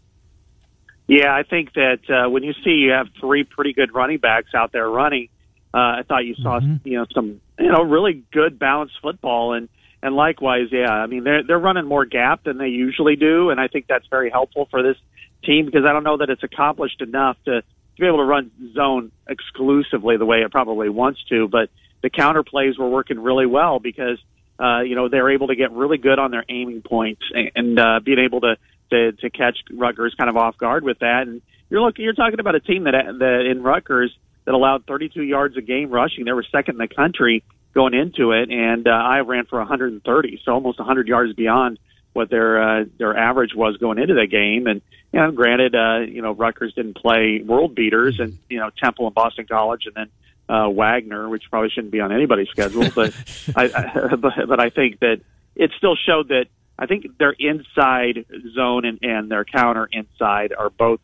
Yeah, 1.07 1.35
I 1.35 1.43
think 1.43 1.73
that 1.73 2.01
uh, 2.11 2.29
when 2.29 2.43
you 2.43 2.53
see 2.63 2.73
you 2.73 2.91
have 2.91 3.07
three 3.19 3.45
pretty 3.45 3.73
good 3.73 3.95
running 3.95 4.19
backs 4.19 4.51
out 4.55 4.73
there 4.73 4.91
running, 4.91 5.31
uh, 5.73 5.79
I 5.79 6.03
thought 6.07 6.27
you 6.27 6.35
saw 6.35 6.61
mm-hmm. 6.61 6.87
you 6.87 6.99
know 6.99 7.07
some 7.15 7.41
you 7.59 7.73
know 7.73 7.81
really 7.81 8.25
good 8.31 8.59
balanced 8.59 8.97
football 9.01 9.55
and 9.55 9.71
and 10.03 10.15
likewise, 10.15 10.69
yeah, 10.71 10.91
I 10.91 11.07
mean 11.07 11.25
they're 11.25 11.43
they're 11.43 11.59
running 11.59 11.87
more 11.87 12.05
gap 12.05 12.45
than 12.45 12.59
they 12.59 12.69
usually 12.69 13.17
do, 13.17 13.49
and 13.49 13.59
I 13.59 13.69
think 13.69 13.87
that's 13.89 14.07
very 14.09 14.29
helpful 14.29 14.69
for 14.71 14.83
this 14.83 14.99
team 15.45 15.65
because 15.65 15.87
I 15.87 15.95
don't 15.95 16.05
know 16.05 16.19
that 16.19 16.29
it's 16.29 16.43
accomplished 16.43 17.01
enough 17.01 17.39
to 17.47 17.63
to 17.63 18.01
be 18.03 18.07
able 18.07 18.19
to 18.19 18.25
run 18.25 18.51
zone 18.75 19.13
exclusively 19.27 20.19
the 20.19 20.27
way 20.27 20.43
it 20.43 20.51
probably 20.51 20.91
wants 20.91 21.25
to, 21.31 21.49
but 21.49 21.71
the 22.07 22.11
counter 22.11 22.45
plays 22.45 22.79
were 22.79 22.89
working 22.89 23.19
really 23.19 23.47
well 23.47 23.81
because 23.81 24.19
uh, 24.61 24.83
you 24.83 24.95
know 24.95 25.09
they're 25.09 25.31
able 25.31 25.49
to 25.49 25.57
get 25.57 25.73
really 25.73 25.99
good 25.99 26.21
on 26.21 26.31
their 26.31 26.45
aiming 26.49 26.83
points 26.83 27.23
and, 27.35 27.51
and 27.57 27.79
uh, 27.81 27.99
being 28.05 28.21
able 28.21 28.41
to, 28.43 28.57
to 28.91 29.13
to 29.13 29.29
catch 29.29 29.59
Rutgers 29.73 30.15
kind 30.17 30.31
of 30.31 30.37
off 30.37 30.57
guard 30.57 30.85
with 30.85 31.01
that. 31.01 31.23
And 31.27 31.43
you're 31.69 31.83
looking, 31.83 32.05
you're 32.05 32.15
talking 32.15 32.39
about 32.39 32.55
a 32.55 32.61
team 32.61 32.85
that 32.85 32.93
that 32.93 33.47
in 33.51 33.61
Rutgers 33.61 34.17
that 34.45 34.55
allowed 34.55 34.87
32 34.87 35.21
yards 35.21 35.57
a 35.57 35.63
game 35.63 35.91
rushing. 35.91 36.25
They 36.25 36.33
were 36.33 36.45
second 36.45 36.77
in 36.77 36.79
the 36.79 36.95
country 36.95 37.43
going 37.75 37.93
into 37.93 38.31
it, 38.31 38.51
and 38.53 38.87
uh, 38.87 38.91
I 38.91 39.19
ran 39.21 39.47
for 39.47 39.59
130, 39.59 40.41
so 40.45 40.53
almost 40.53 40.79
100 40.79 41.09
yards 41.09 41.35
beyond 41.35 41.81
what 42.13 42.31
their 42.31 42.63
uh, 42.63 42.85
their 42.99 43.17
average 43.17 43.51
was 43.53 43.79
going 43.79 43.99
into 43.99 44.15
the 44.15 44.29
game. 44.29 44.69
And 44.69 44.81
you 45.13 45.21
know, 45.21 45.33
granted, 45.33 45.75
uh, 45.75 45.99
you 46.09 46.23
know, 46.23 46.31
Rutgers 46.31 46.73
didn't 46.75 46.99
play 46.99 47.43
world 47.45 47.75
beaters, 47.75 48.21
and 48.21 48.39
you 48.49 48.61
know, 48.61 48.71
Temple 48.81 49.07
and 49.07 49.15
Boston 49.15 49.47
College, 49.49 49.87
and 49.87 49.95
then 49.97 50.09
uh, 50.49 50.69
Wagner, 50.69 51.29
which 51.29 51.45
probably 51.51 51.71
shouldn't 51.71 51.93
be 51.93 52.01
on 52.01 52.13
anybody's 52.13 52.49
schedule. 52.49 52.89
But 52.95 53.15
I, 53.57 53.65
I 53.65 54.15
but, 54.17 54.33
but 54.49 54.61
I 54.61 54.71
think 54.71 55.01
that 55.01 55.21
it 55.55 55.73
still 55.77 55.97
showed 55.97 56.29
that 56.29 56.47
I 56.79 56.87
think 56.87 57.19
their 57.19 57.35
inside 57.39 58.27
zone 58.55 58.85
and, 58.85 58.99
and 59.03 59.31
their 59.31 59.45
counter 59.45 59.89
inside 59.91 60.53
are 60.57 60.71
both 60.71 61.01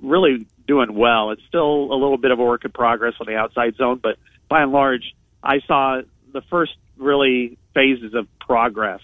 really 0.00 0.46
doing 0.66 0.94
well. 0.94 1.30
It's 1.30 1.42
still 1.48 1.92
a 1.92 1.96
little 1.96 2.18
bit 2.18 2.30
of 2.30 2.38
a 2.38 2.44
work 2.44 2.64
in 2.64 2.70
progress 2.70 3.14
on 3.20 3.26
the 3.26 3.36
outside 3.36 3.76
zone, 3.76 4.00
but 4.02 4.16
by 4.48 4.62
and 4.62 4.72
large, 4.72 5.14
I 5.42 5.60
saw 5.66 6.00
the 6.32 6.42
first 6.42 6.72
really 6.96 7.58
phases 7.74 8.14
of 8.14 8.26
progress. 8.38 9.00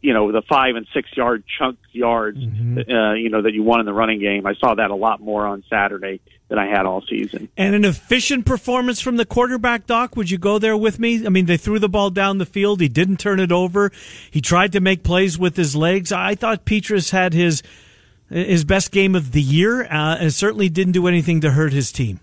You 0.00 0.12
know, 0.12 0.30
the 0.30 0.42
five 0.42 0.76
and 0.76 0.86
six 0.92 1.08
yard 1.16 1.42
chunk 1.58 1.78
yards, 1.92 2.38
mm-hmm. 2.38 2.78
uh, 2.90 3.14
you 3.14 3.30
know, 3.30 3.42
that 3.42 3.52
you 3.52 3.62
won 3.62 3.80
in 3.80 3.86
the 3.86 3.92
running 3.92 4.20
game. 4.20 4.46
I 4.46 4.54
saw 4.54 4.74
that 4.74 4.90
a 4.90 4.94
lot 4.94 5.20
more 5.20 5.46
on 5.46 5.64
Saturday 5.68 6.20
than 6.48 6.58
I 6.58 6.66
had 6.66 6.84
all 6.84 7.02
season. 7.02 7.48
And 7.56 7.74
an 7.74 7.84
efficient 7.84 8.44
performance 8.44 9.00
from 9.00 9.16
the 9.16 9.24
quarterback, 9.24 9.86
Doc. 9.86 10.16
Would 10.16 10.30
you 10.30 10.38
go 10.38 10.58
there 10.58 10.76
with 10.76 10.98
me? 10.98 11.24
I 11.24 11.30
mean, 11.30 11.46
they 11.46 11.56
threw 11.56 11.78
the 11.78 11.88
ball 11.88 12.10
down 12.10 12.38
the 12.38 12.46
field. 12.46 12.80
He 12.80 12.88
didn't 12.88 13.18
turn 13.18 13.40
it 13.40 13.52
over. 13.52 13.90
He 14.30 14.40
tried 14.40 14.72
to 14.72 14.80
make 14.80 15.02
plays 15.02 15.38
with 15.38 15.56
his 15.56 15.74
legs. 15.74 16.12
I 16.12 16.34
thought 16.34 16.64
Petras 16.64 17.10
had 17.10 17.32
his 17.32 17.62
his 18.28 18.64
best 18.64 18.92
game 18.92 19.14
of 19.14 19.32
the 19.32 19.42
year, 19.42 19.84
uh, 19.84 20.16
and 20.20 20.32
certainly 20.32 20.68
didn't 20.68 20.92
do 20.92 21.08
anything 21.08 21.40
to 21.40 21.50
hurt 21.50 21.72
his 21.72 21.90
team. 21.90 22.20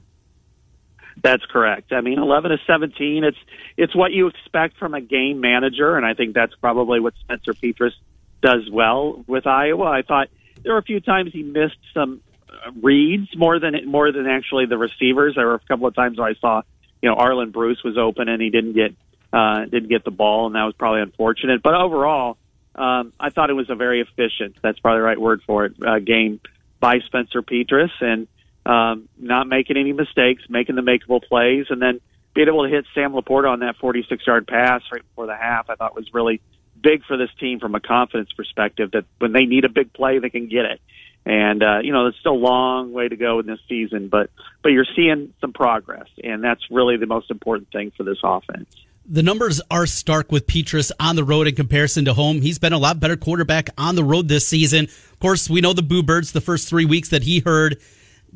That's 1.22 1.44
correct. 1.46 1.92
I 1.92 2.02
mean, 2.02 2.20
11 2.20 2.52
to 2.52 2.58
17, 2.66 3.24
it's 3.24 3.38
it's 3.78 3.96
what 3.96 4.12
you 4.12 4.28
expect 4.28 4.78
from 4.78 4.94
a 4.94 5.02
game 5.02 5.40
manager, 5.40 5.96
and 5.96 6.06
I 6.06 6.16
think 6.16 6.34
that's 6.34 6.56
probably 6.56 7.00
what 7.00 7.14
Spencer 7.22 7.54
Petras 7.54 7.94
does 8.42 8.70
well 8.72 9.24
with 9.28 9.48
Iowa. 9.48 9.86
I 9.86 10.02
thought 10.02 10.30
there 10.64 10.74
were 10.74 10.80
a 10.80 10.84
few 10.84 11.00
times 11.00 11.32
he 11.32 11.44
missed 11.44 11.78
some 11.94 12.22
uh, 12.50 12.72
reads 12.82 13.36
more 13.38 13.60
than 13.60 13.88
more 13.88 14.12
than 14.12 14.28
actually 14.28 14.66
the 14.66 14.78
receivers. 14.78 15.36
There 15.36 15.46
were 15.46 15.56
a 15.56 15.60
couple 15.60 15.88
of 15.88 15.96
times 15.96 16.18
where 16.18 16.28
I 16.28 16.34
saw, 16.36 16.64
you 17.02 17.10
know, 17.10 17.16
Arland 17.16 17.52
Bruce 17.52 17.84
was 17.84 17.98
open 17.98 18.28
and 18.28 18.42
he 18.42 18.50
didn't 18.50 18.74
get 18.74 18.96
uh, 19.32 19.66
didn't 19.66 19.90
get 19.90 20.04
the 20.04 20.12
ball, 20.12 20.48
and 20.48 20.56
that 20.56 20.64
was 20.64 20.74
probably 20.76 21.02
unfortunate. 21.02 21.62
But 21.62 21.76
overall, 21.76 22.38
um, 22.76 23.14
I 23.20 23.30
thought 23.30 23.50
it 23.50 23.54
was 23.54 23.70
a 23.70 23.76
very 23.76 24.02
efficient, 24.02 24.58
that's 24.62 24.80
probably 24.80 25.00
the 25.00 25.04
right 25.04 25.20
word 25.20 25.42
for 25.46 25.66
it, 25.66 25.74
uh, 25.86 26.00
game 26.00 26.40
by 26.80 27.00
Spencer 27.00 27.42
Petras 27.42 27.90
and 28.02 28.28
um, 28.66 29.10
not 29.18 29.48
making 29.48 29.78
any 29.78 29.94
mistakes, 29.94 30.44
making 30.50 30.76
the 30.76 30.82
makeable 30.82 31.24
plays, 31.24 31.68
and 31.70 31.82
then 31.82 32.02
being 32.38 32.50
able 32.50 32.66
to 32.66 32.70
hit 32.70 32.86
Sam 32.94 33.14
LaPorta 33.14 33.50
on 33.50 33.62
that 33.62 33.78
46 33.78 34.28
yard 34.28 34.46
pass 34.46 34.84
right 34.92 35.02
before 35.02 35.26
the 35.26 35.36
half, 35.36 35.72
I 35.72 35.76
thought 35.76 35.96
was 35.96 36.14
really 36.14 36.40
big 36.80 37.04
for 37.04 37.18
this 37.18 37.32
team 37.40 37.60
from 37.60 37.74
a 37.74 37.80
confidence 37.80 38.32
perspective 38.32 38.92
that 38.92 39.06
when 39.18 39.32
they 39.32 39.46
need 39.46 39.66
a 39.66 39.70
big 39.70 39.92
play, 39.92 40.20
they 40.20 40.30
can 40.30 40.48
get 40.48 40.66
it. 40.66 40.80
And, 41.26 41.64
uh, 41.64 41.80
you 41.80 41.92
know, 41.92 42.04
there's 42.04 42.18
still 42.20 42.34
a 42.34 42.36
long 42.36 42.94
way 42.94 43.08
to 43.08 43.16
go 43.16 43.40
in 43.40 43.48
this 43.48 43.58
season, 43.68 44.08
but, 44.08 44.30
but 44.62 44.70
you're 44.70 44.86
seeing 44.96 45.34
some 45.42 45.52
progress, 45.52 46.08
and 46.24 46.44
that's 46.44 46.62
really 46.70 46.96
the 46.98 47.08
most 47.08 47.32
important 47.32 47.72
thing 47.72 47.92
for 47.98 48.04
this 48.04 48.20
offense 48.24 48.70
the 49.10 49.24
numbers 49.24 49.62
are 49.72 49.86
stark 49.86 50.34
with 50.34 50.48
Petras 50.48 50.92
on 51.00 51.16
the 51.16 51.24
road 51.24 51.48
in 51.48 51.56
comparison 51.56 52.04
to 52.04 52.14
home. 52.14 52.42
He's 52.42 52.60
been 52.60 52.74
a 52.74 52.78
lot 52.78 53.00
better 53.00 53.16
quarterback 53.16 53.70
on 53.78 53.96
the 53.96 54.04
road 54.04 54.28
this 54.28 54.46
season. 54.46 54.84
Of 54.86 55.20
course, 55.20 55.50
we 55.50 55.62
know 55.62 55.72
the 55.72 55.82
Boo 55.82 56.04
Birds 56.04 56.34
the 56.34 56.42
first 56.42 56.68
three 56.68 56.84
weeks 56.84 57.08
that 57.10 57.24
he 57.24 57.40
heard. 57.40 57.80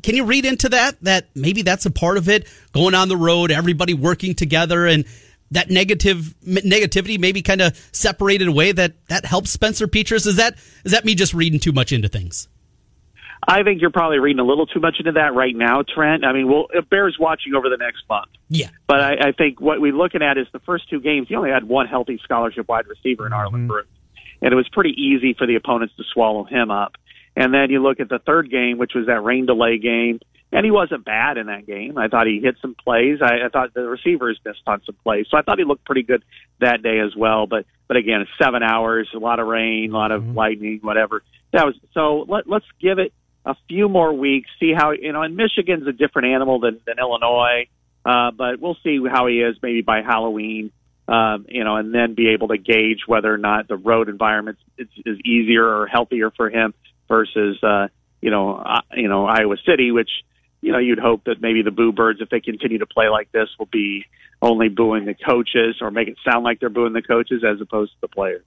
Can 0.02 0.16
you 0.16 0.24
read 0.24 0.44
into 0.44 0.68
that? 0.70 1.00
That 1.02 1.28
maybe 1.34 1.62
that's 1.62 1.86
a 1.86 1.90
part 1.90 2.16
of 2.16 2.28
it. 2.28 2.48
Going 2.72 2.94
on 2.94 3.08
the 3.08 3.16
road, 3.16 3.50
everybody 3.50 3.94
working 3.94 4.34
together, 4.34 4.86
and 4.86 5.04
that 5.52 5.70
negative 5.70 6.34
negativity 6.44 7.18
maybe 7.20 7.42
kind 7.42 7.60
of 7.60 7.76
separated 7.92 8.48
away. 8.48 8.72
That 8.72 8.94
that 9.08 9.24
helps 9.24 9.50
Spencer 9.50 9.86
Petras. 9.86 10.26
Is 10.26 10.36
that 10.36 10.54
is 10.84 10.92
that 10.92 11.04
me 11.04 11.14
just 11.14 11.34
reading 11.34 11.60
too 11.60 11.72
much 11.72 11.92
into 11.92 12.08
things? 12.08 12.48
I 13.46 13.64
think 13.64 13.80
you're 13.80 13.90
probably 13.90 14.18
reading 14.20 14.38
a 14.38 14.44
little 14.44 14.66
too 14.66 14.78
much 14.78 14.96
into 15.00 15.12
that 15.12 15.34
right 15.34 15.54
now, 15.54 15.82
Trent. 15.82 16.24
I 16.24 16.32
mean, 16.32 16.48
well, 16.48 16.68
it 16.72 16.88
bears 16.88 17.16
watching 17.18 17.54
over 17.54 17.68
the 17.68 17.76
next 17.76 18.04
month. 18.08 18.30
Yeah. 18.48 18.68
But 18.86 19.00
I, 19.00 19.28
I 19.28 19.32
think 19.32 19.60
what 19.60 19.80
we're 19.80 19.92
looking 19.92 20.22
at 20.22 20.38
is 20.38 20.46
the 20.52 20.60
first 20.60 20.88
two 20.88 21.00
games, 21.00 21.28
you 21.28 21.36
only 21.38 21.50
had 21.50 21.64
one 21.64 21.88
healthy 21.88 22.20
scholarship 22.22 22.68
wide 22.68 22.86
receiver 22.86 23.26
in 23.26 23.32
Arland 23.32 23.52
mm-hmm. 23.52 23.66
Bruce. 23.66 23.86
And 24.42 24.52
it 24.52 24.56
was 24.56 24.68
pretty 24.68 24.90
easy 24.90 25.34
for 25.34 25.46
the 25.46 25.56
opponents 25.56 25.94
to 25.96 26.04
swallow 26.12 26.44
him 26.44 26.70
up. 26.70 26.94
And 27.36 27.52
then 27.54 27.70
you 27.70 27.82
look 27.82 28.00
at 28.00 28.08
the 28.08 28.18
third 28.18 28.50
game, 28.50 28.78
which 28.78 28.92
was 28.94 29.06
that 29.06 29.22
rain 29.22 29.46
delay 29.46 29.78
game, 29.78 30.20
and 30.52 30.64
he 30.66 30.70
wasn't 30.70 31.04
bad 31.04 31.38
in 31.38 31.46
that 31.46 31.66
game. 31.66 31.96
I 31.96 32.08
thought 32.08 32.26
he 32.26 32.40
hit 32.40 32.56
some 32.60 32.74
plays. 32.74 33.20
I, 33.22 33.46
I 33.46 33.48
thought 33.48 33.72
the 33.72 33.88
receivers 33.88 34.38
missed 34.44 34.60
on 34.66 34.82
some 34.84 34.96
plays, 35.02 35.26
so 35.30 35.38
I 35.38 35.42
thought 35.42 35.58
he 35.58 35.64
looked 35.64 35.84
pretty 35.86 36.02
good 36.02 36.22
that 36.60 36.82
day 36.82 37.00
as 37.00 37.16
well. 37.16 37.46
But 37.46 37.64
but 37.88 37.96
again, 37.96 38.20
it's 38.20 38.30
seven 38.42 38.62
hours, 38.62 39.08
a 39.14 39.18
lot 39.18 39.40
of 39.40 39.46
rain, 39.46 39.92
a 39.92 39.96
lot 39.96 40.12
of 40.12 40.22
mm-hmm. 40.22 40.36
lightning, 40.36 40.80
whatever. 40.82 41.22
That 41.52 41.64
was 41.64 41.74
so. 41.94 42.26
Let, 42.28 42.46
let's 42.46 42.66
give 42.80 42.98
it 42.98 43.14
a 43.46 43.56
few 43.66 43.88
more 43.88 44.12
weeks, 44.12 44.50
see 44.60 44.72
how 44.76 44.90
you 44.90 45.12
know. 45.12 45.22
And 45.22 45.36
Michigan's 45.36 45.86
a 45.86 45.92
different 45.92 46.28
animal 46.28 46.60
than, 46.60 46.80
than 46.86 46.98
Illinois, 46.98 47.66
uh, 48.04 48.30
but 48.32 48.60
we'll 48.60 48.76
see 48.84 49.00
how 49.10 49.26
he 49.28 49.40
is 49.40 49.56
maybe 49.62 49.80
by 49.80 50.02
Halloween. 50.02 50.70
Um, 51.08 51.46
you 51.48 51.64
know, 51.64 51.76
and 51.76 51.92
then 51.92 52.14
be 52.14 52.28
able 52.28 52.48
to 52.48 52.58
gauge 52.58 53.00
whether 53.06 53.32
or 53.32 53.36
not 53.36 53.66
the 53.66 53.76
road 53.76 54.08
environment 54.08 54.58
is, 54.78 54.86
is 55.04 55.18
easier 55.24 55.66
or 55.66 55.86
healthier 55.88 56.30
for 56.30 56.48
him 56.48 56.74
versus 57.12 57.62
uh, 57.62 57.88
you 58.22 58.30
know 58.30 58.54
uh, 58.56 58.80
you 58.94 59.08
know 59.08 59.26
Iowa 59.26 59.56
City, 59.66 59.90
which 59.90 60.10
you 60.62 60.72
know 60.72 60.78
you'd 60.78 60.98
hope 60.98 61.24
that 61.24 61.42
maybe 61.42 61.60
the 61.60 61.70
Boo 61.70 61.92
Birds, 61.92 62.20
if 62.22 62.30
they 62.30 62.40
continue 62.40 62.78
to 62.78 62.86
play 62.86 63.10
like 63.10 63.30
this, 63.32 63.48
will 63.58 63.68
be 63.70 64.06
only 64.40 64.70
booing 64.70 65.04
the 65.04 65.14
coaches 65.14 65.76
or 65.82 65.90
make 65.90 66.08
it 66.08 66.16
sound 66.28 66.42
like 66.42 66.58
they're 66.58 66.70
booing 66.70 66.94
the 66.94 67.02
coaches 67.02 67.44
as 67.46 67.60
opposed 67.60 67.92
to 67.92 67.98
the 68.00 68.08
players. 68.08 68.42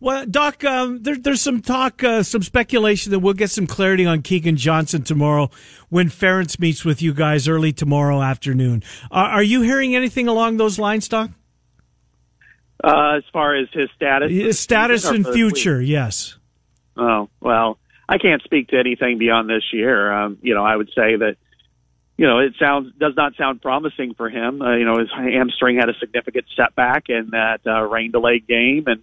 Well, 0.00 0.26
Doc, 0.26 0.64
um, 0.64 1.02
there, 1.02 1.16
there's 1.16 1.40
some 1.40 1.60
talk, 1.60 2.02
uh, 2.02 2.22
some 2.22 2.42
speculation 2.42 3.12
that 3.12 3.20
we'll 3.20 3.34
get 3.34 3.50
some 3.50 3.66
clarity 3.66 4.06
on 4.06 4.22
Keagan 4.22 4.56
Johnson 4.56 5.02
tomorrow 5.02 5.50
when 5.88 6.08
Ferentz 6.08 6.58
meets 6.58 6.84
with 6.84 7.00
you 7.00 7.14
guys 7.14 7.46
early 7.46 7.72
tomorrow 7.72 8.22
afternoon. 8.22 8.82
Uh, 9.04 9.28
are 9.38 9.42
you 9.42 9.60
hearing 9.62 9.94
anything 9.94 10.26
along 10.26 10.56
those 10.56 10.78
lines, 10.78 11.06
Doc? 11.06 11.30
Uh, 12.82 13.16
as 13.18 13.24
far 13.32 13.54
as 13.54 13.68
his 13.72 13.88
status, 13.94 14.30
his 14.30 14.58
status 14.58 15.04
and 15.04 15.26
future, 15.26 15.80
yes. 15.80 16.36
Oh 16.96 17.28
well, 17.40 17.78
I 18.08 18.18
can't 18.18 18.42
speak 18.42 18.68
to 18.68 18.78
anything 18.78 19.18
beyond 19.18 19.48
this 19.48 19.64
year. 19.72 20.12
Um, 20.12 20.38
you 20.42 20.54
know, 20.54 20.64
I 20.64 20.76
would 20.76 20.88
say 20.88 21.16
that 21.16 21.36
you 22.16 22.26
know, 22.26 22.38
it 22.38 22.54
sounds 22.58 22.92
does 22.98 23.12
not 23.16 23.36
sound 23.36 23.60
promising 23.60 24.14
for 24.14 24.30
him. 24.30 24.62
Uh, 24.62 24.76
you 24.76 24.84
know, 24.84 24.98
his 24.98 25.10
hamstring 25.12 25.76
had 25.76 25.90
a 25.90 25.98
significant 25.98 26.46
setback 26.56 27.08
in 27.08 27.30
that 27.32 27.60
uh, 27.66 27.82
rain 27.82 28.10
delayed 28.10 28.46
game, 28.46 28.84
and 28.86 29.02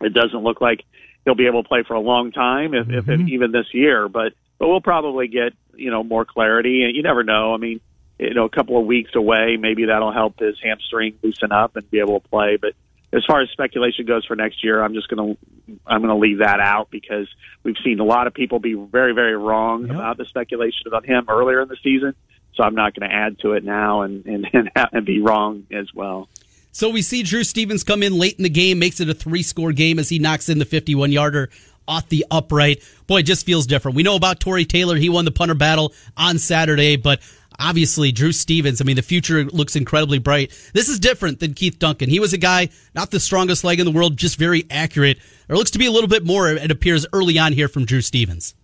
it 0.00 0.14
doesn't 0.14 0.42
look 0.44 0.60
like 0.60 0.84
he'll 1.24 1.34
be 1.34 1.46
able 1.46 1.64
to 1.64 1.68
play 1.68 1.82
for 1.82 1.94
a 1.94 2.00
long 2.00 2.30
time, 2.30 2.72
if, 2.74 2.86
mm-hmm. 2.86 3.10
if 3.10 3.28
even 3.28 3.50
this 3.50 3.66
year. 3.72 4.08
But 4.08 4.34
but 4.58 4.68
we'll 4.68 4.80
probably 4.80 5.26
get 5.26 5.54
you 5.74 5.90
know 5.90 6.04
more 6.04 6.24
clarity, 6.24 6.84
and 6.84 6.94
you 6.94 7.02
never 7.02 7.24
know. 7.24 7.52
I 7.52 7.56
mean, 7.56 7.80
you 8.18 8.34
know, 8.34 8.44
a 8.44 8.50
couple 8.50 8.78
of 8.78 8.86
weeks 8.86 9.10
away, 9.16 9.56
maybe 9.58 9.86
that'll 9.86 10.12
help 10.12 10.38
his 10.38 10.56
hamstring 10.62 11.18
loosen 11.22 11.50
up 11.50 11.74
and 11.74 11.90
be 11.90 11.98
able 11.98 12.20
to 12.20 12.28
play. 12.28 12.58
But 12.60 12.74
as 13.16 13.24
far 13.24 13.40
as 13.40 13.48
speculation 13.50 14.06
goes 14.06 14.24
for 14.24 14.36
next 14.36 14.62
year, 14.62 14.82
I'm 14.82 14.94
just 14.94 15.08
going 15.08 15.36
to 15.36 15.78
I'm 15.86 16.00
going 16.02 16.14
to 16.14 16.20
leave 16.20 16.38
that 16.38 16.60
out 16.60 16.90
because 16.90 17.28
we've 17.62 17.76
seen 17.84 17.98
a 18.00 18.04
lot 18.04 18.26
of 18.26 18.34
people 18.34 18.58
be 18.58 18.74
very 18.74 19.14
very 19.14 19.36
wrong 19.36 19.86
yep. 19.86 19.96
about 19.96 20.18
the 20.18 20.24
speculation 20.26 20.86
about 20.86 21.06
him 21.06 21.26
earlier 21.28 21.62
in 21.62 21.68
the 21.68 21.76
season. 21.82 22.14
So 22.54 22.62
I'm 22.62 22.74
not 22.74 22.94
going 22.94 23.08
to 23.08 23.14
add 23.14 23.38
to 23.40 23.52
it 23.52 23.64
now 23.64 24.02
and 24.02 24.24
and 24.26 24.46
and, 24.52 24.70
and 24.92 25.06
be 25.06 25.20
wrong 25.20 25.66
as 25.72 25.92
well. 25.94 26.28
So 26.72 26.90
we 26.90 27.00
see 27.00 27.22
Drew 27.22 27.42
Stevens 27.42 27.84
come 27.84 28.02
in 28.02 28.18
late 28.18 28.36
in 28.36 28.42
the 28.42 28.50
game, 28.50 28.78
makes 28.78 29.00
it 29.00 29.08
a 29.08 29.14
three 29.14 29.42
score 29.42 29.72
game 29.72 29.98
as 29.98 30.10
he 30.10 30.18
knocks 30.18 30.50
in 30.50 30.58
the 30.58 30.66
51 30.66 31.10
yarder 31.10 31.48
off 31.88 32.08
the 32.08 32.26
upright. 32.30 32.82
Boy, 33.06 33.18
it 33.18 33.22
just 33.22 33.46
feels 33.46 33.66
different. 33.66 33.96
We 33.96 34.02
know 34.02 34.16
about 34.16 34.40
Tory 34.40 34.64
Taylor. 34.64 34.96
He 34.96 35.08
won 35.08 35.24
the 35.24 35.30
punter 35.30 35.54
battle 35.54 35.94
on 36.16 36.38
Saturday, 36.38 36.96
but 36.96 37.20
obviously 37.58 38.12
Drew 38.12 38.32
Stevens, 38.32 38.80
I 38.80 38.84
mean, 38.84 38.96
the 38.96 39.02
future 39.02 39.44
looks 39.44 39.76
incredibly 39.76 40.18
bright. 40.18 40.50
This 40.72 40.88
is 40.88 40.98
different 40.98 41.40
than 41.40 41.54
Keith 41.54 41.78
Duncan. 41.78 42.08
He 42.08 42.20
was 42.20 42.32
a 42.32 42.38
guy, 42.38 42.68
not 42.94 43.10
the 43.10 43.20
strongest 43.20 43.64
leg 43.64 43.80
in 43.80 43.86
the 43.86 43.92
world, 43.92 44.16
just 44.16 44.38
very 44.38 44.64
accurate. 44.70 45.18
There 45.48 45.56
looks 45.56 45.70
to 45.72 45.78
be 45.78 45.86
a 45.86 45.90
little 45.90 46.08
bit 46.08 46.24
more, 46.24 46.48
it 46.48 46.70
appears, 46.70 47.06
early 47.12 47.38
on 47.38 47.52
here 47.52 47.68
from 47.68 47.84
Drew 47.84 48.00
Stevens. 48.00 48.54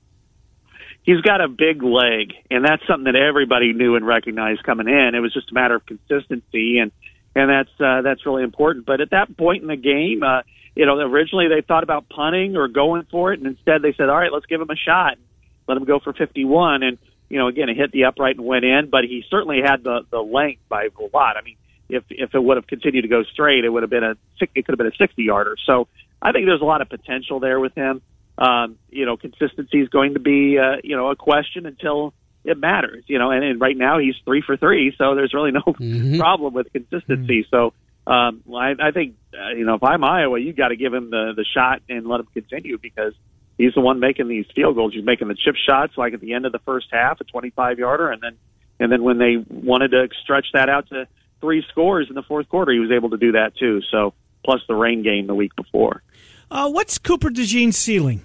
He's 1.05 1.21
got 1.21 1.41
a 1.41 1.49
big 1.49 1.83
leg, 1.83 2.33
and 2.51 2.65
that's 2.65 2.87
something 2.87 3.13
that 3.13 3.17
everybody 3.17 3.73
knew 3.73 3.97
and 3.97 4.07
recognized 4.07 4.63
coming 4.63 4.89
in. 4.89 5.15
It 5.15 5.21
was 5.21 5.33
just 5.33 5.51
a 5.51 5.55
matter 5.55 5.75
of 5.75 5.85
consistency, 5.85 6.79
and 6.79 6.93
and 7.35 7.51
that's 7.51 7.81
uh, 7.81 8.03
that's 8.03 8.25
really 8.25 8.45
important. 8.45 8.87
But 8.87 9.01
at 9.01 9.11
that 9.11 9.37
point 9.37 9.63
in 9.63 9.69
the 9.69 9.77
game, 9.77 10.23
uh, 10.23 10.43
you 10.77 10.87
know, 10.87 10.99
originally 11.01 11.49
they 11.49 11.61
thought 11.61 11.83
about 11.83 12.09
punting 12.09 12.57
or 12.57 12.69
going 12.69 13.07
for 13.11 13.33
it, 13.33 13.41
and 13.41 13.49
instead 13.49 13.83
they 13.83 13.95
said, 13.95 14.09
"All 14.09 14.17
right, 14.17 14.33
let's 14.33 14.47
give 14.47 14.61
him 14.61 14.71
a 14.71 14.77
shot, 14.77 15.19
let 15.67 15.77
him 15.77 15.85
go 15.85 15.99
for 15.99 16.13
51." 16.13 16.85
And 16.85 16.99
you 17.33 17.39
know, 17.39 17.49
again, 17.49 17.71
it 17.71 17.79
hit 17.79 17.93
the 17.93 18.05
upright 18.05 18.37
and 18.37 18.45
went 18.45 18.67
in, 18.67 18.91
but 18.91 19.05
he 19.05 19.25
certainly 19.31 19.63
had 19.65 19.83
the 19.83 20.03
the 20.11 20.19
length 20.19 20.61
by 20.69 20.85
a 20.85 21.17
lot. 21.17 21.39
I 21.39 21.43
mean, 21.43 21.57
if 21.89 22.05
if 22.11 22.35
it 22.35 22.39
would 22.39 22.59
have 22.59 22.67
continued 22.67 23.03
to 23.03 23.09
go 23.09 23.23
straight, 23.23 23.65
it 23.65 23.71
would 23.71 23.83
have 23.83 23.89
been 23.89 24.05
a 24.05 24.17
it 24.39 24.67
could 24.67 24.69
have 24.69 24.77
been 24.77 24.89
a 24.89 24.97
60 24.99 25.23
yarder. 25.23 25.57
So 25.65 25.89
I 26.21 26.33
think 26.33 26.45
there's 26.45 26.61
a 26.61 26.67
lot 26.67 26.83
of 26.83 26.91
potential 26.91 27.41
there 27.41 27.59
with 27.59 27.75
him. 27.75 28.03
Um, 28.37 28.77
you 28.91 29.07
know, 29.07 29.17
consistency 29.17 29.81
is 29.81 29.89
going 29.89 30.13
to 30.13 30.21
be 30.21 30.59
uh, 30.59 30.83
you 30.85 30.95
know 30.95 31.09
a 31.09 31.17
question 31.17 31.65
until 31.65 32.13
it 32.45 32.59
matters. 32.59 33.03
You 33.07 33.19
know, 33.19 33.31
and, 33.31 33.43
and 33.43 33.59
right 33.59 33.79
now 33.79 33.99
he's 33.99 34.15
three 34.27 34.43
for 34.43 34.59
three, 34.59 34.95
so 34.99 35.15
there's 35.15 35.33
really 35.33 35.53
no 35.53 35.63
mm-hmm. 35.63 36.19
problem 36.19 36.53
with 36.53 36.71
consistency. 36.71 37.45
Mm-hmm. 37.45 37.57
So. 37.57 37.73
Um, 38.05 38.43
I, 38.53 38.73
I 38.81 38.91
think 38.91 39.15
uh, 39.33 39.51
you 39.51 39.65
know 39.65 39.75
if 39.75 39.83
I'm 39.85 40.03
Iowa, 40.03 40.37
you 40.41 40.53
got 40.53 40.69
to 40.69 40.77
give 40.77 40.93
him 40.93 41.11
the 41.11 41.35
the 41.37 41.45
shot 41.45 41.83
and 41.89 42.05
let 42.05 42.19
him 42.19 42.27
continue 42.35 42.77
because 42.77 43.15
he's 43.63 43.75
the 43.75 43.81
one 43.81 44.01
making 44.01 44.29
these 44.29 44.47
field 44.55 44.75
goals. 44.75 44.93
He's 44.93 45.05
making 45.05 45.29
the 45.29 45.35
chip 45.35 45.55
shots 45.55 45.93
like 45.97 46.15
at 46.15 46.21
the 46.21 46.35
end 46.35 46.47
of 46.47 46.53
the 46.53 46.59
first 46.61 46.89
half, 46.91 47.21
a 47.21 47.25
25 47.25 47.79
yarder, 47.79 48.11
and 48.11 48.21
then 48.21 48.37
and 48.81 48.91
then 48.91 49.03
when 49.05 49.19
they 49.19 49.37
wanted 49.49 49.93
to 49.93 50.09
stretch 50.23 50.47
that 50.55 50.69
out 50.69 50.89
to 50.89 51.07
three 51.41 51.65
scores 51.71 52.09
in 52.09 52.15
the 52.15 52.23
fourth 52.23 52.49
quarter, 52.49 52.73
he 52.73 52.81
was 52.81 52.91
able 52.91 53.11
to 53.11 53.17
do 53.17 53.33
that 53.33 53.57
too. 53.57 53.81
So 53.91 54.15
plus 54.45 54.61
the 54.67 54.75
rain 54.75 55.03
game 55.03 55.27
the 55.27 55.35
week 55.35 55.55
before. 55.55 56.03
Uh, 56.51 56.69
what's 56.69 56.99
Cooper 56.99 57.31
DeJean's 57.31 57.79
ceiling? 57.79 58.23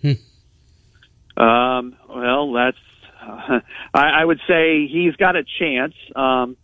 Hmm. 0.00 1.40
Um, 1.40 1.96
well, 2.08 2.52
that's 2.52 2.78
uh, 3.22 3.60
I, 3.94 4.22
I 4.22 4.24
would 4.24 4.40
say 4.48 4.86
he's 4.86 5.14
got 5.16 5.36
a 5.36 5.44
chance. 5.58 5.94
Um, 6.14 6.56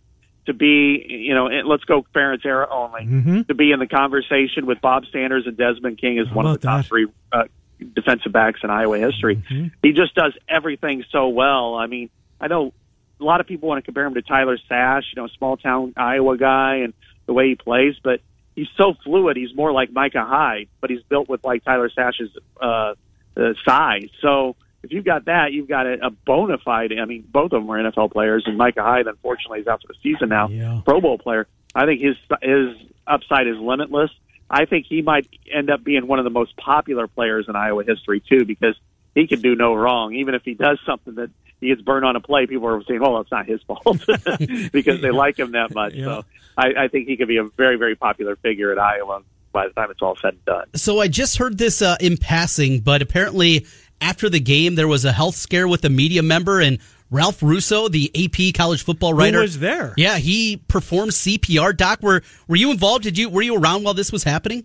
to 0.46 0.52
be, 0.52 1.06
you 1.08 1.34
know, 1.34 1.44
let's 1.64 1.84
go 1.84 2.04
Ferentz 2.12 2.44
era 2.44 2.66
only, 2.68 3.02
mm-hmm. 3.02 3.42
to 3.42 3.54
be 3.54 3.70
in 3.70 3.78
the 3.78 3.86
conversation 3.86 4.66
with 4.66 4.80
Bob 4.80 5.04
Sanders 5.12 5.46
and 5.46 5.56
Desmond 5.56 6.00
King 6.00 6.18
as 6.18 6.28
one 6.34 6.46
of 6.46 6.52
the 6.52 6.58
top 6.58 6.82
that? 6.82 6.88
three 6.88 7.06
uh, 7.30 7.44
defensive 7.82 8.32
backs 8.32 8.60
in 8.62 8.70
Iowa 8.70 8.98
history. 8.98 9.36
Mm-hmm. 9.36 9.68
He 9.82 9.92
just 9.92 10.14
does 10.14 10.32
everything 10.48 11.04
so 11.10 11.28
well. 11.28 11.74
I 11.74 11.86
mean, 11.86 12.10
I 12.40 12.48
know 12.48 12.72
a 13.20 13.24
lot 13.24 13.40
of 13.40 13.46
people 13.46 13.68
want 13.68 13.78
to 13.78 13.84
compare 13.84 14.04
him 14.04 14.14
to 14.14 14.22
Tyler 14.22 14.58
Sash, 14.68 15.04
you 15.14 15.22
know, 15.22 15.28
small 15.38 15.56
town 15.56 15.94
Iowa 15.96 16.36
guy 16.36 16.76
and 16.76 16.94
the 17.26 17.32
way 17.32 17.48
he 17.48 17.54
plays, 17.54 17.94
but 18.02 18.20
he's 18.54 18.68
so 18.76 18.94
fluid. 19.04 19.36
He's 19.36 19.54
more 19.54 19.72
like 19.72 19.92
Micah 19.92 20.24
Hyde, 20.24 20.68
but 20.80 20.90
he's 20.90 21.02
built 21.02 21.28
with 21.28 21.44
like 21.44 21.64
Tyler 21.64 21.90
Sash's 21.90 22.30
uh, 22.60 22.94
uh, 23.36 23.52
size. 23.64 24.08
So 24.20 24.56
if 24.82 24.92
you've 24.92 25.04
got 25.04 25.26
that, 25.26 25.52
you've 25.52 25.68
got 25.68 25.86
a, 25.86 26.06
a 26.06 26.10
bona 26.10 26.58
fide. 26.58 26.92
I 27.00 27.04
mean, 27.04 27.24
both 27.30 27.52
of 27.52 27.62
them 27.62 27.70
are 27.70 27.78
NFL 27.78 28.12
players, 28.12 28.44
and 28.46 28.58
Micah 28.58 28.82
Hyde, 28.82 29.06
unfortunately, 29.06 29.60
is 29.60 29.66
out 29.66 29.82
for 29.82 29.88
the 29.88 29.98
season 30.02 30.28
now. 30.28 30.48
Yeah. 30.48 30.80
Pro 30.84 31.00
Bowl 31.00 31.18
player. 31.18 31.46
I 31.74 31.86
think 31.86 32.00
his 32.00 32.16
his 32.42 32.76
upside 33.06 33.46
is 33.46 33.56
limitless. 33.58 34.10
I 34.52 34.66
think 34.66 34.86
he 34.86 35.00
might 35.00 35.26
end 35.50 35.70
up 35.70 35.82
being 35.82 36.06
one 36.06 36.18
of 36.18 36.24
the 36.24 36.30
most 36.30 36.56
popular 36.56 37.08
players 37.08 37.46
in 37.48 37.56
Iowa 37.56 37.84
history 37.84 38.20
too, 38.20 38.44
because 38.44 38.76
he 39.14 39.26
can 39.26 39.40
do 39.40 39.54
no 39.54 39.74
wrong. 39.74 40.14
Even 40.14 40.34
if 40.34 40.42
he 40.44 40.54
does 40.54 40.78
something 40.84 41.14
that 41.14 41.30
he 41.60 41.68
gets 41.68 41.80
burned 41.80 42.04
on 42.04 42.16
a 42.16 42.20
play, 42.20 42.46
people 42.46 42.68
are 42.68 42.82
saying, 42.84 43.00
"Oh, 43.02 43.18
it's 43.18 43.30
not 43.30 43.46
his 43.46 43.62
fault," 43.62 44.04
because 44.72 45.00
they 45.00 45.10
like 45.10 45.38
him 45.38 45.52
that 45.52 45.74
much. 45.74 45.94
Yeah. 45.94 46.04
So 46.04 46.24
I, 46.58 46.84
I 46.84 46.88
think 46.88 47.08
he 47.08 47.16
could 47.16 47.28
be 47.28 47.38
a 47.38 47.44
very, 47.44 47.76
very 47.76 47.94
popular 47.94 48.36
figure 48.36 48.72
at 48.72 48.78
Iowa 48.78 49.22
by 49.52 49.68
the 49.68 49.74
time 49.74 49.90
it's 49.90 50.02
all 50.02 50.16
said 50.16 50.34
and 50.34 50.44
done. 50.44 50.66
So 50.74 51.00
I 51.00 51.08
just 51.08 51.38
heard 51.38 51.58
this 51.58 51.80
uh, 51.82 51.96
in 52.00 52.16
passing, 52.16 52.80
but 52.80 53.00
apparently 53.02 53.66
after 54.00 54.28
the 54.28 54.40
game 54.40 54.74
there 54.74 54.88
was 54.88 55.04
a 55.04 55.12
health 55.12 55.36
scare 55.36 55.68
with 55.68 55.84
a 55.84 55.90
media 55.90 56.22
member 56.22 56.60
and 56.60 56.78
Ralph 57.12 57.42
Russo, 57.42 57.88
the 57.88 58.10
AP 58.14 58.54
college 58.54 58.82
football 58.82 59.12
writer, 59.12 59.36
Who 59.36 59.42
was 59.42 59.58
there. 59.58 59.92
Yeah, 59.98 60.16
he 60.16 60.56
performed 60.56 61.12
CPR. 61.12 61.76
Doc, 61.76 62.02
were 62.02 62.22
were 62.48 62.56
you 62.56 62.70
involved? 62.70 63.04
Did 63.04 63.18
you 63.18 63.28
were 63.28 63.42
you 63.42 63.56
around 63.56 63.84
while 63.84 63.94
this 63.94 64.10
was 64.10 64.24
happening? 64.24 64.64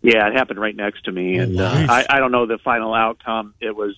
Yeah, 0.00 0.26
it 0.28 0.34
happened 0.34 0.58
right 0.58 0.74
next 0.74 1.04
to 1.04 1.12
me, 1.12 1.36
and 1.36 1.60
uh, 1.60 1.86
I, 1.88 2.06
I 2.08 2.18
don't 2.18 2.32
know 2.32 2.46
the 2.46 2.58
final 2.58 2.94
outcome. 2.94 3.54
It 3.60 3.76
was 3.76 3.94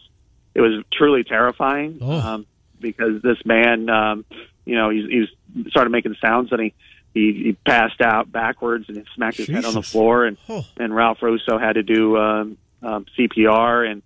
it 0.55 0.61
was 0.61 0.83
truly 0.93 1.23
terrifying 1.23 1.99
oh. 2.01 2.19
um, 2.19 2.47
because 2.81 3.23
this 3.23 3.39
man, 3.45 3.89
um, 3.89 4.25
you 4.65 4.75
know, 4.75 4.91
he 4.91 5.29
he's 5.55 5.71
started 5.71 5.91
making 5.91 6.17
sounds 6.21 6.51
and 6.51 6.61
he, 6.61 6.75
he 7.15 7.33
he 7.45 7.53
passed 7.53 8.01
out 8.01 8.33
backwards 8.33 8.87
and 8.89 8.97
he 8.97 9.05
smacked 9.15 9.37
his 9.37 9.47
Jesus. 9.47 9.65
head 9.65 9.69
on 9.69 9.75
the 9.75 9.83
floor, 9.83 10.25
and 10.25 10.37
oh. 10.49 10.67
and 10.79 10.95
Ralph 10.95 11.23
Russo 11.23 11.59
had 11.59 11.75
to 11.75 11.85
do 11.85 12.17
um, 12.17 12.59
um, 12.83 13.07
CPR 13.17 13.89
and 13.89 14.03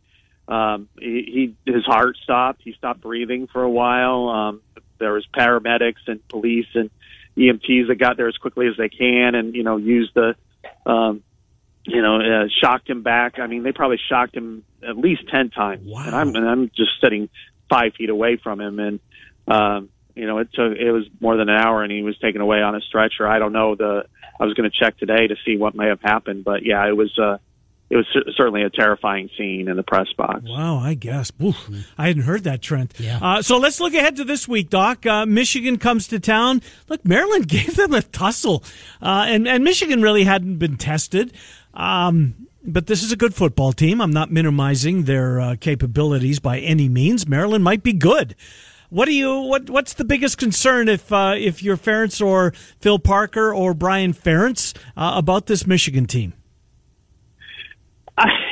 um, 0.49 0.89
he, 0.99 1.55
he 1.65 1.73
his 1.73 1.85
heart 1.85 2.17
stopped. 2.23 2.63
He 2.63 2.73
stopped 2.73 3.01
breathing 3.01 3.47
for 3.47 3.63
a 3.63 3.71
while. 3.71 4.29
Um, 4.29 4.63
there 4.99 5.13
was 5.13 5.27
paramedics 5.35 6.07
and 6.07 6.27
police 6.29 6.67
and 6.75 6.91
EMTs 7.37 7.89
that 7.89 7.97
got 7.99 8.17
there 8.17 8.29
as 8.29 8.37
quickly 8.37 8.69
as 8.69 8.77
they 8.77 8.89
can, 8.89 9.35
and 9.35 9.55
you 9.55 9.63
know 9.63 9.77
used 9.77 10.13
the, 10.15 10.37
um, 10.87 11.23
you 11.85 12.01
know, 12.03 12.21
uh, 12.21 12.49
shocked 12.61 12.89
him 12.89 13.03
back. 13.03 13.39
I 13.39 13.47
mean, 13.47 13.63
they 13.63 13.73
probably 13.73 13.99
shocked 14.09 14.37
him 14.37 14.65
at 14.87 14.97
least 14.97 15.29
ten 15.31 15.51
times. 15.51 15.87
Wow. 15.87 16.05
And 16.07 16.15
I'm 16.15 16.35
and 16.35 16.49
I'm 16.49 16.71
just 16.77 16.93
sitting 17.03 17.29
five 17.69 17.95
feet 17.95 18.11
away 18.11 18.37
from 18.37 18.61
him, 18.61 18.79
and 18.79 19.01
um, 19.49 19.89
you 20.15 20.27
know, 20.27 20.39
it 20.39 20.49
took 20.53 20.77
it 20.77 20.93
was 20.93 21.05
more 21.21 21.37
than 21.37 21.49
an 21.49 21.57
hour, 21.57 21.83
and 21.83 21.91
he 21.91 22.03
was 22.03 22.19
taken 22.19 22.41
away 22.41 22.63
on 22.63 22.75
a 22.75 22.81
stretcher. 22.81 23.27
I 23.27 23.39
don't 23.39 23.53
know 23.53 23.75
the. 23.75 24.07
I 24.39 24.45
was 24.45 24.55
going 24.55 24.69
to 24.69 24.77
check 24.77 24.99
today 24.99 25.29
to 25.29 25.37
see 25.47 25.57
what 25.57 25.77
may 25.77 25.87
have 25.87 26.01
happened, 26.01 26.45
but 26.45 26.65
yeah, 26.65 26.87
it 26.87 26.97
was. 26.97 27.17
Uh, 27.19 27.39
it 27.91 27.97
was 27.97 28.07
certainly 28.37 28.63
a 28.63 28.71
terrifying 28.71 29.29
scene 29.37 29.69
in 29.69 29.77
the 29.77 29.83
press 29.83 30.09
box. 30.17 30.43
Wow, 30.45 30.79
I 30.79 30.95
guess. 30.95 31.31
Oof, 31.43 31.69
I 31.99 32.09
hadn't 32.09 32.23
heard 32.23 32.45
that, 32.45 32.63
Trent. 32.63 32.95
Yeah. 32.99 33.19
Uh, 33.21 33.43
so 33.43 33.59
let's 33.59 33.79
look 33.79 33.95
ahead 33.95 34.17
to 34.17 34.25
this 34.25 34.49
week, 34.49 34.71
Doc. 34.71 35.05
Uh, 35.07 35.27
Michigan 35.27 35.79
comes 35.79 36.09
to 36.09 36.19
town. 36.19 36.63
Look, 36.89 37.05
Maryland 37.05 37.47
gave 37.49 37.77
them 37.77 37.93
a 37.93 38.03
tussle, 38.03 38.65
uh, 39.03 39.27
and 39.29 39.47
and 39.47 39.63
Michigan 39.63 40.03
really 40.03 40.25
hadn't 40.25 40.57
been 40.59 40.77
tested. 40.77 41.33
Um, 41.75 42.49
but 42.65 42.87
this 42.87 43.03
is 43.03 43.13
a 43.13 43.17
good 43.17 43.35
football 43.35 43.73
team. 43.73 44.01
I'm 44.01 44.13
not 44.13 44.33
minimizing 44.33 45.05
their 45.05 45.41
uh, 45.41 45.57
capabilities 45.61 46.41
by 46.41 46.61
any 46.61 46.89
means. 46.89 47.27
Maryland 47.29 47.63
might 47.63 47.83
be 47.83 47.93
good. 47.93 48.35
What 48.89 49.07
do 49.07 49.13
you 49.13 49.41
what 49.41 49.69
What's 49.69 49.95
the 49.95 50.05
biggest 50.05 50.39
concern 50.39 50.89
if 50.89 51.13
uh, 51.13 51.35
if 51.37 51.63
you're 51.63 51.77
Ferentz 51.77 52.25
or 52.25 52.53
Phil 52.81 52.99
Parker 52.99 53.53
or 53.53 53.75
Brian 53.75 54.15
Ferentz 54.15 54.75
uh, 54.97 55.13
about 55.17 55.47
this 55.47 55.67
Michigan 55.67 56.07
team? 56.07 56.33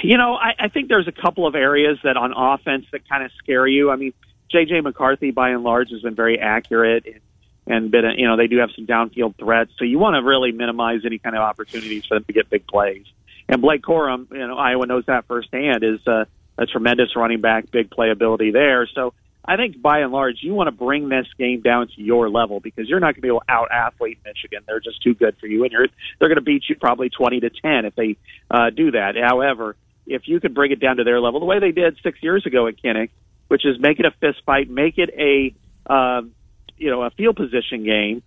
You 0.02 0.18
know, 0.18 0.34
I, 0.34 0.54
I 0.58 0.68
think 0.68 0.88
there's 0.88 1.06
a 1.06 1.12
couple 1.12 1.46
of 1.46 1.54
areas 1.54 1.98
that 2.02 2.16
on 2.16 2.32
offense 2.36 2.86
that 2.90 3.08
kind 3.08 3.24
of 3.24 3.30
scare 3.38 3.66
you. 3.66 3.90
I 3.90 3.96
mean, 3.96 4.12
J.J. 4.50 4.80
McCarthy, 4.80 5.30
by 5.30 5.50
and 5.50 5.62
large, 5.62 5.90
has 5.90 6.02
been 6.02 6.16
very 6.16 6.38
accurate 6.38 7.06
and, 7.06 7.20
and 7.66 7.90
been, 7.90 8.04
you 8.16 8.26
know, 8.26 8.36
they 8.36 8.48
do 8.48 8.58
have 8.58 8.70
some 8.74 8.86
downfield 8.86 9.36
threats. 9.36 9.70
So 9.78 9.84
you 9.84 9.98
want 9.98 10.14
to 10.14 10.22
really 10.22 10.50
minimize 10.50 11.02
any 11.04 11.18
kind 11.18 11.36
of 11.36 11.42
opportunities 11.42 12.04
for 12.04 12.16
them 12.16 12.24
to 12.24 12.32
get 12.32 12.50
big 12.50 12.66
plays. 12.66 13.06
And 13.48 13.62
Blake 13.62 13.82
Corum, 13.82 14.30
you 14.32 14.46
know, 14.46 14.56
Iowa 14.56 14.86
knows 14.86 15.04
that 15.06 15.26
firsthand, 15.26 15.84
is 15.84 16.00
uh, 16.06 16.24
a 16.58 16.66
tremendous 16.66 17.14
running 17.14 17.40
back, 17.40 17.70
big 17.70 17.88
playability 17.90 18.52
there. 18.52 18.88
So 18.92 19.14
I 19.44 19.56
think 19.56 19.82
by 19.82 20.00
and 20.00 20.12
large, 20.12 20.38
you 20.40 20.54
want 20.54 20.68
to 20.68 20.72
bring 20.72 21.08
this 21.08 21.26
game 21.36 21.62
down 21.62 21.88
to 21.88 22.00
your 22.02 22.30
level 22.30 22.60
because 22.60 22.88
you're 22.88 23.00
not 23.00 23.14
going 23.14 23.16
to 23.16 23.22
be 23.22 23.28
able 23.28 23.40
to 23.40 23.50
out 23.50 23.72
athlete 23.72 24.18
Michigan. 24.24 24.62
They're 24.66 24.80
just 24.80 25.02
too 25.02 25.14
good 25.14 25.36
for 25.40 25.46
you, 25.46 25.64
and 25.64 25.72
you're 25.72 25.88
they're 26.18 26.28
going 26.28 26.36
to 26.36 26.42
beat 26.42 26.64
you 26.68 26.76
probably 26.76 27.10
twenty 27.10 27.40
to 27.40 27.50
ten 27.50 27.84
if 27.84 27.94
they 27.96 28.16
uh, 28.50 28.70
do 28.70 28.92
that. 28.92 29.14
However, 29.20 29.74
if 30.06 30.22
you 30.26 30.38
could 30.38 30.54
bring 30.54 30.70
it 30.70 30.80
down 30.80 30.96
to 30.98 31.04
their 31.04 31.20
level, 31.20 31.40
the 31.40 31.46
way 31.46 31.58
they 31.58 31.72
did 31.72 31.98
six 32.04 32.22
years 32.22 32.46
ago 32.46 32.68
at 32.68 32.80
Kinnick, 32.80 33.10
which 33.48 33.66
is 33.66 33.80
make 33.80 33.98
it 33.98 34.06
a 34.06 34.12
fist 34.20 34.42
fight, 34.46 34.70
make 34.70 34.98
it 34.98 35.10
a 35.18 35.92
um, 35.92 36.32
you 36.76 36.90
know 36.90 37.02
a 37.02 37.10
field 37.10 37.34
position 37.34 37.84
game, 37.84 38.22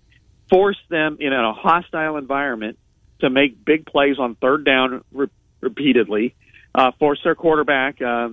force 0.49 0.77
them 0.89 1.17
in 1.21 1.31
a 1.31 1.53
hostile 1.53 2.17
environment 2.17 2.77
to 3.21 3.29
make 3.29 3.63
big 3.63 3.85
plays 3.85 4.19
on 4.19 4.35
third 4.35 4.65
down 4.65 5.01
re- 5.13 5.27
repeatedly, 5.61 6.35
uh, 6.73 6.91
force 6.99 7.19
their 7.23 7.35
quarterback. 7.35 8.01
Uh, 8.01 8.29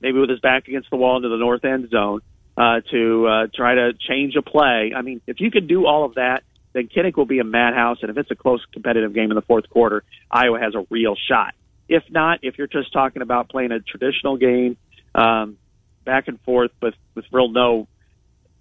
maybe 0.00 0.18
with 0.18 0.30
his 0.30 0.40
back 0.40 0.68
against 0.68 0.90
the 0.90 0.96
wall 0.96 1.16
into 1.16 1.28
the 1.28 1.36
north 1.36 1.64
end 1.64 1.90
zone 1.90 2.20
uh, 2.56 2.80
to 2.90 3.26
uh, 3.26 3.46
try 3.54 3.74
to 3.74 3.92
change 4.08 4.34
a 4.36 4.42
play. 4.42 4.92
I 4.96 5.02
mean, 5.02 5.20
if 5.26 5.40
you 5.40 5.50
can 5.50 5.66
do 5.66 5.86
all 5.86 6.04
of 6.04 6.14
that, 6.14 6.42
then 6.72 6.88
Kinnick 6.88 7.16
will 7.16 7.26
be 7.26 7.38
a 7.38 7.44
madhouse. 7.44 7.98
And 8.02 8.10
if 8.10 8.16
it's 8.16 8.30
a 8.30 8.36
close 8.36 8.64
competitive 8.72 9.14
game 9.14 9.30
in 9.30 9.34
the 9.34 9.42
fourth 9.42 9.68
quarter, 9.68 10.04
Iowa 10.30 10.60
has 10.60 10.74
a 10.74 10.86
real 10.90 11.16
shot. 11.28 11.54
If 11.88 12.04
not, 12.10 12.40
if 12.42 12.58
you're 12.58 12.68
just 12.68 12.92
talking 12.92 13.22
about 13.22 13.48
playing 13.48 13.72
a 13.72 13.80
traditional 13.80 14.36
game, 14.36 14.76
um, 15.14 15.58
back 16.04 16.28
and 16.28 16.40
forth 16.42 16.70
with 16.80 16.94
with 17.14 17.24
real 17.32 17.50
no 17.50 17.88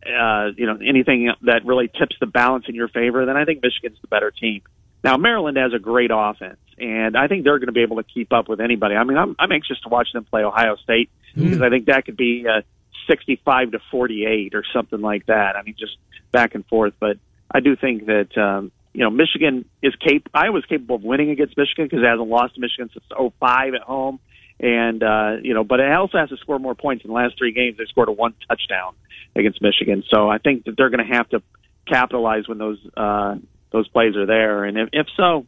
uh, 0.05 0.51
you 0.55 0.65
know, 0.65 0.77
anything 0.77 1.31
that 1.41 1.65
really 1.65 1.87
tips 1.87 2.15
the 2.19 2.25
balance 2.25 2.65
in 2.69 2.75
your 2.75 2.87
favor, 2.87 3.25
then 3.25 3.35
I 3.35 3.45
think 3.45 3.61
Michigan's 3.61 3.99
the 4.01 4.07
better 4.07 4.31
team. 4.31 4.61
Now 5.03 5.17
Maryland 5.17 5.57
has 5.57 5.73
a 5.73 5.79
great 5.79 6.11
offense, 6.13 6.59
and 6.77 7.17
I 7.17 7.27
think 7.27 7.43
they're 7.43 7.59
going 7.59 7.67
to 7.67 7.73
be 7.73 7.81
able 7.81 7.97
to 7.97 8.03
keep 8.03 8.31
up 8.33 8.49
with 8.49 8.61
anybody. 8.61 8.95
I 8.95 9.03
mean, 9.03 9.17
I'm, 9.17 9.35
I'm 9.39 9.51
anxious 9.51 9.79
to 9.81 9.89
watch 9.89 10.09
them 10.13 10.25
play 10.25 10.43
Ohio 10.43 10.75
State 10.77 11.09
because 11.35 11.61
I 11.61 11.69
think 11.69 11.85
that 11.85 12.05
could 12.05 12.17
be 12.17 12.45
uh, 12.47 12.61
65 13.07 13.71
to 13.71 13.79
48 13.91 14.55
or 14.55 14.63
something 14.73 15.01
like 15.01 15.25
that. 15.27 15.55
I 15.55 15.63
mean, 15.63 15.75
just 15.77 15.97
back 16.31 16.55
and 16.55 16.65
forth. 16.65 16.93
But 16.99 17.17
I 17.51 17.59
do 17.59 17.75
think 17.75 18.05
that 18.05 18.37
um, 18.37 18.71
you 18.93 19.01
know 19.01 19.09
Michigan 19.09 19.65
is 19.81 19.93
cap. 19.95 20.23
Iowa's 20.33 20.65
capable 20.65 20.95
of 20.95 21.03
winning 21.03 21.29
against 21.29 21.57
Michigan 21.57 21.85
because 21.85 21.99
it 22.03 22.07
hasn't 22.07 22.29
lost 22.29 22.55
to 22.55 22.61
Michigan 22.61 22.89
since 22.93 23.05
05 23.39 23.73
at 23.73 23.81
home. 23.81 24.19
And 24.59 25.01
uh, 25.01 25.37
you 25.41 25.53
know, 25.53 25.63
but 25.63 25.79
it 25.79 25.91
also 25.91 26.17
has 26.17 26.29
to 26.29 26.37
score 26.37 26.59
more 26.59 26.75
points. 26.75 27.05
In 27.05 27.09
the 27.09 27.15
last 27.15 27.37
three 27.37 27.53
games, 27.53 27.77
they 27.77 27.85
scored 27.85 28.09
a 28.09 28.11
one 28.11 28.33
touchdown 28.47 28.93
against 29.35 29.61
Michigan. 29.61 30.03
So 30.09 30.29
I 30.29 30.37
think 30.37 30.65
that 30.65 30.75
they're 30.77 30.89
going 30.89 31.05
to 31.05 31.15
have 31.15 31.29
to 31.29 31.41
capitalize 31.87 32.47
when 32.47 32.57
those 32.57 32.79
uh, 32.95 33.35
those 33.71 33.87
plays 33.87 34.15
are 34.15 34.25
there. 34.25 34.65
And 34.65 34.77
if, 34.77 34.89
if 34.91 35.07
so, 35.15 35.45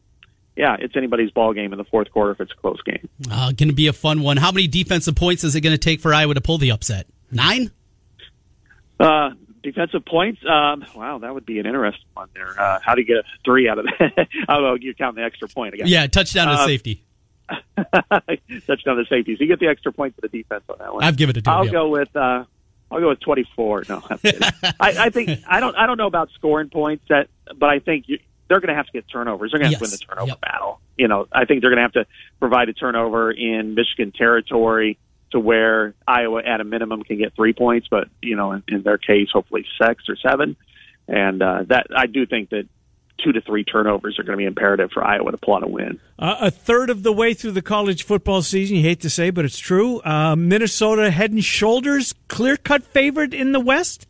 yeah, 0.62 0.76
it's 0.80 0.95
anybody's 0.95 1.32
ball 1.32 1.53
game 1.53 1.74
in 1.74 1.80
the 1.80 1.84
fourth 1.86 2.12
quarter 2.12 2.32
if 2.34 2.39
it's 2.39 2.51
a 2.51 2.55
close 2.55 2.80
game. 2.84 3.09
Uh, 3.32 3.51
going 3.51 3.70
to 3.70 3.74
be 3.74 3.88
a 3.88 3.93
fun 3.93 4.22
one. 4.22 4.38
How 4.38 4.51
many 4.51 4.68
defensive 4.68 5.16
points 5.16 5.43
is 5.43 5.55
it 5.55 5.62
going 5.62 5.74
to 5.74 5.80
take 5.80 5.99
for 5.99 6.14
Iowa 6.14 6.36
to 6.36 6.41
pull 6.41 6.59
the 6.59 6.70
upset? 6.70 7.07
Nine? 7.32 7.72
Uh, 8.99 9.32
defensive 9.64 10.05
points. 10.05 10.39
Um, 10.47 10.86
wow, 10.95 11.18
that 11.18 11.34
would 11.34 11.47
be 11.47 11.57
an 11.57 11.66
interesting 11.66 12.05
one 12.14 12.30
there. 12.36 12.53
Uh, 12.62 12.80
how 12.80 12.93
do 12.93 13.01
you 13.01 13.07
get 13.07 13.18
a 13.18 13.24
three 13.43 13.68
out 13.68 13.80
of 13.80 13.86
that? 13.86 14.28
oh, 14.49 14.76
you 14.80 14.93
count 14.93 15.16
the 15.16 15.24
extra 15.24 15.47
point 15.47 15.74
again. 15.74 15.88
Yeah, 15.88 16.05
touchdown 16.05 16.47
to 16.49 16.53
Uh, 16.53 16.66
safety. 16.68 17.03
touchdown 18.68 18.97
to 18.97 19.05
safety. 19.09 19.36
So 19.36 19.41
you 19.41 19.47
get 19.47 19.59
the 19.59 19.68
extra 19.68 19.91
point 19.91 20.14
for 20.14 20.22
the 20.22 20.28
defense 20.30 20.64
on 20.70 20.76
that 20.78 20.93
one. 20.93 21.03
I've 21.03 21.18
given 21.18 21.36
it 21.36 21.43
to 21.43 21.49
I'll 21.49 21.68
go 21.68 21.89
with 21.89 22.16
uh, 22.16 22.45
I'll 22.91 22.99
go 22.99 23.09
with 23.09 23.20
twenty 23.20 23.45
four. 23.55 23.84
No, 23.89 24.03
I'm. 24.07 24.20
I, 24.80 25.05
I 25.05 25.09
think 25.09 25.39
I 25.47 25.59
don't 25.59 25.76
I 25.76 25.88
don't 25.88 25.97
know 25.97 26.07
about 26.07 26.30
scoring 26.36 26.70
points 26.70 27.03
that, 27.09 27.30
but 27.57 27.70
I 27.70 27.80
think 27.80 28.05
you, 28.07 28.20
they're 28.52 28.60
going 28.60 28.68
to 28.68 28.76
have 28.76 28.86
to 28.88 28.91
get 28.91 29.08
turnovers. 29.08 29.52
They're 29.52 29.60
going 29.62 29.72
to 29.72 29.78
have 29.78 29.88
to 29.88 29.89
win 29.89 29.91
the 29.91 29.97
turnover 29.97 30.28
Yep. 30.28 30.41
battle. 30.41 30.82
You 30.97 31.08
know, 31.08 31.26
I 31.32 31.45
think 31.45 31.62
they're 31.62 31.70
going 31.70 31.78
to 31.78 31.84
have 31.84 31.93
to 31.93 32.06
provide 32.38 32.68
a 32.68 32.74
turnover 32.74 33.32
in 33.32 33.76
Michigan 33.76 34.12
territory 34.12 34.99
to 35.32 35.39
where 35.39 35.93
Iowa 36.06 36.43
at 36.43 36.60
a 36.60 36.66
minimum 36.66 37.02
can 37.04 37.18
get 37.18 37.34
three 37.34 37.54
points, 37.54 37.88
but 37.89 38.10
you 38.22 38.36
know, 38.36 38.52
in, 38.52 38.64
in 38.68 38.82
their 38.84 38.97
case, 38.97 39.30
hopefully 39.32 39.66
six 39.82 40.04
or 40.10 40.18
seven. 40.18 40.58
And 41.08 41.41
uh, 41.41 41.64
that 41.70 41.88
I 41.95 42.08
do 42.08 42.26
think 42.26 42.49
that 42.49 42.68
two 43.24 43.32
to 43.32 43.39
three 43.39 43.64
turnovers 43.64 44.20
are 44.20 44.24
going 44.24 44.34
to 44.34 44.38
be 44.38 44.45
imperative 44.45 44.91
for 44.91 45.02
Iowa 45.02 45.32
to 45.32 45.38
pull 45.38 45.56
out 45.56 45.64
a 45.64 45.68
win. 45.68 46.02
Uh, 46.20 46.36
a 46.41 46.52
third 46.52 46.89
of 46.89 47.04
the 47.04 47.14
way 47.14 47.34
through 47.34 47.52
the 47.52 47.62
college 47.62 48.04
football 48.04 48.41
season, 48.41 48.76
you 48.76 48.82
hate 48.84 48.99
to 49.02 49.10
say, 49.10 49.30
but 49.30 49.45
it's 49.45 49.60
true. 49.60 50.02
Uh, 50.02 50.36
Minnesota 50.36 51.10
head 51.10 51.32
and 51.32 51.41
shoulders 51.43 52.14
clear 52.28 52.58
cut 52.58 52.84
favorite 52.84 53.34
in 53.34 53.54
the 53.54 53.62
West. 53.62 54.08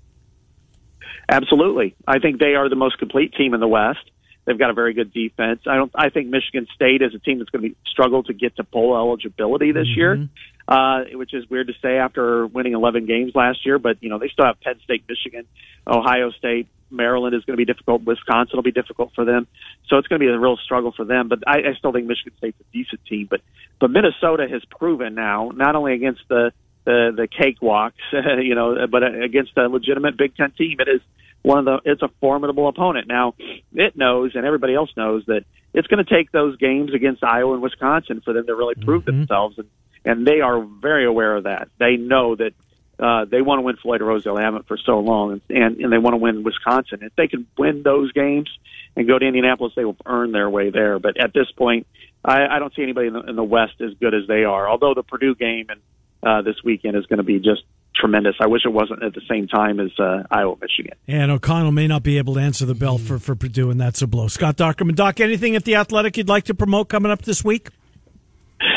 Absolutely. 1.29 1.95
I 2.07 2.19
think 2.19 2.39
they 2.39 2.55
are 2.55 2.67
the 2.67 2.75
most 2.75 2.97
complete 2.97 3.33
team 3.33 3.53
in 3.53 3.59
the 3.61 3.67
West. 3.67 4.10
They've 4.45 4.57
got 4.57 4.71
a 4.71 4.73
very 4.73 4.93
good 4.93 5.13
defense. 5.13 5.61
I 5.67 5.75
don't. 5.75 5.91
I 5.93 6.09
think 6.09 6.27
Michigan 6.27 6.67
State 6.75 7.01
is 7.01 7.13
a 7.13 7.19
team 7.19 7.37
that's 7.37 7.49
going 7.51 7.63
to 7.63 7.69
be 7.69 7.75
struggle 7.85 8.23
to 8.23 8.33
get 8.33 8.55
to 8.55 8.63
bowl 8.63 8.97
eligibility 8.97 9.71
this 9.71 9.87
year, 9.95 10.27
uh, 10.67 11.03
which 11.13 11.33
is 11.33 11.47
weird 11.49 11.67
to 11.67 11.73
say 11.81 11.97
after 11.97 12.47
winning 12.47 12.73
11 12.73 13.05
games 13.05 13.33
last 13.35 13.65
year. 13.65 13.77
But 13.77 13.97
you 14.01 14.09
know 14.09 14.17
they 14.17 14.29
still 14.29 14.45
have 14.45 14.59
Penn 14.61 14.79
State, 14.83 15.03
Michigan, 15.07 15.45
Ohio 15.87 16.31
State, 16.31 16.67
Maryland 16.91 17.35
is 17.35 17.43
going 17.45 17.57
to 17.57 17.65
be 17.65 17.71
difficult. 17.71 18.03
Wisconsin 18.03 18.57
will 18.57 18.63
be 18.63 18.71
difficult 18.71 19.11
for 19.15 19.25
them. 19.25 19.47
So 19.87 19.97
it's 19.97 20.07
going 20.07 20.19
to 20.19 20.25
be 20.25 20.31
a 20.31 20.37
real 20.37 20.57
struggle 20.57 20.91
for 20.95 21.05
them. 21.05 21.27
But 21.27 21.39
I, 21.47 21.59
I 21.59 21.73
still 21.77 21.91
think 21.91 22.07
Michigan 22.07 22.33
State's 22.37 22.59
a 22.59 22.73
decent 22.73 23.05
team. 23.05 23.27
But 23.29 23.41
but 23.79 23.89
Minnesota 23.89 24.47
has 24.49 24.63
proven 24.65 25.15
now 25.15 25.51
not 25.53 25.75
only 25.75 25.93
against 25.93 26.21
the 26.29 26.51
the 26.85 27.11
the 27.15 27.27
cakewalks, 27.27 27.93
you 28.43 28.55
know, 28.55 28.87
but 28.87 29.03
against 29.03 29.57
a 29.57 29.67
legitimate 29.67 30.17
Big 30.17 30.35
Ten 30.35 30.51
team, 30.51 30.77
it 30.79 30.87
is 30.87 31.01
one 31.43 31.59
of 31.59 31.65
the 31.65 31.91
it's 31.91 32.01
a 32.01 32.09
formidable 32.19 32.67
opponent. 32.67 33.07
Now 33.07 33.35
it 33.73 33.95
knows, 33.95 34.35
and 34.35 34.45
everybody 34.45 34.75
else 34.75 34.89
knows 34.95 35.23
that 35.27 35.43
it's 35.73 35.87
going 35.87 36.03
to 36.03 36.15
take 36.15 36.31
those 36.31 36.57
games 36.57 36.93
against 36.93 37.23
Iowa 37.23 37.53
and 37.53 37.61
Wisconsin 37.61 38.21
for 38.23 38.33
them 38.33 38.45
to 38.47 38.55
really 38.55 38.75
prove 38.75 39.05
themselves, 39.05 39.57
and 39.57 39.67
and 40.03 40.25
they 40.25 40.41
are 40.41 40.61
very 40.61 41.05
aware 41.05 41.35
of 41.35 41.43
that. 41.43 41.69
They 41.77 41.95
know 41.97 42.35
that 42.35 42.53
uh, 42.99 43.25
they 43.25 43.41
want 43.41 43.59
to 43.59 43.63
win 43.63 43.77
Floyd 43.77 44.01
Rosedale. 44.01 44.35
They 44.35 44.43
haven't 44.43 44.67
for 44.67 44.77
so 44.77 44.99
long, 44.99 45.31
and, 45.33 45.41
and 45.49 45.77
and 45.77 45.91
they 45.91 45.97
want 45.97 46.13
to 46.13 46.17
win 46.17 46.43
Wisconsin. 46.43 46.99
If 47.01 47.15
they 47.15 47.27
can 47.27 47.47
win 47.57 47.83
those 47.83 48.11
games 48.11 48.49
and 48.95 49.07
go 49.07 49.17
to 49.17 49.25
Indianapolis, 49.25 49.73
they 49.75 49.85
will 49.85 49.97
earn 50.05 50.31
their 50.31 50.49
way 50.49 50.69
there. 50.69 50.99
But 50.99 51.19
at 51.19 51.33
this 51.33 51.49
point, 51.51 51.87
I, 52.23 52.45
I 52.45 52.59
don't 52.59 52.73
see 52.75 52.83
anybody 52.83 53.07
in 53.07 53.13
the, 53.13 53.21
in 53.21 53.35
the 53.35 53.43
West 53.43 53.81
as 53.81 53.93
good 53.99 54.13
as 54.13 54.27
they 54.27 54.43
are. 54.43 54.69
Although 54.69 54.93
the 54.93 55.03
Purdue 55.03 55.35
game 55.35 55.67
and 55.69 55.81
uh, 56.21 56.41
this 56.41 56.57
weekend 56.63 56.95
is 56.95 57.05
going 57.07 57.17
to 57.17 57.23
be 57.23 57.39
just 57.39 57.63
tremendous. 57.95 58.35
I 58.39 58.47
wish 58.47 58.63
it 58.65 58.73
wasn't 58.73 59.03
at 59.03 59.13
the 59.13 59.21
same 59.29 59.47
time 59.47 59.79
as 59.79 59.91
uh, 59.99 60.23
Iowa, 60.31 60.55
Michigan. 60.61 60.97
And 61.07 61.31
O'Connell 61.31 61.71
may 61.71 61.87
not 61.87 62.03
be 62.03 62.17
able 62.17 62.35
to 62.35 62.39
answer 62.39 62.65
the 62.65 62.75
bell 62.75 62.97
for, 62.97 63.19
for 63.19 63.35
Purdue, 63.35 63.69
and 63.69 63.79
that's 63.79 64.01
a 64.01 64.07
blow. 64.07 64.27
Scott 64.27 64.57
Dochterman. 64.57 64.95
Doc, 64.95 65.19
anything 65.19 65.55
at 65.55 65.65
the 65.65 65.75
Athletic 65.75 66.17
you'd 66.17 66.29
like 66.29 66.45
to 66.45 66.53
promote 66.53 66.89
coming 66.89 67.11
up 67.11 67.23
this 67.23 67.43
week? 67.43 67.69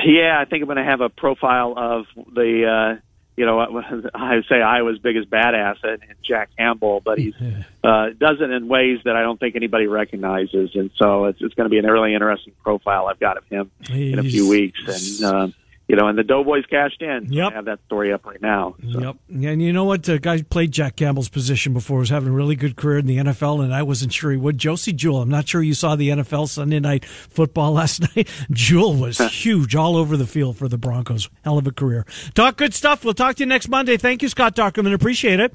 Yeah, 0.06 0.38
I 0.40 0.44
think 0.44 0.62
I'm 0.62 0.66
going 0.66 0.78
to 0.78 0.84
have 0.84 1.00
a 1.00 1.08
profile 1.08 1.74
of 1.76 2.06
the, 2.34 2.96
uh, 2.96 3.00
you 3.36 3.46
know, 3.46 3.60
I 4.14 4.34
would 4.36 4.46
say 4.48 4.60
Iowa's 4.60 4.98
biggest 4.98 5.30
badass, 5.30 5.76
and 5.82 6.02
Jack 6.26 6.50
Campbell, 6.56 7.00
but 7.04 7.18
he 7.18 7.34
uh, 7.84 8.08
does 8.18 8.40
it 8.40 8.50
in 8.50 8.68
ways 8.68 8.98
that 9.04 9.16
I 9.16 9.22
don't 9.22 9.38
think 9.38 9.56
anybody 9.56 9.86
recognizes, 9.86 10.70
and 10.74 10.90
so 10.96 11.26
it's, 11.26 11.38
it's 11.40 11.54
going 11.54 11.66
to 11.66 11.70
be 11.70 11.78
an 11.78 11.86
really 11.86 12.14
interesting 12.14 12.54
profile 12.62 13.06
I've 13.06 13.20
got 13.20 13.36
of 13.36 13.44
him 13.46 13.70
in 13.90 14.18
a 14.18 14.22
few 14.22 14.48
weeks, 14.48 14.80
and 14.86 15.24
uh, 15.24 15.48
you 15.88 15.96
know, 15.96 16.08
and 16.08 16.16
the 16.16 16.22
Doughboys 16.22 16.64
cashed 16.66 17.02
in. 17.02 17.32
Yep. 17.32 17.52
I 17.52 17.54
have 17.54 17.64
that 17.66 17.80
story 17.86 18.12
up 18.12 18.24
right 18.24 18.40
now. 18.40 18.74
So. 18.92 19.00
Yep. 19.00 19.16
And 19.28 19.62
you 19.62 19.72
know 19.72 19.84
what? 19.84 20.02
The 20.04 20.18
guy 20.18 20.42
played 20.42 20.72
Jack 20.72 20.96
Campbell's 20.96 21.28
position 21.28 21.72
before 21.74 21.98
was 21.98 22.08
having 22.08 22.30
a 22.30 22.32
really 22.32 22.56
good 22.56 22.76
career 22.76 22.98
in 22.98 23.06
the 23.06 23.18
NFL, 23.18 23.62
and 23.62 23.74
I 23.74 23.82
wasn't 23.82 24.12
sure 24.12 24.30
he 24.30 24.38
would. 24.38 24.56
Josey 24.58 24.92
Jewell. 24.92 25.20
I'm 25.20 25.28
not 25.28 25.46
sure 25.46 25.62
you 25.62 25.74
saw 25.74 25.94
the 25.94 26.08
NFL 26.08 26.48
Sunday 26.48 26.80
night 26.80 27.04
football 27.04 27.72
last 27.74 28.16
night. 28.16 28.28
Jewell 28.50 28.94
was 28.94 29.18
huge 29.32 29.76
all 29.76 29.96
over 29.96 30.16
the 30.16 30.26
field 30.26 30.56
for 30.56 30.68
the 30.68 30.78
Broncos. 30.78 31.28
Hell 31.42 31.58
of 31.58 31.66
a 31.66 31.72
career. 31.72 32.06
Talk 32.34 32.56
good 32.56 32.72
stuff. 32.72 33.04
We'll 33.04 33.14
talk 33.14 33.36
to 33.36 33.42
you 33.42 33.46
next 33.46 33.68
Monday. 33.68 33.96
Thank 33.96 34.22
you, 34.22 34.28
Scott 34.28 34.56
Dochterman. 34.56 34.94
Appreciate 34.94 35.40
it. 35.40 35.54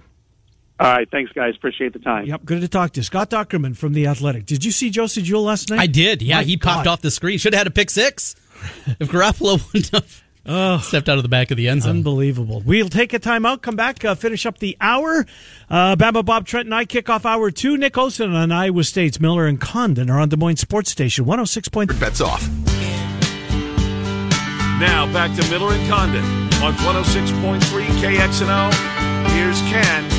All 0.80 0.88
right, 0.90 1.10
thanks, 1.12 1.32
guys. 1.34 1.56
Appreciate 1.58 1.92
the 1.92 2.00
time. 2.00 2.26
Yep, 2.26 2.46
good 2.46 2.62
to 2.62 2.68
talk 2.70 2.92
to 2.94 3.00
you. 3.00 3.04
Scott 3.04 3.30
Dochterman 3.30 3.76
from 3.76 3.92
The 3.94 4.08
Athletic. 4.08 4.46
Did 4.46 4.64
you 4.64 4.72
see 4.72 4.90
Josey 4.90 5.22
Jewell 5.22 5.44
last 5.44 5.70
night? 5.70 5.80
I 5.80 5.88
did. 5.88 6.22
Yeah, 6.22 6.38
My 6.38 6.44
he 6.44 6.56
popped 6.56 6.88
off 6.88 7.02
the 7.02 7.12
screen. 7.12 7.38
Should 7.38 7.54
have 7.54 7.60
had 7.60 7.68
a 7.68 7.72
pick 7.72 7.90
six. 7.90 8.36
If 9.00 9.10
Garoppolo 9.10 9.62
wouldn't 9.74 9.90
have 9.92 10.84
stepped 10.84 11.10
out 11.10 11.18
of 11.18 11.24
the 11.24 11.30
back 11.30 11.52
of 11.52 11.58
the 11.58 11.68
end 11.68 11.84
zone. 11.84 11.98
Unbelievable. 11.98 12.62
We'll 12.66 12.90
take 12.90 13.14
a 13.14 13.20
timeout, 13.20 13.62
come 13.62 13.76
back, 13.76 14.04
uh, 14.06 14.16
finish 14.16 14.46
up 14.46 14.60
the 14.60 14.78
hour. 14.80 15.26
Uh, 15.70 15.96
Bama 15.98 16.24
Bob 16.24 16.46
Trent 16.46 16.66
and 16.66 16.74
I 16.76 16.86
kick 16.86 17.10
off 17.10 17.26
hour 17.26 17.52
two. 17.52 17.78
Nick 17.78 17.98
Olson 17.98 18.34
on 18.34 18.52
Iowa 18.52 18.84
State's 18.86 19.20
Miller 19.20 19.48
and 19.48 19.60
Condon 19.60 20.10
are 20.10 20.20
on 20.20 20.30
Des 20.30 20.38
Moines 20.38 20.58
Sports 20.58 20.92
Station 20.92 21.26
106.3. 21.26 22.00
Bets 22.00 22.22
off. 22.22 22.48
Now 24.80 25.12
back 25.12 25.36
to 25.38 25.50
Miller 25.50 25.74
and 25.74 25.90
Condon 25.90 26.24
on 26.64 26.74
106.3 26.74 27.60
KXNO. 28.02 29.30
Here's 29.32 29.60
Ken 29.64 30.06
and 30.06 30.12
Trent. 30.12 30.19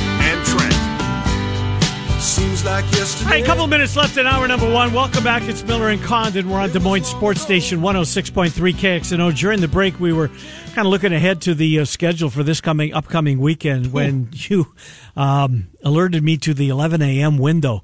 like 2.65 2.85
All 2.85 2.91
yesterday. 2.91 3.29
right, 3.29 3.43
a 3.43 3.45
couple 3.45 3.65
minutes 3.67 3.95
left 3.95 4.17
in 4.17 4.27
hour 4.27 4.47
number 4.47 4.71
one. 4.71 4.93
Welcome 4.93 5.23
back. 5.23 5.43
It's 5.43 5.63
Miller 5.63 5.89
and 5.89 6.01
Condon. 6.01 6.49
We're 6.49 6.59
on 6.59 6.71
Des 6.71 6.79
Moines 6.79 7.05
Sports 7.05 7.41
Station 7.41 7.81
106.3 7.81 8.51
KXNO. 8.73 9.37
During 9.37 9.61
the 9.61 9.67
break, 9.67 9.99
we 9.99 10.13
were 10.13 10.27
kind 10.73 10.85
of 10.85 10.87
looking 10.87 11.11
ahead 11.13 11.41
to 11.41 11.55
the 11.55 11.79
uh, 11.79 11.85
schedule 11.85 12.29
for 12.29 12.43
this 12.43 12.61
coming 12.61 12.93
upcoming 12.93 13.39
weekend 13.39 13.91
when 13.91 14.29
you 14.33 14.73
um, 15.15 15.67
alerted 15.83 16.23
me 16.23 16.37
to 16.37 16.53
the 16.53 16.69
11 16.69 17.01
a.m. 17.01 17.37
window. 17.37 17.81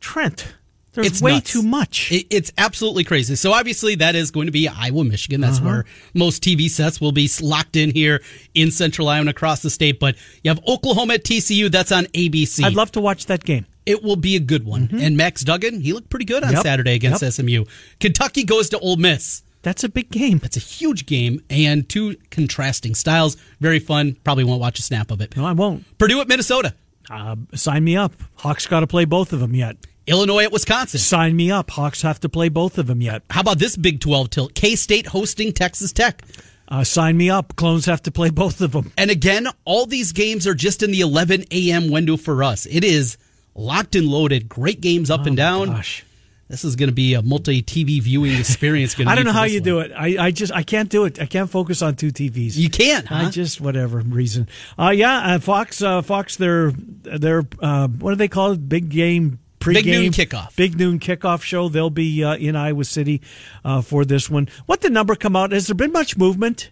Trent, 0.00 0.54
there's 0.94 1.06
It's 1.06 1.22
way 1.22 1.32
nuts. 1.32 1.50
too 1.52 1.62
much. 1.62 2.12
It, 2.12 2.26
it's 2.30 2.52
absolutely 2.58 3.04
crazy. 3.04 3.34
So 3.36 3.52
obviously 3.52 3.94
that 3.96 4.14
is 4.14 4.30
going 4.30 4.46
to 4.46 4.52
be 4.52 4.68
Iowa, 4.68 5.04
Michigan. 5.04 5.40
That's 5.40 5.58
Uh-huh. 5.58 5.66
where 5.66 5.84
most 6.14 6.42
TV 6.42 6.68
sets 6.68 7.00
will 7.00 7.12
be 7.12 7.28
locked 7.40 7.76
in 7.76 7.90
here 7.90 8.22
in 8.54 8.70
Central 8.70 9.08
Iowa 9.08 9.20
and 9.20 9.28
across 9.30 9.62
the 9.62 9.70
state. 9.70 9.98
But 9.98 10.16
you 10.44 10.50
have 10.50 10.60
Oklahoma 10.68 11.14
at 11.14 11.24
TCU. 11.24 11.70
That's 11.70 11.92
on 11.92 12.04
ABC. 12.14 12.62
I'd 12.64 12.74
love 12.74 12.92
to 12.92 13.00
watch 13.00 13.26
that 13.26 13.44
game. 13.44 13.66
it 13.84 14.02
will 14.04 14.16
be 14.16 14.36
a 14.36 14.40
good 14.40 14.64
one. 14.64 14.88
And 14.92 15.16
Max 15.16 15.42
Duggan, 15.42 15.80
he 15.80 15.92
looked 15.92 16.08
pretty 16.10 16.24
good 16.26 16.42
on 16.44 16.50
Mm-hmm. 16.50 16.56
Yep. 16.56 16.62
Saturday 16.62 16.94
against 16.94 17.22
Yep. 17.22 17.32
SMU. 17.32 17.64
Kentucky 17.98 18.44
goes 18.44 18.68
to 18.68 18.78
Ole 18.78 18.96
Miss. 18.96 19.42
That's 19.62 19.82
a 19.84 19.88
big 19.88 20.10
game. 20.10 20.38
That's 20.38 20.56
a 20.56 20.60
huge 20.60 21.06
game 21.06 21.40
and 21.48 21.88
two 21.88 22.16
contrasting 22.30 22.94
styles. 22.96 23.36
Very 23.60 23.78
fun. 23.78 24.16
Probably 24.24 24.44
won't 24.44 24.60
watch 24.60 24.78
a 24.78 24.82
snap 24.82 25.10
of 25.10 25.20
it. 25.20 25.36
No, 25.36 25.44
I 25.46 25.52
won't. 25.52 25.84
Purdue 25.98 26.20
at 26.20 26.28
Minnesota. 26.28 26.74
Uh, 27.10 27.36
sign 27.54 27.82
me 27.84 27.96
up. 27.96 28.12
Hawks 28.36 28.66
got 28.66 28.80
to 28.80 28.86
play 28.86 29.04
both 29.04 29.32
of 29.32 29.40
them 29.40 29.54
yet. 29.54 29.76
Illinois 30.06 30.44
at 30.44 30.52
Wisconsin. 30.52 30.98
Sign 30.98 31.36
me 31.36 31.50
up. 31.50 31.70
Hawks 31.70 32.02
have 32.02 32.20
to 32.20 32.28
play 32.28 32.48
both 32.48 32.78
of 32.78 32.86
them 32.86 33.00
yet. 33.00 33.22
How 33.30 33.40
about 33.40 33.58
this 33.58 33.76
Big 33.76 34.00
12 34.00 34.30
tilt? 34.30 34.54
K 34.54 34.74
State 34.76 35.06
hosting 35.06 35.52
Texas 35.52 35.92
Tech. 35.92 36.22
Uh, 36.68 36.82
sign 36.82 37.16
me 37.16 37.28
up. 37.28 37.54
Clones 37.56 37.86
have 37.86 38.02
to 38.02 38.10
play 38.10 38.30
both 38.30 38.60
of 38.60 38.72
them. 38.72 38.92
And 38.96 39.10
again, 39.10 39.46
all 39.64 39.84
these 39.86 40.12
games 40.12 40.46
are 40.46 40.54
just 40.54 40.82
in 40.82 40.90
the 40.90 41.00
11 41.00 41.44
a.m. 41.50 41.90
window 41.90 42.16
for 42.16 42.42
us. 42.42 42.66
It 42.66 42.82
is 42.82 43.18
locked 43.54 43.94
and 43.94 44.08
loaded. 44.08 44.48
Great 44.48 44.80
games 44.80 45.10
up 45.10 45.26
and 45.26 45.36
down. 45.36 45.68
Gosh. 45.68 46.04
This 46.48 46.64
is 46.64 46.76
going 46.76 46.88
to 46.90 46.94
be 46.94 47.14
a 47.14 47.22
multi 47.22 47.62
TV 47.62 48.02
viewing 48.02 48.38
experience. 48.38 48.98
I 49.06 49.14
don't 49.14 49.24
know 49.24 49.32
how 49.32 49.44
you 49.44 49.60
one. 49.60 49.64
do 49.64 49.78
it. 49.80 49.92
I, 49.96 50.26
I 50.26 50.30
just 50.30 50.52
I 50.52 50.62
can't 50.62 50.90
do 50.90 51.04
it. 51.04 51.20
I 51.20 51.24
can't 51.24 51.48
focus 51.48 51.80
on 51.80 51.96
two 51.96 52.10
TVs. 52.10 52.56
You 52.56 52.68
can't. 52.68 53.06
Huh? 53.06 53.26
I 53.26 53.30
just 53.30 53.60
whatever 53.60 54.00
reason. 54.00 54.48
Uh, 54.78 54.90
yeah, 54.90 55.34
uh, 55.34 55.38
Fox. 55.38 55.80
Uh, 55.82 56.02
Fox. 56.02 56.36
They're 56.36 56.72
they're 56.76 57.44
uh, 57.60 57.88
what 57.88 58.10
do 58.10 58.16
they 58.16 58.28
call 58.28 58.52
it? 58.52 58.68
Big 58.68 58.90
game 58.90 59.38
Pre-game, 59.62 59.84
big 59.84 59.86
noon 59.86 60.12
kickoff. 60.12 60.56
Big 60.56 60.78
noon 60.78 60.98
kickoff 60.98 61.42
show. 61.42 61.68
They'll 61.68 61.90
be 61.90 62.22
uh, 62.24 62.36
in 62.36 62.56
Iowa 62.56 62.84
City 62.84 63.22
uh, 63.64 63.82
for 63.82 64.04
this 64.04 64.28
one. 64.28 64.48
What 64.66 64.80
the 64.80 64.90
number 64.90 65.14
come 65.14 65.36
out? 65.36 65.52
Has 65.52 65.66
there 65.68 65.74
been 65.74 65.92
much 65.92 66.16
movement? 66.16 66.70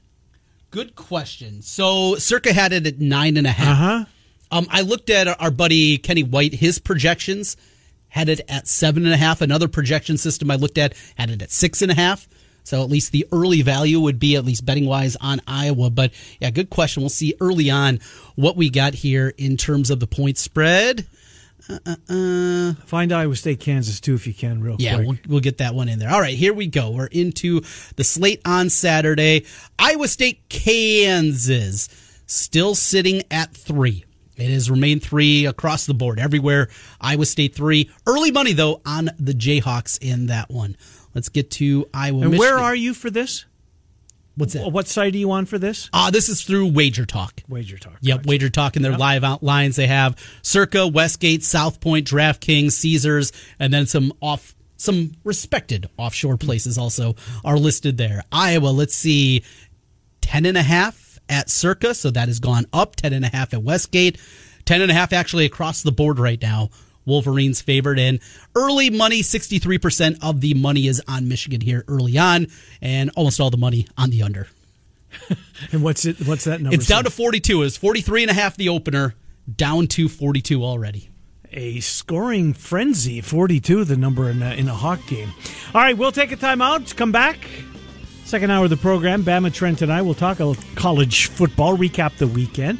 Good 0.70 0.94
question. 0.94 1.62
So 1.62 2.16
Circa 2.16 2.52
had 2.52 2.72
it 2.72 2.86
at 2.86 3.00
nine 3.00 3.36
and 3.36 3.46
a 3.46 3.50
half. 3.50 3.80
Uh-huh. 3.80 4.04
Um, 4.52 4.66
I 4.70 4.82
looked 4.82 5.10
at 5.10 5.28
our 5.40 5.50
buddy 5.50 5.98
Kenny 5.98 6.22
White. 6.22 6.54
His 6.54 6.78
projections 6.78 7.56
had 8.08 8.28
it 8.28 8.40
at 8.48 8.66
seven 8.68 9.04
and 9.04 9.14
a 9.14 9.16
half. 9.16 9.40
Another 9.40 9.68
projection 9.68 10.16
system 10.16 10.50
I 10.50 10.56
looked 10.56 10.78
at 10.78 10.94
had 11.16 11.30
it 11.30 11.42
at 11.42 11.50
six 11.50 11.82
and 11.82 11.90
a 11.90 11.94
half. 11.94 12.28
So 12.62 12.82
at 12.82 12.90
least 12.90 13.12
the 13.12 13.26
early 13.32 13.62
value 13.62 14.00
would 14.00 14.18
be 14.18 14.36
at 14.36 14.44
least 14.44 14.66
betting 14.66 14.86
wise 14.86 15.16
on 15.16 15.40
Iowa. 15.46 15.90
But 15.90 16.12
yeah, 16.40 16.50
good 16.50 16.70
question. 16.70 17.02
We'll 17.02 17.10
see 17.10 17.34
early 17.40 17.70
on 17.70 18.00
what 18.34 18.56
we 18.56 18.70
got 18.70 18.94
here 18.94 19.32
in 19.38 19.56
terms 19.56 19.90
of 19.90 19.98
the 19.98 20.06
point 20.06 20.38
spread. 20.38 21.06
Uh, 21.70 21.78
uh, 21.86 22.12
uh. 22.12 22.74
Find 22.86 23.12
Iowa 23.12 23.36
State, 23.36 23.60
Kansas 23.60 24.00
too, 24.00 24.14
if 24.14 24.26
you 24.26 24.34
can, 24.34 24.60
real 24.60 24.76
yeah, 24.78 24.94
quick. 24.94 25.06
Yeah, 25.06 25.08
we'll, 25.08 25.18
we'll 25.28 25.40
get 25.40 25.58
that 25.58 25.74
one 25.74 25.88
in 25.88 25.98
there. 25.98 26.10
All 26.10 26.20
right, 26.20 26.36
here 26.36 26.52
we 26.52 26.66
go. 26.66 26.90
We're 26.90 27.06
into 27.06 27.60
the 27.96 28.04
slate 28.04 28.40
on 28.44 28.70
Saturday. 28.70 29.44
Iowa 29.78 30.08
State, 30.08 30.48
Kansas, 30.48 31.88
still 32.26 32.74
sitting 32.74 33.22
at 33.30 33.52
three. 33.52 34.04
It 34.36 34.50
has 34.50 34.70
remained 34.70 35.02
three 35.02 35.46
across 35.46 35.86
the 35.86 35.94
board 35.94 36.18
everywhere. 36.18 36.68
Iowa 37.00 37.26
State 37.26 37.54
three. 37.54 37.90
Early 38.06 38.30
money 38.30 38.52
though 38.52 38.80
on 38.86 39.10
the 39.18 39.32
Jayhawks 39.32 39.98
in 40.00 40.26
that 40.26 40.50
one. 40.50 40.76
Let's 41.14 41.28
get 41.28 41.50
to 41.52 41.88
Iowa. 41.92 42.22
And 42.22 42.30
Michigan. 42.30 42.38
where 42.38 42.58
are 42.58 42.74
you 42.74 42.94
for 42.94 43.10
this? 43.10 43.44
What's 44.40 44.54
that? 44.54 44.72
What 44.72 44.88
site 44.88 45.14
are 45.14 45.18
you 45.18 45.30
on 45.30 45.46
for 45.46 45.58
this? 45.58 45.88
Uh, 45.92 46.10
this 46.10 46.28
is 46.28 46.42
through 46.42 46.68
Wager 46.68 47.06
Talk. 47.06 47.42
Wager 47.48 47.78
Talk. 47.78 47.98
Yep, 48.00 48.18
gotcha. 48.18 48.28
Wager 48.28 48.50
Talk 48.50 48.76
and 48.76 48.84
their 48.84 48.92
yep. 48.92 49.00
live 49.00 49.24
outlines. 49.24 49.76
They 49.76 49.86
have 49.86 50.16
Circa, 50.42 50.88
Westgate, 50.88 51.44
South 51.44 51.80
Point, 51.80 52.06
DraftKings, 52.06 52.72
Caesars, 52.72 53.32
and 53.58 53.72
then 53.72 53.86
some 53.86 54.12
off 54.20 54.54
some 54.76 55.12
respected 55.24 55.88
offshore 55.98 56.38
places 56.38 56.78
also 56.78 57.14
are 57.44 57.58
listed 57.58 57.98
there. 57.98 58.24
Iowa, 58.32 58.68
let's 58.68 58.96
see, 58.96 59.44
ten 60.22 60.46
and 60.46 60.56
a 60.56 60.62
half 60.62 61.10
at 61.30 61.48
Circa, 61.48 61.94
so 61.94 62.10
that 62.10 62.28
has 62.28 62.40
gone 62.40 62.66
up 62.72 62.96
10 62.96 63.12
and 63.12 63.24
a 63.24 63.28
half 63.28 63.54
at 63.54 63.62
Westgate, 63.62 64.18
10 64.66 64.82
and 64.82 64.90
a 64.90 64.94
half 64.94 65.12
actually 65.12 65.46
across 65.46 65.82
the 65.82 65.92
board 65.92 66.18
right 66.18 66.42
now. 66.42 66.70
Wolverines 67.04 67.60
favored 67.60 67.98
in 67.98 68.20
early 68.54 68.90
money. 68.90 69.20
63% 69.22 70.18
of 70.22 70.40
the 70.40 70.54
money 70.54 70.86
is 70.86 71.02
on 71.08 71.28
Michigan 71.28 71.60
here 71.60 71.84
early 71.88 72.18
on, 72.18 72.46
and 72.80 73.10
almost 73.16 73.40
all 73.40 73.50
the 73.50 73.56
money 73.56 73.86
on 73.96 74.10
the 74.10 74.22
under. 74.22 74.48
and 75.72 75.82
what's 75.82 76.04
it? 76.04 76.26
What's 76.26 76.44
that 76.44 76.60
number? 76.60 76.74
It's 76.74 76.86
down 76.86 77.04
to 77.04 77.10
42. 77.10 77.62
It's 77.62 77.76
43 77.76 78.22
and 78.22 78.30
a 78.30 78.34
half 78.34 78.56
the 78.56 78.68
opener, 78.68 79.14
down 79.56 79.86
to 79.88 80.08
42 80.08 80.64
already 80.64 81.10
a 81.52 81.80
scoring 81.80 82.52
frenzy. 82.52 83.20
42, 83.20 83.84
the 83.84 83.96
number 83.96 84.30
in 84.30 84.42
a, 84.42 84.54
in 84.54 84.68
a 84.68 84.74
Hawk 84.74 85.04
game. 85.06 85.32
All 85.74 85.80
right, 85.80 85.96
we'll 85.96 86.12
take 86.12 86.32
a 86.32 86.36
timeout. 86.36 86.96
Come 86.96 87.12
back. 87.12 87.38
Second 88.24 88.50
hour 88.50 88.64
of 88.64 88.70
the 88.70 88.76
program, 88.76 89.24
Bama 89.24 89.52
Trent 89.52 89.82
and 89.82 89.92
I 89.92 90.02
will 90.02 90.14
talk 90.14 90.38
a 90.38 90.54
college 90.76 91.26
football, 91.26 91.76
recap 91.76 92.16
the 92.16 92.28
weekend. 92.28 92.78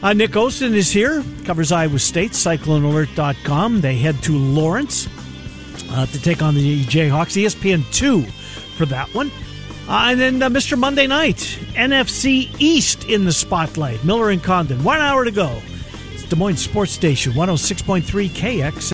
Uh, 0.00 0.12
Nick 0.12 0.30
Osen 0.32 0.74
is 0.74 0.92
here, 0.92 1.24
covers 1.44 1.72
Iowa 1.72 1.98
State, 1.98 2.30
CycloneAlert.com. 2.30 3.80
They 3.80 3.96
head 3.96 4.22
to 4.22 4.38
Lawrence 4.38 5.08
uh, 5.90 6.06
to 6.06 6.22
take 6.22 6.40
on 6.40 6.54
the 6.54 6.84
Jayhawks, 6.84 7.36
ESPN 7.42 7.82
2 7.92 8.22
for 8.22 8.86
that 8.86 9.12
one. 9.12 9.30
Uh, 9.88 10.10
and 10.10 10.20
then 10.20 10.42
uh, 10.42 10.48
Mr. 10.48 10.78
Monday 10.78 11.08
Night, 11.08 11.36
NFC 11.74 12.54
East 12.60 13.06
in 13.06 13.24
the 13.24 13.32
spotlight. 13.32 14.04
Miller 14.04 14.30
and 14.30 14.42
Condon. 14.42 14.84
One 14.84 15.00
hour 15.00 15.24
to 15.24 15.32
go. 15.32 15.60
It's 16.12 16.24
Des 16.24 16.36
Moines 16.36 16.58
Sports 16.58 16.92
Station, 16.92 17.32
106.3 17.32 18.02
KX. 18.28 18.82